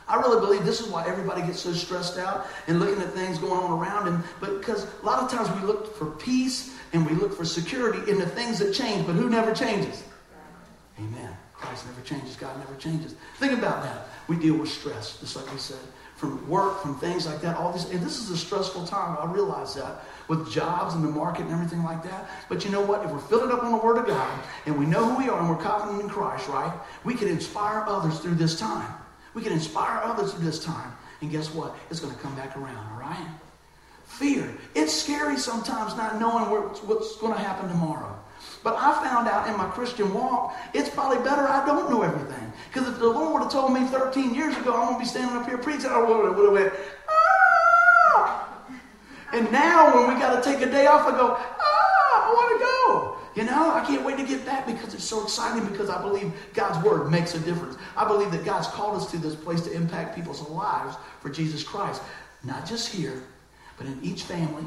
I 0.08 0.16
really 0.16 0.40
believe 0.40 0.64
this 0.64 0.80
is 0.80 0.88
why 0.88 1.06
everybody 1.06 1.42
gets 1.42 1.60
so 1.60 1.74
stressed 1.74 2.18
out 2.18 2.48
and 2.68 2.80
looking 2.80 3.02
at 3.02 3.12
things 3.12 3.38
going 3.38 3.60
on 3.60 3.78
around 3.78 4.06
them. 4.06 4.24
But 4.40 4.60
because 4.60 4.88
a 5.02 5.06
lot 5.06 5.22
of 5.22 5.30
times 5.30 5.50
we 5.60 5.68
look 5.68 5.98
for 5.98 6.12
peace 6.12 6.74
and 6.94 7.06
we 7.06 7.14
look 7.14 7.36
for 7.36 7.44
security 7.44 8.10
in 8.10 8.18
the 8.18 8.26
things 8.26 8.60
that 8.60 8.74
change, 8.74 9.06
but 9.06 9.14
who 9.14 9.30
never 9.30 9.54
changes? 9.54 10.06
Amen. 10.98 11.36
Christ 11.54 11.86
never 11.88 12.02
changes. 12.02 12.38
God 12.38 12.58
never 12.58 12.76
changes. 12.76 13.16
Think 13.38 13.54
about 13.54 13.84
that. 13.84 14.08
We 14.30 14.38
deal 14.38 14.56
with 14.56 14.70
stress, 14.70 15.20
just 15.20 15.36
like 15.36 15.52
we 15.52 15.60
said, 15.60 15.80
from 16.16 16.48
work, 16.48 16.82
from 16.82 16.98
things 17.00 17.26
like 17.26 17.42
that. 17.42 17.58
All 17.58 17.74
these, 17.74 17.90
and 17.90 18.02
this 18.02 18.20
is 18.20 18.30
a 18.30 18.38
stressful 18.38 18.88
time. 18.88 19.18
I 19.20 19.32
realize 19.32 19.76
that 19.76 20.04
with 20.28 20.52
jobs 20.52 20.94
and 20.94 21.04
the 21.04 21.10
market 21.10 21.44
and 21.44 21.52
everything 21.52 21.84
like 21.84 22.04
that. 22.04 22.30
But 22.50 22.66
you 22.66 22.72
know 22.72 22.82
what? 22.82 23.04
If 23.04 23.12
we're 23.12 23.20
filling 23.20 23.52
up 23.52 23.64
on 23.64 23.72
the 23.72 23.78
Word 23.78 23.98
of 23.98 24.08
God 24.08 24.40
and 24.66 24.78
we 24.78 24.86
know 24.86 25.06
who 25.06 25.18
we 25.24 25.30
are 25.30 25.40
and 25.40 25.50
we're 25.50 25.62
confident 25.62 26.02
in 26.02 26.10
Christ, 26.10 26.48
right? 26.50 26.74
We 27.04 27.14
can 27.16 27.28
inspire 27.28 27.84
others 27.88 28.20
through 28.20 28.36
this 28.36 28.60
time. 28.60 28.94
We 29.34 29.42
can 29.42 29.54
inspire 29.54 30.02
others 30.04 30.34
through 30.34 30.46
this 30.46 30.64
time. 30.64 30.92
And 31.22 31.32
guess 31.32 31.54
what? 31.54 31.76
It's 31.90 32.00
going 32.00 32.14
to 32.14 32.20
come 32.20 32.36
back 32.36 32.56
around, 32.58 32.78
all 32.92 33.00
right? 33.00 33.28
Fear. 34.06 34.58
It's 34.76 34.94
scary 34.94 35.38
sometimes 35.38 35.96
not 35.96 36.20
knowing 36.20 36.46
what's 36.46 37.18
going 37.18 37.34
to 37.34 37.40
happen 37.40 37.70
tomorrow. 37.70 38.18
But 38.64 38.76
I 38.78 38.94
found 39.04 39.28
out 39.28 39.48
in 39.48 39.58
my 39.58 39.68
Christian 39.70 40.14
walk, 40.14 40.56
it's 40.74 40.90
probably 40.90 41.18
better 41.18 41.48
I 41.48 41.66
don't 41.66 41.90
know 41.90 42.02
everything. 42.02 42.52
Because 42.72 42.88
if 42.88 43.00
the 43.00 43.08
Lord 43.08 43.34
would 43.34 43.44
have 43.44 43.52
told 43.52 43.74
me 43.74 43.86
13 43.88 44.34
years 44.34 44.56
ago 44.58 44.74
I'm 44.74 44.88
going 44.88 44.94
to 44.96 45.00
be 45.00 45.06
standing 45.06 45.38
up 45.38 45.48
here 45.48 45.58
preaching, 45.58 45.90
I 45.90 46.02
would 46.02 46.26
have 46.26 46.52
went! 46.52 46.74
And 49.34 49.52
now 49.52 49.94
when 49.94 50.14
we 50.14 50.20
got 50.20 50.42
to 50.42 50.50
take 50.50 50.62
a 50.66 50.70
day 50.70 50.88
off, 50.88 51.06
I 51.06 51.12
go, 51.12 51.36
ah, 51.38 52.30
I 52.30 52.34
want 52.34 52.60
to 52.60 52.66
go. 52.66 53.18
You 53.36 53.44
know, 53.44 53.72
I 53.72 53.86
can't 53.86 54.04
wait 54.04 54.18
to 54.18 54.26
get 54.26 54.46
back 54.46 54.66
because 54.66 54.94
it's 54.96 55.04
so 55.04 55.24
exciting 55.24 55.68
because 55.68 55.90
I 55.90 56.02
believe 56.02 56.32
God's 56.54 56.84
word 56.84 57.12
makes 57.12 57.36
a 57.36 57.40
difference. 57.40 57.78
I 57.96 58.08
believe 58.08 58.32
that 58.32 58.44
God's 58.44 58.68
called 58.68 58.96
us 58.96 59.12
to 59.12 59.18
this 59.18 59.36
place 59.36 59.62
to 59.62 59.72
impact 59.72 60.16
people's 60.16 60.42
lives 60.50 60.96
for 61.22 61.30
Jesus 61.30 61.62
Christ. 61.62 62.02
Not 62.44 62.66
just 62.66 62.92
here, 62.92 63.22
but 63.78 63.86
in 63.86 64.00
each 64.02 64.24
family 64.24 64.66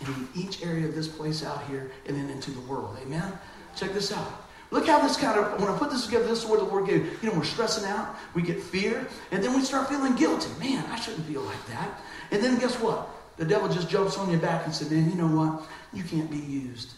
and 0.00 0.08
in 0.08 0.28
each 0.34 0.62
area 0.62 0.86
of 0.86 0.94
this 0.94 1.08
place 1.08 1.44
out 1.44 1.66
here 1.66 1.90
and 2.06 2.16
then 2.16 2.30
into 2.30 2.50
the 2.50 2.60
world. 2.60 2.96
Amen? 3.02 3.32
Check 3.76 3.92
this 3.92 4.10
out. 4.12 4.44
Look 4.70 4.86
how 4.86 5.00
this 5.00 5.16
kind 5.16 5.38
of, 5.38 5.60
when 5.60 5.70
I 5.70 5.76
put 5.78 5.90
this 5.90 6.04
together, 6.04 6.26
this 6.26 6.44
is 6.44 6.48
where 6.48 6.58
the 6.58 6.64
word 6.64 6.86
gave. 6.86 7.22
You 7.22 7.30
know, 7.30 7.38
we're 7.38 7.44
stressing 7.44 7.84
out, 7.84 8.16
we 8.34 8.42
get 8.42 8.62
fear, 8.62 9.06
and 9.32 9.42
then 9.42 9.54
we 9.54 9.62
start 9.62 9.88
feeling 9.88 10.14
guilty. 10.14 10.50
Man, 10.58 10.84
I 10.90 11.00
shouldn't 11.00 11.26
feel 11.26 11.42
like 11.42 11.66
that. 11.68 12.00
And 12.30 12.42
then 12.42 12.58
guess 12.58 12.78
what? 12.80 13.08
The 13.38 13.44
devil 13.44 13.68
just 13.68 13.88
jumps 13.88 14.18
on 14.18 14.30
your 14.30 14.40
back 14.40 14.66
and 14.66 14.74
says, 14.74 14.90
man, 14.90 15.08
you 15.08 15.16
know 15.16 15.28
what? 15.28 15.62
You 15.92 16.02
can't 16.02 16.30
be 16.30 16.38
used. 16.38 16.92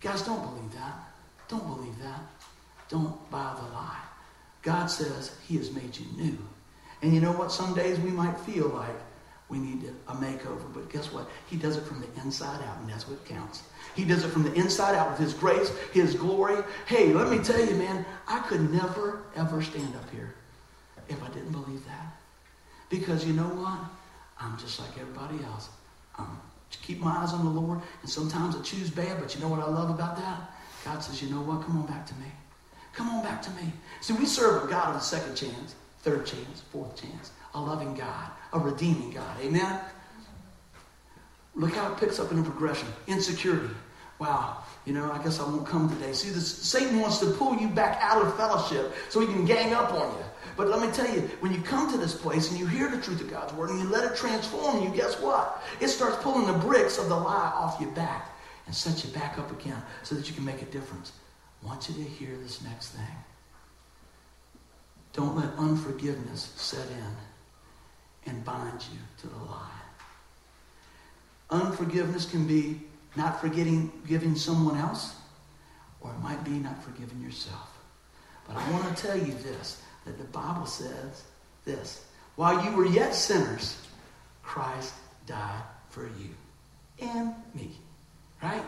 Guys, 0.00 0.22
don't 0.22 0.42
believe 0.42 0.72
that. 0.74 0.94
Don't 1.48 1.66
believe 1.66 1.98
that. 2.02 2.20
Don't 2.88 3.30
buy 3.30 3.56
the 3.56 3.74
lie. 3.74 4.00
God 4.62 4.86
says 4.86 5.34
He 5.48 5.56
has 5.56 5.72
made 5.72 5.96
you 5.96 6.06
new. 6.16 6.38
And 7.02 7.14
you 7.14 7.20
know 7.20 7.32
what? 7.32 7.50
Some 7.50 7.74
days 7.74 7.98
we 8.00 8.10
might 8.10 8.38
feel 8.40 8.68
like 8.68 8.94
we 9.48 9.58
need 9.58 9.84
a 10.08 10.12
makeover, 10.12 10.72
but 10.74 10.90
guess 10.90 11.12
what? 11.12 11.28
He 11.48 11.56
does 11.56 11.76
it 11.76 11.84
from 11.84 12.00
the 12.00 12.08
inside 12.22 12.62
out, 12.64 12.78
and 12.80 12.90
that's 12.90 13.08
what 13.08 13.24
counts. 13.24 13.62
He 13.94 14.04
does 14.04 14.24
it 14.24 14.28
from 14.28 14.42
the 14.42 14.52
inside 14.54 14.96
out 14.96 15.10
with 15.10 15.20
His 15.20 15.32
grace, 15.32 15.70
His 15.92 16.14
glory. 16.14 16.62
Hey, 16.86 17.12
let 17.12 17.30
me 17.30 17.38
tell 17.38 17.64
you, 17.64 17.74
man, 17.76 18.04
I 18.26 18.40
could 18.40 18.72
never, 18.72 19.22
ever 19.36 19.62
stand 19.62 19.94
up 19.94 20.10
here 20.10 20.34
if 21.08 21.22
I 21.22 21.28
didn't 21.28 21.52
believe 21.52 21.84
that. 21.86 22.16
Because 22.90 23.24
you 23.24 23.32
know 23.32 23.48
what? 23.48 23.78
I'm 24.40 24.58
just 24.58 24.80
like 24.80 24.98
everybody 24.98 25.42
else. 25.44 25.70
Uh, 26.18 26.22
I'm 26.22 26.38
keep 26.82 27.00
my 27.00 27.10
eyes 27.10 27.32
on 27.32 27.44
the 27.44 27.50
Lord. 27.50 27.80
And 28.02 28.10
sometimes 28.10 28.54
I 28.54 28.62
choose 28.62 28.90
bad, 28.90 29.20
but 29.20 29.34
you 29.34 29.40
know 29.40 29.48
what 29.48 29.60
I 29.60 29.68
love 29.68 29.90
about 29.90 30.16
that? 30.16 30.52
God 30.84 31.00
says, 31.00 31.20
you 31.22 31.28
know 31.30 31.40
what? 31.40 31.64
Come 31.64 31.78
on 31.78 31.86
back 31.86 32.06
to 32.06 32.14
me. 32.14 32.26
Come 32.92 33.08
on 33.10 33.22
back 33.22 33.42
to 33.42 33.50
me. 33.50 33.72
See, 34.00 34.14
we 34.14 34.24
serve 34.24 34.64
a 34.64 34.66
God 34.68 34.90
of 34.90 34.96
a 34.96 35.00
second 35.00 35.34
chance, 35.34 35.74
third 36.00 36.24
chance, 36.24 36.62
fourth 36.72 37.00
chance, 37.00 37.32
a 37.54 37.60
loving 37.60 37.94
God, 37.94 38.30
a 38.52 38.58
redeeming 38.58 39.10
God. 39.10 39.40
Amen? 39.42 39.80
Look 41.54 41.74
how 41.74 41.92
it 41.92 41.98
picks 41.98 42.18
up 42.18 42.30
in 42.32 42.38
a 42.38 42.42
progression. 42.42 42.88
Insecurity. 43.06 43.74
Wow. 44.18 44.58
You 44.84 44.92
know, 44.92 45.10
I 45.10 45.22
guess 45.22 45.40
I 45.40 45.42
won't 45.42 45.66
come 45.66 45.90
today. 45.90 46.12
See, 46.12 46.30
this, 46.30 46.46
Satan 46.46 47.00
wants 47.00 47.18
to 47.18 47.32
pull 47.32 47.56
you 47.56 47.68
back 47.68 47.98
out 48.00 48.22
of 48.22 48.36
fellowship 48.36 48.94
so 49.08 49.20
he 49.20 49.26
can 49.26 49.44
gang 49.44 49.74
up 49.74 49.92
on 49.92 50.16
you. 50.18 50.24
But 50.56 50.68
let 50.68 50.80
me 50.80 50.90
tell 50.90 51.12
you, 51.12 51.20
when 51.40 51.52
you 51.52 51.60
come 51.60 51.90
to 51.92 51.98
this 51.98 52.14
place 52.14 52.50
and 52.50 52.58
you 52.58 52.66
hear 52.66 52.90
the 52.90 53.00
truth 53.00 53.20
of 53.20 53.30
God's 53.30 53.52
word 53.52 53.70
and 53.70 53.78
you 53.78 53.88
let 53.88 54.10
it 54.10 54.16
transform 54.16 54.82
you, 54.82 54.90
guess 54.90 55.20
what? 55.20 55.62
It 55.80 55.88
starts 55.88 56.16
pulling 56.22 56.46
the 56.46 56.58
bricks 56.58 56.98
of 56.98 57.08
the 57.08 57.16
lie 57.16 57.52
off 57.54 57.80
your 57.80 57.90
back 57.90 58.34
and 58.66 58.74
sets 58.74 59.04
you 59.04 59.12
back 59.12 59.38
up 59.38 59.50
again 59.52 59.80
so 60.02 60.14
that 60.14 60.28
you 60.28 60.34
can 60.34 60.44
make 60.44 60.62
a 60.62 60.66
difference. 60.66 61.12
I 61.62 61.66
want 61.66 61.88
you 61.88 61.94
to 61.96 62.02
hear 62.02 62.36
this 62.42 62.62
next 62.62 62.88
thing. 62.90 63.04
Don't 65.12 65.36
let 65.36 65.52
unforgiveness 65.58 66.52
set 66.56 66.86
in 66.88 68.30
and 68.32 68.44
bind 68.44 68.84
you 68.92 68.98
to 69.18 69.26
the 69.28 69.44
lie. 69.44 69.70
Unforgiveness 71.50 72.26
can 72.28 72.46
be 72.46 72.80
not 73.14 73.40
forgetting 73.40 73.90
giving 74.06 74.34
someone 74.34 74.76
else, 74.76 75.14
or 76.00 76.10
it 76.10 76.18
might 76.20 76.42
be 76.44 76.50
not 76.50 76.82
forgiving 76.82 77.20
yourself. 77.20 77.78
But 78.46 78.56
I 78.56 78.70
want 78.70 78.94
to 78.94 79.02
tell 79.02 79.16
you 79.16 79.32
this 79.34 79.82
that 80.06 80.16
the 80.18 80.24
Bible 80.24 80.66
says 80.66 81.24
this 81.64 82.04
while 82.36 82.64
you 82.64 82.76
were 82.76 82.86
yet 82.86 83.14
sinners, 83.14 83.78
Christ 84.42 84.94
died 85.26 85.62
for 85.90 86.04
you 86.04 86.30
and 87.00 87.34
me. 87.54 87.70
Right? 88.42 88.62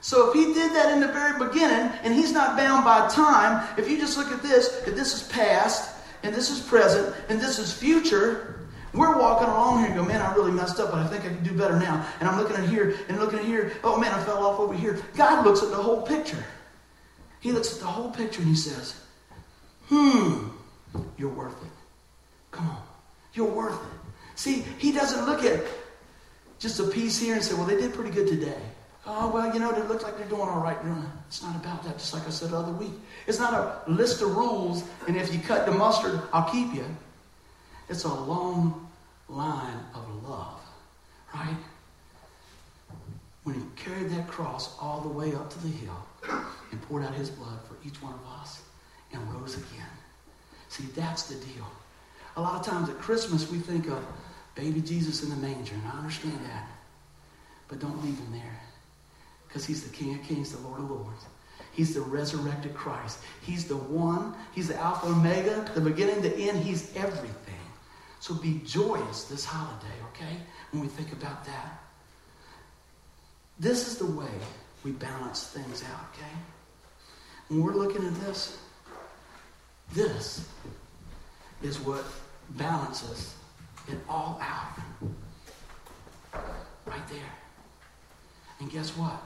So 0.00 0.28
if 0.28 0.34
he 0.34 0.52
did 0.52 0.72
that 0.72 0.92
in 0.92 1.00
the 1.00 1.08
very 1.08 1.38
beginning, 1.38 1.90
and 2.02 2.12
he's 2.12 2.32
not 2.32 2.56
bound 2.56 2.84
by 2.84 3.08
time, 3.08 3.66
if 3.78 3.88
you 3.88 3.98
just 3.98 4.18
look 4.18 4.30
at 4.30 4.42
this, 4.42 4.82
if 4.86 4.94
this 4.94 5.14
is 5.14 5.28
past, 5.28 5.96
and 6.22 6.34
this 6.34 6.50
is 6.50 6.60
present, 6.60 7.14
and 7.28 7.40
this 7.40 7.58
is 7.58 7.72
future, 7.72 8.68
we're 8.92 9.18
walking 9.18 9.48
along 9.48 9.78
here 9.78 9.86
and 9.86 9.96
go, 9.96 10.04
man, 10.04 10.20
I 10.20 10.34
really 10.34 10.52
messed 10.52 10.78
up, 10.78 10.90
but 10.90 11.00
I 11.00 11.06
think 11.06 11.24
I 11.24 11.28
can 11.28 11.42
do 11.42 11.52
better 11.52 11.78
now. 11.78 12.06
And 12.20 12.28
I'm 12.28 12.38
looking 12.38 12.56
at 12.56 12.68
here 12.68 12.96
and 13.08 13.18
looking 13.18 13.38
at 13.38 13.44
here, 13.44 13.72
oh 13.82 13.98
man, 13.98 14.12
I 14.12 14.22
fell 14.24 14.44
off 14.44 14.60
over 14.60 14.74
here. 14.74 15.00
God 15.16 15.44
looks 15.44 15.62
at 15.62 15.70
the 15.70 15.76
whole 15.76 16.02
picture. 16.02 16.42
He 17.40 17.52
looks 17.52 17.74
at 17.74 17.80
the 17.80 17.86
whole 17.86 18.10
picture 18.10 18.40
and 18.40 18.48
he 18.48 18.56
says, 18.56 19.00
hmm, 19.88 20.48
you're 21.16 21.32
worth 21.32 21.60
it. 21.62 21.72
Come 22.50 22.68
on. 22.68 22.82
You're 23.34 23.50
worth 23.50 23.74
it. 23.74 24.00
See, 24.36 24.64
he 24.78 24.92
doesn't 24.92 25.26
look 25.26 25.44
at 25.44 25.64
just 26.58 26.80
a 26.80 26.84
piece 26.84 27.18
here 27.20 27.34
and 27.34 27.42
say, 27.42 27.54
well, 27.54 27.66
they 27.66 27.76
did 27.76 27.94
pretty 27.94 28.10
good 28.10 28.28
today. 28.28 28.60
Oh, 29.06 29.30
well, 29.30 29.52
you 29.52 29.60
know, 29.60 29.70
they 29.70 29.82
look 29.82 30.02
like 30.02 30.16
they're 30.16 30.26
doing 30.28 30.48
all 30.48 30.60
right. 30.60 30.82
No, 30.84 30.96
it's 31.28 31.42
not 31.42 31.54
about 31.56 31.84
that, 31.84 31.98
just 31.98 32.14
like 32.14 32.26
I 32.26 32.30
said 32.30 32.50
the 32.50 32.56
other 32.56 32.72
week. 32.72 32.92
It's 33.26 33.38
not 33.38 33.52
a 33.52 33.90
list 33.90 34.22
of 34.22 34.34
rules, 34.34 34.82
and 35.06 35.16
if 35.16 35.32
you 35.32 35.40
cut 35.40 35.66
the 35.66 35.72
mustard, 35.72 36.20
I'll 36.32 36.50
keep 36.50 36.72
you. 36.74 36.86
It's 37.88 38.04
a 38.04 38.14
long 38.14 38.88
line 39.28 39.78
of 39.94 40.28
love, 40.28 40.60
right? 41.34 41.56
When 43.42 43.56
he 43.56 43.62
carried 43.76 44.10
that 44.12 44.26
cross 44.26 44.74
all 44.80 45.02
the 45.02 45.08
way 45.08 45.34
up 45.34 45.50
to 45.50 45.58
the 45.58 45.68
hill 45.68 46.06
and 46.70 46.80
poured 46.82 47.04
out 47.04 47.14
his 47.14 47.28
blood 47.28 47.58
for 47.68 47.76
each 47.86 48.00
one 48.00 48.14
of 48.14 48.40
us 48.40 48.62
and 49.12 49.34
rose 49.34 49.56
again. 49.56 49.86
See, 50.74 50.86
that's 50.96 51.22
the 51.22 51.36
deal. 51.36 51.70
A 52.36 52.42
lot 52.42 52.58
of 52.58 52.66
times 52.66 52.88
at 52.88 52.98
Christmas, 52.98 53.48
we 53.48 53.58
think 53.58 53.86
of 53.86 54.04
baby 54.56 54.80
Jesus 54.80 55.22
in 55.22 55.30
the 55.30 55.36
manger, 55.36 55.72
and 55.72 55.86
I 55.86 55.98
understand 55.98 56.36
that. 56.46 56.66
But 57.68 57.78
don't 57.78 58.04
leave 58.04 58.18
him 58.18 58.32
there 58.32 58.60
because 59.46 59.64
he's 59.64 59.84
the 59.84 59.96
King 59.96 60.16
of 60.16 60.24
Kings, 60.24 60.50
the 60.50 60.66
Lord 60.66 60.80
of 60.80 60.90
Lords. 60.90 61.26
He's 61.70 61.94
the 61.94 62.00
resurrected 62.00 62.74
Christ. 62.74 63.20
He's 63.42 63.68
the 63.68 63.76
one, 63.76 64.34
he's 64.52 64.66
the 64.66 64.74
Alpha 64.74 65.06
Omega, 65.06 65.64
the 65.76 65.80
beginning, 65.80 66.20
the 66.22 66.34
end. 66.34 66.58
He's 66.58 66.92
everything. 66.96 67.54
So 68.18 68.34
be 68.34 68.60
joyous 68.64 69.24
this 69.24 69.44
holiday, 69.44 69.94
okay? 70.08 70.36
When 70.72 70.82
we 70.82 70.88
think 70.88 71.12
about 71.12 71.44
that. 71.44 71.84
This 73.60 73.86
is 73.86 73.98
the 73.98 74.06
way 74.06 74.34
we 74.82 74.90
balance 74.90 75.46
things 75.46 75.84
out, 75.84 76.06
okay? 76.12 76.34
When 77.46 77.62
we're 77.62 77.74
looking 77.74 78.04
at 78.04 78.14
this, 78.22 78.58
this 79.94 80.48
is 81.62 81.78
what 81.80 82.04
balances 82.50 83.34
it 83.88 83.98
all 84.08 84.40
out. 84.42 84.78
Right 86.86 87.08
there. 87.08 87.32
And 88.60 88.70
guess 88.70 88.90
what? 88.96 89.22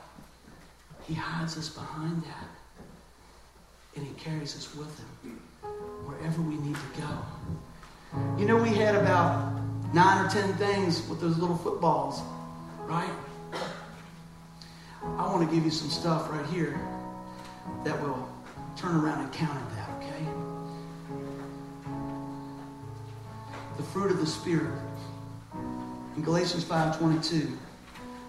He 1.07 1.15
hides 1.15 1.57
us 1.57 1.69
behind 1.69 2.23
that. 2.23 2.49
And 3.97 4.07
he 4.07 4.13
carries 4.15 4.55
us 4.57 4.75
with 4.75 4.97
him 4.99 5.41
wherever 6.05 6.41
we 6.43 6.57
need 6.57 6.77
to 6.77 7.01
go. 7.01 7.09
You 8.39 8.47
know, 8.47 8.57
we 8.57 8.71
had 8.71 8.95
about 8.95 9.53
nine 9.93 10.25
or 10.25 10.29
ten 10.29 10.55
things 10.55 11.07
with 11.09 11.21
those 11.21 11.39
little 11.39 11.57
footballs, 11.57 12.21
right? 12.87 13.11
I 15.03 15.27
want 15.27 15.49
to 15.49 15.55
give 15.55 15.65
you 15.65 15.71
some 15.71 15.89
stuff 15.91 16.31
right 16.31 16.47
here 16.47 16.81
that 17.85 18.01
will 18.03 18.29
turn 18.77 18.97
around 18.97 19.21
and 19.25 19.33
counter 19.33 19.61
that, 19.77 19.78
The 23.79 23.85
fruit 23.85 24.11
of 24.11 24.19
the 24.19 24.27
Spirit. 24.27 24.79
In 26.17 26.23
Galatians 26.23 26.65
5.22, 26.65 27.57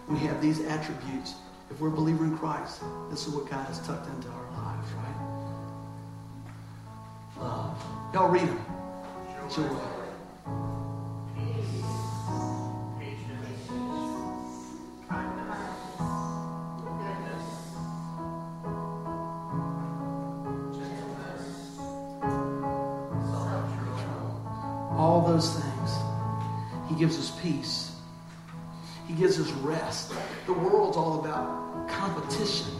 we 0.08 0.20
have 0.20 0.40
these 0.42 0.62
attributes. 0.62 1.34
If 1.72 1.82
we're 1.82 1.88
a 1.88 1.92
believer 1.92 2.24
in 2.24 2.38
Christ, 2.38 2.82
this 3.10 3.28
is 3.28 3.34
what 3.34 3.50
God 3.50 3.66
has 3.66 3.86
tucked 3.86 4.08
into 4.08 4.28
our 4.30 4.52
lives, 4.52 4.88
right? 4.94 5.20
Love. 7.40 7.84
Y'all 8.14 8.30
read 8.30 8.48
them. 8.48 8.66
Joy. 9.50 9.99
Peace. 27.50 27.92
He 29.08 29.14
gives 29.16 29.40
us 29.40 29.50
rest. 29.64 30.14
The 30.46 30.54
world's 30.54 30.98
all 30.98 31.20
about 31.20 31.88
competition, 31.90 32.72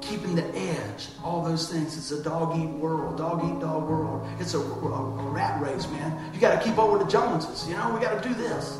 keeping 0.00 0.34
the 0.34 0.46
edge, 0.56 1.08
all 1.22 1.42
those 1.42 1.70
things. 1.70 1.96
It's 1.96 2.10
a 2.10 2.22
dog 2.22 2.58
eat 2.58 2.70
world, 2.70 3.18
dog 3.18 3.44
eat 3.44 3.60
dog 3.60 3.88
world. 3.88 4.26
It's 4.38 4.54
a, 4.54 4.58
a, 4.58 4.62
a 4.62 5.30
rat 5.30 5.60
race, 5.60 5.86
man. 5.88 6.32
You 6.32 6.40
got 6.40 6.58
to 6.58 6.66
keep 6.66 6.78
up 6.78 6.90
with 6.90 7.02
the 7.02 7.08
Joneses. 7.08 7.68
You 7.68 7.76
know, 7.76 7.92
we 7.94 8.00
got 8.00 8.22
to 8.22 8.28
do 8.28 8.34
this. 8.34 8.78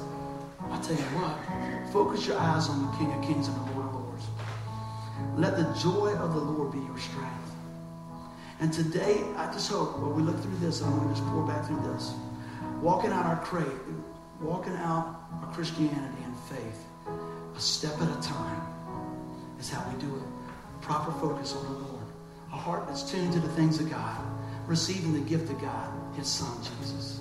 I 0.71 0.81
tell 0.81 0.97
you 0.97 1.03
what, 1.19 1.93
focus 1.93 2.27
your 2.27 2.39
eyes 2.39 2.69
on 2.69 2.87
the 2.87 2.97
King 2.97 3.13
of 3.13 3.23
Kings 3.23 3.49
and 3.49 3.57
the 3.57 3.73
Lord 3.73 3.87
of 3.87 3.95
Lords. 3.95 4.25
Let 5.37 5.57
the 5.57 5.65
joy 5.79 6.15
of 6.15 6.35
the 6.35 6.41
Lord 6.41 6.73
be 6.73 6.79
your 6.79 6.99
strength. 6.99 7.37
And 8.61 8.73
today, 8.73 9.25
I 9.37 9.51
just 9.53 9.71
hope, 9.71 9.99
when 9.99 10.15
we 10.15 10.23
look 10.23 10.41
through 10.41 10.57
this, 10.59 10.81
I'm 10.81 10.97
going 10.97 11.09
to 11.09 11.15
just 11.15 11.27
pour 11.29 11.47
back 11.47 11.67
through 11.67 11.81
this. 11.93 12.13
Walking 12.81 13.11
out 13.11 13.27
our 13.27 13.37
crate, 13.43 13.67
walking 14.41 14.75
out 14.77 15.29
our 15.43 15.53
Christianity 15.53 16.23
and 16.25 16.37
faith, 16.49 16.85
a 17.57 17.61
step 17.61 17.95
at 18.01 18.09
a 18.09 18.21
time, 18.23 18.61
is 19.59 19.69
how 19.69 19.87
we 19.91 20.01
do 20.01 20.15
it. 20.17 20.23
Proper 20.81 21.13
focus 21.13 21.55
on 21.55 21.65
the 21.65 21.79
Lord. 21.79 22.07
A 22.53 22.57
heart 22.57 22.87
that's 22.89 23.11
tuned 23.11 23.33
to 23.35 23.41
the 23.41 23.49
things 23.51 23.79
of 23.79 23.91
God, 23.91 24.21
receiving 24.67 25.13
the 25.13 25.21
gift 25.21 25.51
of 25.51 25.61
God, 25.61 25.93
His 26.17 26.27
Son, 26.27 26.57
Jesus. 26.63 27.21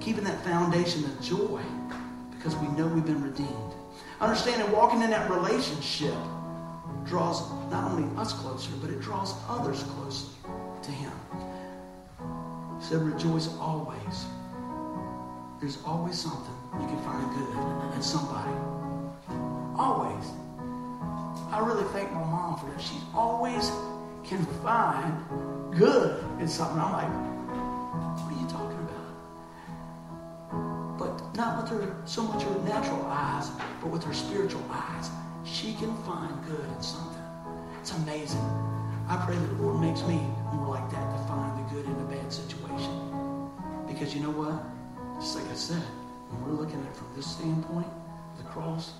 Keeping 0.00 0.24
that 0.24 0.42
foundation 0.44 1.04
of 1.04 1.20
joy 1.22 1.62
because 2.36 2.56
we 2.56 2.68
know 2.68 2.86
we've 2.86 3.06
been 3.06 3.22
redeemed. 3.22 3.74
Understanding 4.20 4.70
walking 4.72 5.02
in 5.02 5.10
that 5.10 5.30
relationship 5.30 6.14
draws 7.04 7.50
not 7.70 7.90
only 7.90 8.08
us 8.18 8.32
closer, 8.32 8.70
but 8.80 8.90
it 8.90 9.00
draws 9.00 9.34
others 9.48 9.82
closer 9.82 10.26
to 10.82 10.90
Him. 10.90 11.12
He 12.78 12.84
said, 12.84 13.02
Rejoice 13.02 13.48
always. 13.58 14.24
There's 15.60 15.78
always 15.84 16.18
something 16.18 16.54
you 16.80 16.86
can 16.86 16.98
find 17.02 17.30
good 17.36 17.48
in 17.94 18.02
somebody. 18.02 18.50
Always. 19.76 20.24
I 21.52 21.58
really 21.62 21.84
thank 21.92 22.10
my 22.12 22.24
mom 22.24 22.56
for 22.58 22.64
that. 22.70 22.80
She 22.80 22.96
always 23.14 23.70
can 24.24 24.46
find 24.64 25.12
good 25.76 26.24
in 26.40 26.48
something. 26.48 26.80
I'm 26.80 26.92
like, 26.92 27.10
what 28.16 28.32
are 28.32 28.40
you 28.40 28.46
talking 28.48 28.78
about? 28.88 29.12
But 30.98 31.36
not 31.36 31.62
with 31.62 31.72
her 31.72 31.94
so 32.06 32.22
much 32.22 32.42
her 32.44 32.58
natural 32.60 33.04
eyes, 33.04 33.50
but 33.82 33.90
with 33.90 34.02
her 34.04 34.14
spiritual 34.14 34.64
eyes. 34.70 35.10
She 35.44 35.74
can 35.74 35.94
find 36.04 36.42
good 36.46 36.64
in 36.74 36.82
something. 36.82 37.22
It's 37.80 37.92
amazing. 37.96 38.40
I 39.08 39.16
pray 39.26 39.36
that 39.36 39.56
the 39.58 39.62
Lord 39.62 39.78
makes 39.78 40.00
me 40.04 40.22
more 40.54 40.68
like 40.68 40.90
that 40.90 41.12
to 41.12 41.18
find 41.28 41.54
the 41.58 41.62
good 41.74 41.84
in 41.84 41.92
a 41.92 42.04
bad 42.04 42.32
situation. 42.32 43.10
Because 43.86 44.14
you 44.14 44.22
know 44.22 44.30
what? 44.30 44.79
Just 45.20 45.36
like 45.36 45.50
I 45.50 45.54
said, 45.54 45.82
when 46.30 46.44
we're 46.46 46.62
looking 46.62 46.80
at 46.80 46.86
it 46.86 46.96
from 46.96 47.08
this 47.14 47.26
standpoint, 47.26 47.86
the 48.38 48.42
cross, 48.44 48.94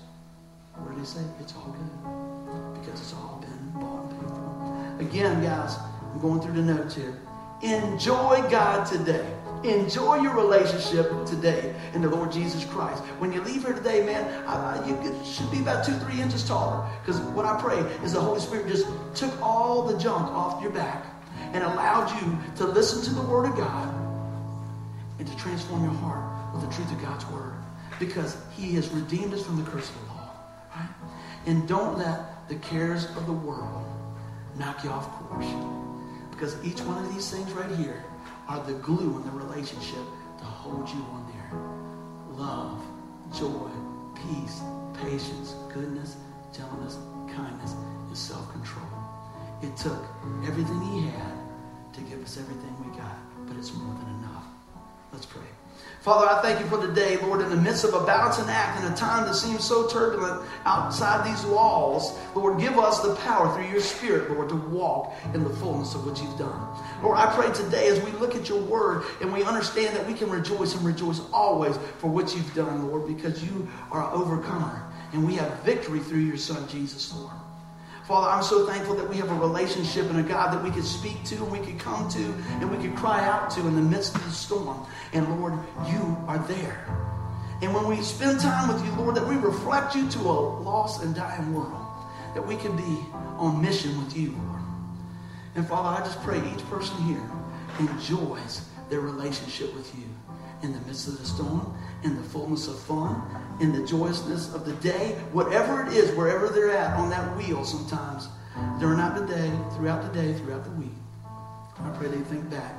what 0.75 0.91
did 0.91 0.99
he 0.99 1.05
say? 1.05 1.21
It's 1.39 1.55
all 1.55 1.73
good. 1.73 2.79
Because 2.79 3.01
it's 3.01 3.13
all 3.15 3.41
been 3.41 3.81
bought 3.81 4.11
and 4.11 4.19
paid 4.19 4.29
for. 4.29 4.97
Again, 4.99 5.41
guys, 5.41 5.77
I'm 6.13 6.21
going 6.21 6.39
through 6.39 6.53
the 6.53 6.61
notes 6.61 6.93
here. 6.93 7.19
Enjoy 7.63 8.39
God 8.51 8.85
today. 8.85 9.25
Enjoy 9.63 10.21
your 10.21 10.35
relationship 10.35 11.09
today 11.25 11.73
in 11.95 12.03
the 12.03 12.09
Lord 12.09 12.31
Jesus 12.31 12.65
Christ. 12.65 13.01
When 13.17 13.33
you 13.33 13.41
leave 13.41 13.63
here 13.63 13.73
today, 13.73 14.05
man, 14.05 14.45
I, 14.45 14.87
you 14.87 14.95
should 15.25 15.49
be 15.49 15.59
about 15.59 15.83
two, 15.83 15.93
three 15.93 16.21
inches 16.21 16.47
taller. 16.47 16.87
Because 17.03 17.19
what 17.33 17.45
I 17.45 17.59
pray 17.59 17.79
is 18.05 18.13
the 18.13 18.21
Holy 18.21 18.39
Spirit 18.39 18.67
just 18.67 18.85
took 19.15 19.41
all 19.41 19.87
the 19.87 19.97
junk 19.97 20.29
off 20.29 20.61
your 20.61 20.71
back 20.71 21.03
and 21.53 21.63
allowed 21.63 22.11
you 22.21 22.37
to 22.57 22.65
listen 22.71 23.01
to 23.05 23.19
the 23.19 23.27
Word 23.27 23.49
of 23.49 23.55
God 23.57 23.90
and 25.21 25.29
to 25.29 25.37
transform 25.37 25.83
your 25.83 25.93
heart 25.93 26.51
with 26.51 26.67
the 26.67 26.75
truth 26.75 26.91
of 26.91 26.99
God's 26.99 27.27
Word. 27.27 27.53
Because 27.99 28.35
He 28.57 28.73
has 28.73 28.89
redeemed 28.89 29.35
us 29.35 29.45
from 29.45 29.63
the 29.63 29.69
curse 29.69 29.87
of 29.87 29.95
the 29.99 30.05
law. 30.07 30.31
Right? 30.75 30.89
And 31.45 31.67
don't 31.67 31.95
let 31.95 32.49
the 32.49 32.55
cares 32.55 33.05
of 33.15 33.27
the 33.27 33.33
world 33.33 33.85
knock 34.57 34.83
you 34.83 34.89
off 34.89 35.07
course. 35.29 35.45
Because 36.31 36.57
each 36.65 36.81
one 36.81 36.97
of 37.05 37.13
these 37.13 37.29
things 37.29 37.51
right 37.51 37.69
here 37.77 38.03
are 38.47 38.63
the 38.63 38.73
glue 38.73 39.15
in 39.15 39.23
the 39.23 39.29
relationship 39.29 40.03
to 40.39 40.43
hold 40.43 40.89
you 40.89 41.05
on 41.11 41.31
there. 41.31 41.59
Love, 42.35 42.81
joy, 43.37 43.69
peace, 44.15 44.59
patience, 45.03 45.53
goodness, 45.71 46.17
gentleness, 46.51 46.97
kindness, 47.27 47.73
and 48.07 48.17
self-control. 48.17 48.89
It 49.61 49.77
took 49.77 50.03
everything 50.47 50.81
he 50.81 51.01
had 51.09 51.37
to 51.93 52.01
give 52.01 52.23
us 52.23 52.39
everything 52.39 52.75
we 52.83 52.97
got, 52.97 53.17
but 53.45 53.55
it's 53.55 53.71
more 53.75 53.93
than 53.93 54.09
enough. 54.15 54.20
Let's 55.11 55.25
pray. 55.25 55.41
Father, 56.01 56.27
I 56.27 56.41
thank 56.41 56.59
you 56.59 56.65
for 56.65 56.81
today, 56.83 57.17
Lord, 57.17 57.41
in 57.41 57.49
the 57.51 57.57
midst 57.57 57.83
of 57.83 57.93
a 57.93 58.03
balancing 58.03 58.45
act 58.47 58.83
in 58.83 58.91
a 58.91 58.95
time 58.95 59.27
that 59.27 59.35
seems 59.35 59.63
so 59.63 59.87
turbulent 59.87 60.41
outside 60.65 61.29
these 61.29 61.45
walls. 61.45 62.17
Lord, 62.33 62.59
give 62.59 62.79
us 62.79 63.01
the 63.01 63.13
power 63.17 63.53
through 63.53 63.67
your 63.69 63.81
Spirit, 63.81 64.31
Lord, 64.31 64.49
to 64.49 64.55
walk 64.55 65.13
in 65.35 65.43
the 65.43 65.49
fullness 65.51 65.93
of 65.93 66.07
what 66.07 66.19
you've 66.19 66.39
done. 66.39 66.59
Lord, 67.03 67.19
I 67.19 67.31
pray 67.35 67.53
today 67.53 67.87
as 67.89 68.01
we 68.01 68.09
look 68.13 68.33
at 68.33 68.49
your 68.49 68.61
word 68.61 69.03
and 69.21 69.31
we 69.31 69.43
understand 69.43 69.95
that 69.95 70.07
we 70.07 70.15
can 70.15 70.31
rejoice 70.31 70.73
and 70.73 70.83
rejoice 70.83 71.21
always 71.31 71.77
for 71.99 72.09
what 72.09 72.33
you've 72.33 72.53
done, 72.55 72.87
Lord, 72.87 73.05
because 73.05 73.43
you 73.43 73.69
are 73.91 74.07
an 74.07 74.19
overcomer 74.19 74.83
and 75.13 75.27
we 75.27 75.35
have 75.35 75.59
victory 75.59 75.99
through 75.99 76.21
your 76.21 76.37
Son, 76.37 76.67
Jesus, 76.67 77.13
Lord. 77.13 77.33
Father, 78.11 78.29
I'm 78.29 78.43
so 78.43 78.67
thankful 78.67 78.95
that 78.95 79.07
we 79.07 79.15
have 79.15 79.31
a 79.31 79.35
relationship 79.35 80.09
and 80.09 80.19
a 80.19 80.23
God 80.23 80.51
that 80.51 80.61
we 80.61 80.69
can 80.69 80.83
speak 80.83 81.23
to 81.23 81.35
and 81.35 81.49
we 81.49 81.59
can 81.59 81.79
come 81.79 82.09
to 82.09 82.19
and 82.59 82.69
we 82.69 82.75
can 82.75 82.93
cry 82.93 83.25
out 83.25 83.49
to 83.51 83.61
in 83.61 83.73
the 83.73 83.81
midst 83.81 84.13
of 84.13 84.25
the 84.25 84.31
storm. 84.31 84.85
And 85.13 85.39
Lord, 85.39 85.53
you 85.87 86.17
are 86.27 86.39
there. 86.39 86.85
And 87.61 87.73
when 87.73 87.87
we 87.87 88.01
spend 88.01 88.41
time 88.41 88.67
with 88.67 88.83
you, 88.85 88.91
Lord, 89.01 89.15
that 89.15 89.25
we 89.25 89.35
reflect 89.37 89.95
you 89.95 90.09
to 90.09 90.19
a 90.19 90.37
lost 90.59 91.03
and 91.03 91.15
dying 91.15 91.53
world. 91.53 91.87
that 92.33 92.45
we 92.45 92.57
can 92.57 92.75
be 92.75 92.99
on 93.37 93.61
mission 93.61 93.97
with 94.03 94.17
you, 94.17 94.31
Lord. 94.31 94.61
And 95.55 95.65
Father, 95.65 96.01
I 96.01 96.05
just 96.05 96.21
pray 96.21 96.39
each 96.53 96.69
person 96.69 96.97
here 97.03 97.23
enjoys 97.79 98.65
their 98.89 98.99
relationship 98.99 99.73
with 99.73 99.89
you 99.97 100.03
in 100.63 100.73
the 100.73 100.79
midst 100.81 101.07
of 101.07 101.17
the 101.17 101.25
storm, 101.25 101.73
in 102.03 102.15
the 102.15 102.23
fullness 102.23 102.67
of 102.67 102.79
fun, 102.79 103.21
in 103.59 103.71
the 103.73 103.85
joyousness 103.85 104.53
of 104.53 104.65
the 104.65 104.73
day, 104.73 105.11
whatever 105.31 105.85
it 105.85 105.93
is, 105.93 106.15
wherever 106.15 106.49
they're 106.49 106.71
at 106.71 106.97
on 106.97 107.09
that 107.09 107.37
wheel 107.37 107.63
sometimes, 107.63 108.27
during 108.79 108.97
the 108.97 109.25
day, 109.27 109.51
throughout 109.75 110.01
the 110.01 110.19
day, 110.19 110.33
throughout 110.39 110.63
the 110.63 110.71
week. 110.71 110.91
I 111.79 111.89
pray 111.97 112.07
they 112.07 112.21
think 112.21 112.49
back 112.49 112.75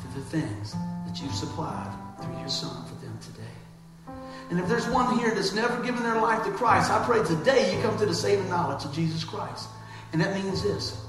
to 0.00 0.18
the 0.18 0.24
things 0.26 0.72
that 1.06 1.20
you've 1.20 1.34
supplied 1.34 1.92
through 2.20 2.38
your 2.38 2.48
Son 2.48 2.84
for 2.86 2.94
them 3.04 3.18
today. 3.20 4.16
And 4.50 4.58
if 4.58 4.68
there's 4.68 4.88
one 4.88 5.18
here 5.18 5.32
that's 5.32 5.52
never 5.52 5.80
given 5.82 6.02
their 6.02 6.20
life 6.20 6.44
to 6.44 6.50
Christ, 6.50 6.90
I 6.90 7.04
pray 7.04 7.22
today 7.24 7.74
you 7.74 7.82
come 7.82 7.96
to 7.98 8.06
the 8.06 8.14
saving 8.14 8.48
knowledge 8.48 8.84
of 8.84 8.92
Jesus 8.92 9.22
Christ. 9.22 9.68
And 10.12 10.20
that 10.20 10.34
means 10.34 10.62
this. 10.62 11.04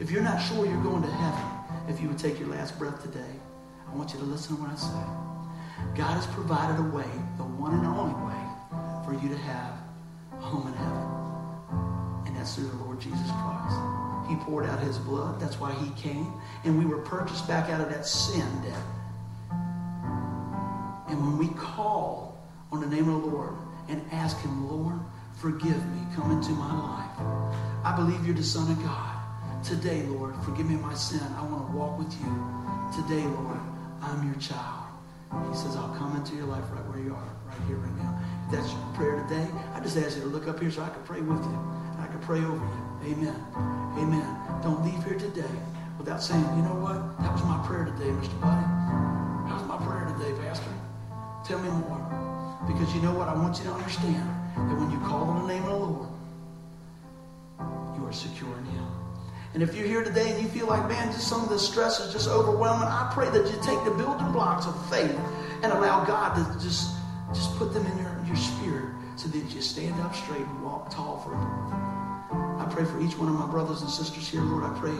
If 0.00 0.10
you're 0.10 0.22
not 0.22 0.38
sure 0.38 0.66
you're 0.66 0.82
going 0.82 1.02
to 1.02 1.10
heaven, 1.10 1.44
if 1.88 2.00
you 2.00 2.08
would 2.08 2.18
take 2.18 2.40
your 2.40 2.48
last 2.48 2.76
breath 2.78 3.00
today, 3.02 3.34
I 3.88 3.94
want 3.94 4.12
you 4.12 4.18
to 4.18 4.24
listen 4.24 4.56
to 4.56 4.62
what 4.62 4.70
I 4.70 4.74
say. 4.74 5.21
God 5.94 6.14
has 6.14 6.26
provided 6.28 6.80
a 6.80 6.88
way, 6.88 7.10
the 7.36 7.44
one 7.44 7.74
and 7.74 7.86
only 7.86 8.14
way, 8.24 8.42
for 9.04 9.12
you 9.12 9.28
to 9.28 9.40
have 9.42 9.74
home 10.40 10.66
in 10.68 10.74
heaven. 10.74 12.26
And 12.26 12.36
that's 12.36 12.54
through 12.54 12.68
the 12.68 12.76
Lord 12.84 13.00
Jesus 13.00 13.30
Christ. 13.30 13.76
He 14.28 14.36
poured 14.36 14.66
out 14.66 14.80
his 14.80 14.98
blood. 14.98 15.40
That's 15.40 15.60
why 15.60 15.72
he 15.72 15.90
came. 16.00 16.32
And 16.64 16.78
we 16.78 16.86
were 16.86 17.02
purchased 17.02 17.46
back 17.46 17.68
out 17.70 17.80
of 17.80 17.90
that 17.90 18.06
sin 18.06 18.46
debt. 18.62 18.82
And 21.08 21.20
when 21.20 21.36
we 21.36 21.48
call 21.48 22.38
on 22.70 22.80
the 22.80 22.86
name 22.86 23.08
of 23.08 23.22
the 23.22 23.28
Lord 23.28 23.54
and 23.88 24.02
ask 24.12 24.40
him, 24.40 24.70
Lord, 24.70 24.98
forgive 25.34 25.76
me, 25.94 26.00
come 26.14 26.30
into 26.30 26.52
my 26.52 26.72
life. 26.72 27.54
I 27.84 27.94
believe 27.96 28.24
you're 28.24 28.34
the 28.34 28.42
Son 28.42 28.70
of 28.70 28.82
God. 28.82 29.18
Today, 29.62 30.02
Lord, 30.04 30.34
forgive 30.44 30.68
me 30.68 30.76
my 30.76 30.94
sin. 30.94 31.20
I 31.36 31.42
want 31.42 31.66
to 31.70 31.76
walk 31.76 31.98
with 31.98 32.12
you. 32.20 33.02
Today, 33.02 33.26
Lord, 33.26 33.60
I'm 34.00 34.26
your 34.26 34.40
child. 34.40 34.81
He 35.50 35.56
says, 35.56 35.76
I'll 35.76 35.94
come 35.96 36.16
into 36.16 36.36
your 36.36 36.46
life 36.46 36.64
right 36.72 36.84
where 36.88 37.00
you 37.00 37.14
are, 37.14 37.30
right 37.48 37.62
here, 37.66 37.76
right 37.76 37.96
now. 37.96 38.20
If 38.46 38.52
that's 38.52 38.72
your 38.72 38.84
prayer 38.94 39.24
today, 39.24 39.48
I 39.74 39.80
just 39.80 39.96
ask 39.96 40.16
you 40.16 40.22
to 40.22 40.28
look 40.28 40.48
up 40.48 40.60
here 40.60 40.70
so 40.70 40.82
I 40.82 40.90
can 40.90 41.02
pray 41.04 41.20
with 41.20 41.40
you. 41.40 41.58
I 41.98 42.06
can 42.06 42.20
pray 42.20 42.38
over 42.44 42.60
you. 42.60 43.16
Amen. 43.16 43.36
Amen. 43.96 44.28
Don't 44.62 44.84
leave 44.84 45.02
here 45.04 45.18
today 45.18 45.48
without 45.98 46.22
saying, 46.22 46.44
you 46.56 46.62
know 46.62 46.76
what? 46.80 47.00
That 47.20 47.32
was 47.32 47.44
my 47.44 47.58
prayer 47.66 47.84
today, 47.84 48.12
Mr. 48.12 48.36
Buddy. 48.40 48.66
That 49.48 49.56
was 49.56 49.66
my 49.68 49.78
prayer 49.80 50.04
today, 50.16 50.32
Pastor. 50.42 50.72
Tell 51.44 51.58
me 51.58 51.70
more. 51.70 52.00
Because 52.66 52.94
you 52.94 53.02
know 53.02 53.12
what? 53.14 53.28
I 53.28 53.34
want 53.34 53.58
you 53.58 53.64
to 53.64 53.72
understand 53.72 54.28
that 54.56 54.76
when 54.78 54.90
you 54.90 54.98
call 55.00 55.24
on 55.30 55.46
the 55.46 55.48
name 55.48 55.64
of 55.64 55.70
the 55.70 55.84
Lord, 55.86 56.08
you 57.96 58.06
are 58.06 58.12
secure 58.12 58.56
in 58.58 58.64
Him. 58.66 59.01
And 59.54 59.62
if 59.62 59.76
you're 59.76 59.86
here 59.86 60.02
today 60.02 60.30
and 60.30 60.42
you 60.42 60.48
feel 60.48 60.66
like, 60.66 60.88
man, 60.88 61.12
just 61.12 61.28
some 61.28 61.42
of 61.42 61.50
the 61.50 61.58
stress 61.58 62.00
is 62.00 62.12
just 62.12 62.28
overwhelming, 62.28 62.88
I 62.88 63.10
pray 63.12 63.28
that 63.28 63.46
you 63.46 63.58
take 63.62 63.84
the 63.84 63.90
building 63.90 64.32
blocks 64.32 64.66
of 64.66 64.90
faith 64.90 65.18
and 65.62 65.72
allow 65.72 66.04
God 66.04 66.34
to 66.36 66.64
just, 66.64 66.96
just 67.34 67.54
put 67.56 67.74
them 67.74 67.84
in 67.84 67.98
your, 67.98 68.24
your 68.26 68.36
spirit 68.36 68.94
so 69.16 69.28
that 69.28 69.54
you 69.54 69.60
stand 69.60 70.00
up 70.00 70.14
straight 70.14 70.40
and 70.40 70.64
walk 70.64 70.90
tall 70.90 71.18
for 71.18 71.34
Him. 71.34 72.58
I 72.58 72.66
pray 72.70 72.84
for 72.84 73.00
each 73.02 73.18
one 73.18 73.28
of 73.28 73.34
my 73.34 73.46
brothers 73.46 73.82
and 73.82 73.90
sisters 73.90 74.26
here, 74.26 74.40
Lord. 74.40 74.64
I 74.64 74.78
pray 74.78 74.96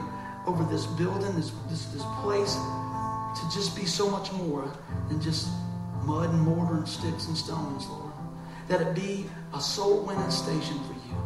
over 0.47 0.65
this 0.65 0.85
building, 0.85 1.35
this, 1.35 1.51
this, 1.71 1.87
this 1.87 2.05
place, 2.21 2.55
to 2.55 3.57
just 3.57 3.75
be 3.75 3.87
so 3.87 4.11
much 4.11 4.31
more 4.33 4.71
than 5.09 5.19
just 5.23 5.49
mud 6.05 6.29
and 6.29 6.41
mortar 6.41 6.75
and 6.75 6.87
sticks 6.87 7.27
and 7.27 7.37
stones, 7.37 7.87
Lord. 7.87 8.13
That 8.69 8.83
it 8.83 8.95
be 8.95 9.25
a 9.55 9.61
soul 9.61 10.05
winning 10.05 10.31
station 10.31 10.79
for 10.85 10.93
you. 10.93 11.17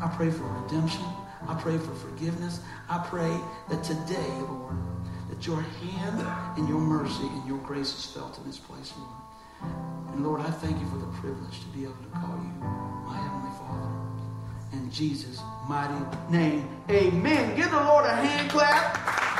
I 0.00 0.10
pray 0.16 0.30
for 0.30 0.44
redemption. 0.62 1.04
I 1.48 1.54
pray 1.60 1.78
for 1.78 1.94
forgiveness. 1.94 2.60
I 2.88 2.98
pray 2.98 3.38
that 3.68 3.84
today, 3.84 4.30
Lord, 4.40 4.76
that 5.28 5.46
your 5.46 5.60
hand 5.60 6.20
and 6.56 6.68
your 6.68 6.78
mercy 6.78 7.26
and 7.26 7.46
your 7.46 7.58
grace 7.58 7.92
is 7.96 8.06
felt 8.06 8.38
in 8.38 8.44
this 8.44 8.58
place, 8.58 8.92
Lord. 8.98 9.72
And 10.12 10.24
Lord, 10.24 10.40
I 10.40 10.50
thank 10.50 10.78
you 10.80 10.86
for 10.88 10.98
the 10.98 11.12
privilege 11.18 11.60
to 11.60 11.66
be 11.68 11.84
able 11.84 11.94
to 11.94 12.10
call 12.18 12.36
you 12.36 12.52
my 13.06 13.16
Heavenly 13.16 13.56
Father. 13.58 14.04
In 14.72 14.90
Jesus' 14.90 15.40
mighty 15.68 15.94
name, 16.30 16.68
amen. 16.90 17.56
Give 17.56 17.70
the 17.70 17.80
Lord 17.80 18.06
a 18.06 18.14
hand 18.14 18.50
clap. 18.50 19.33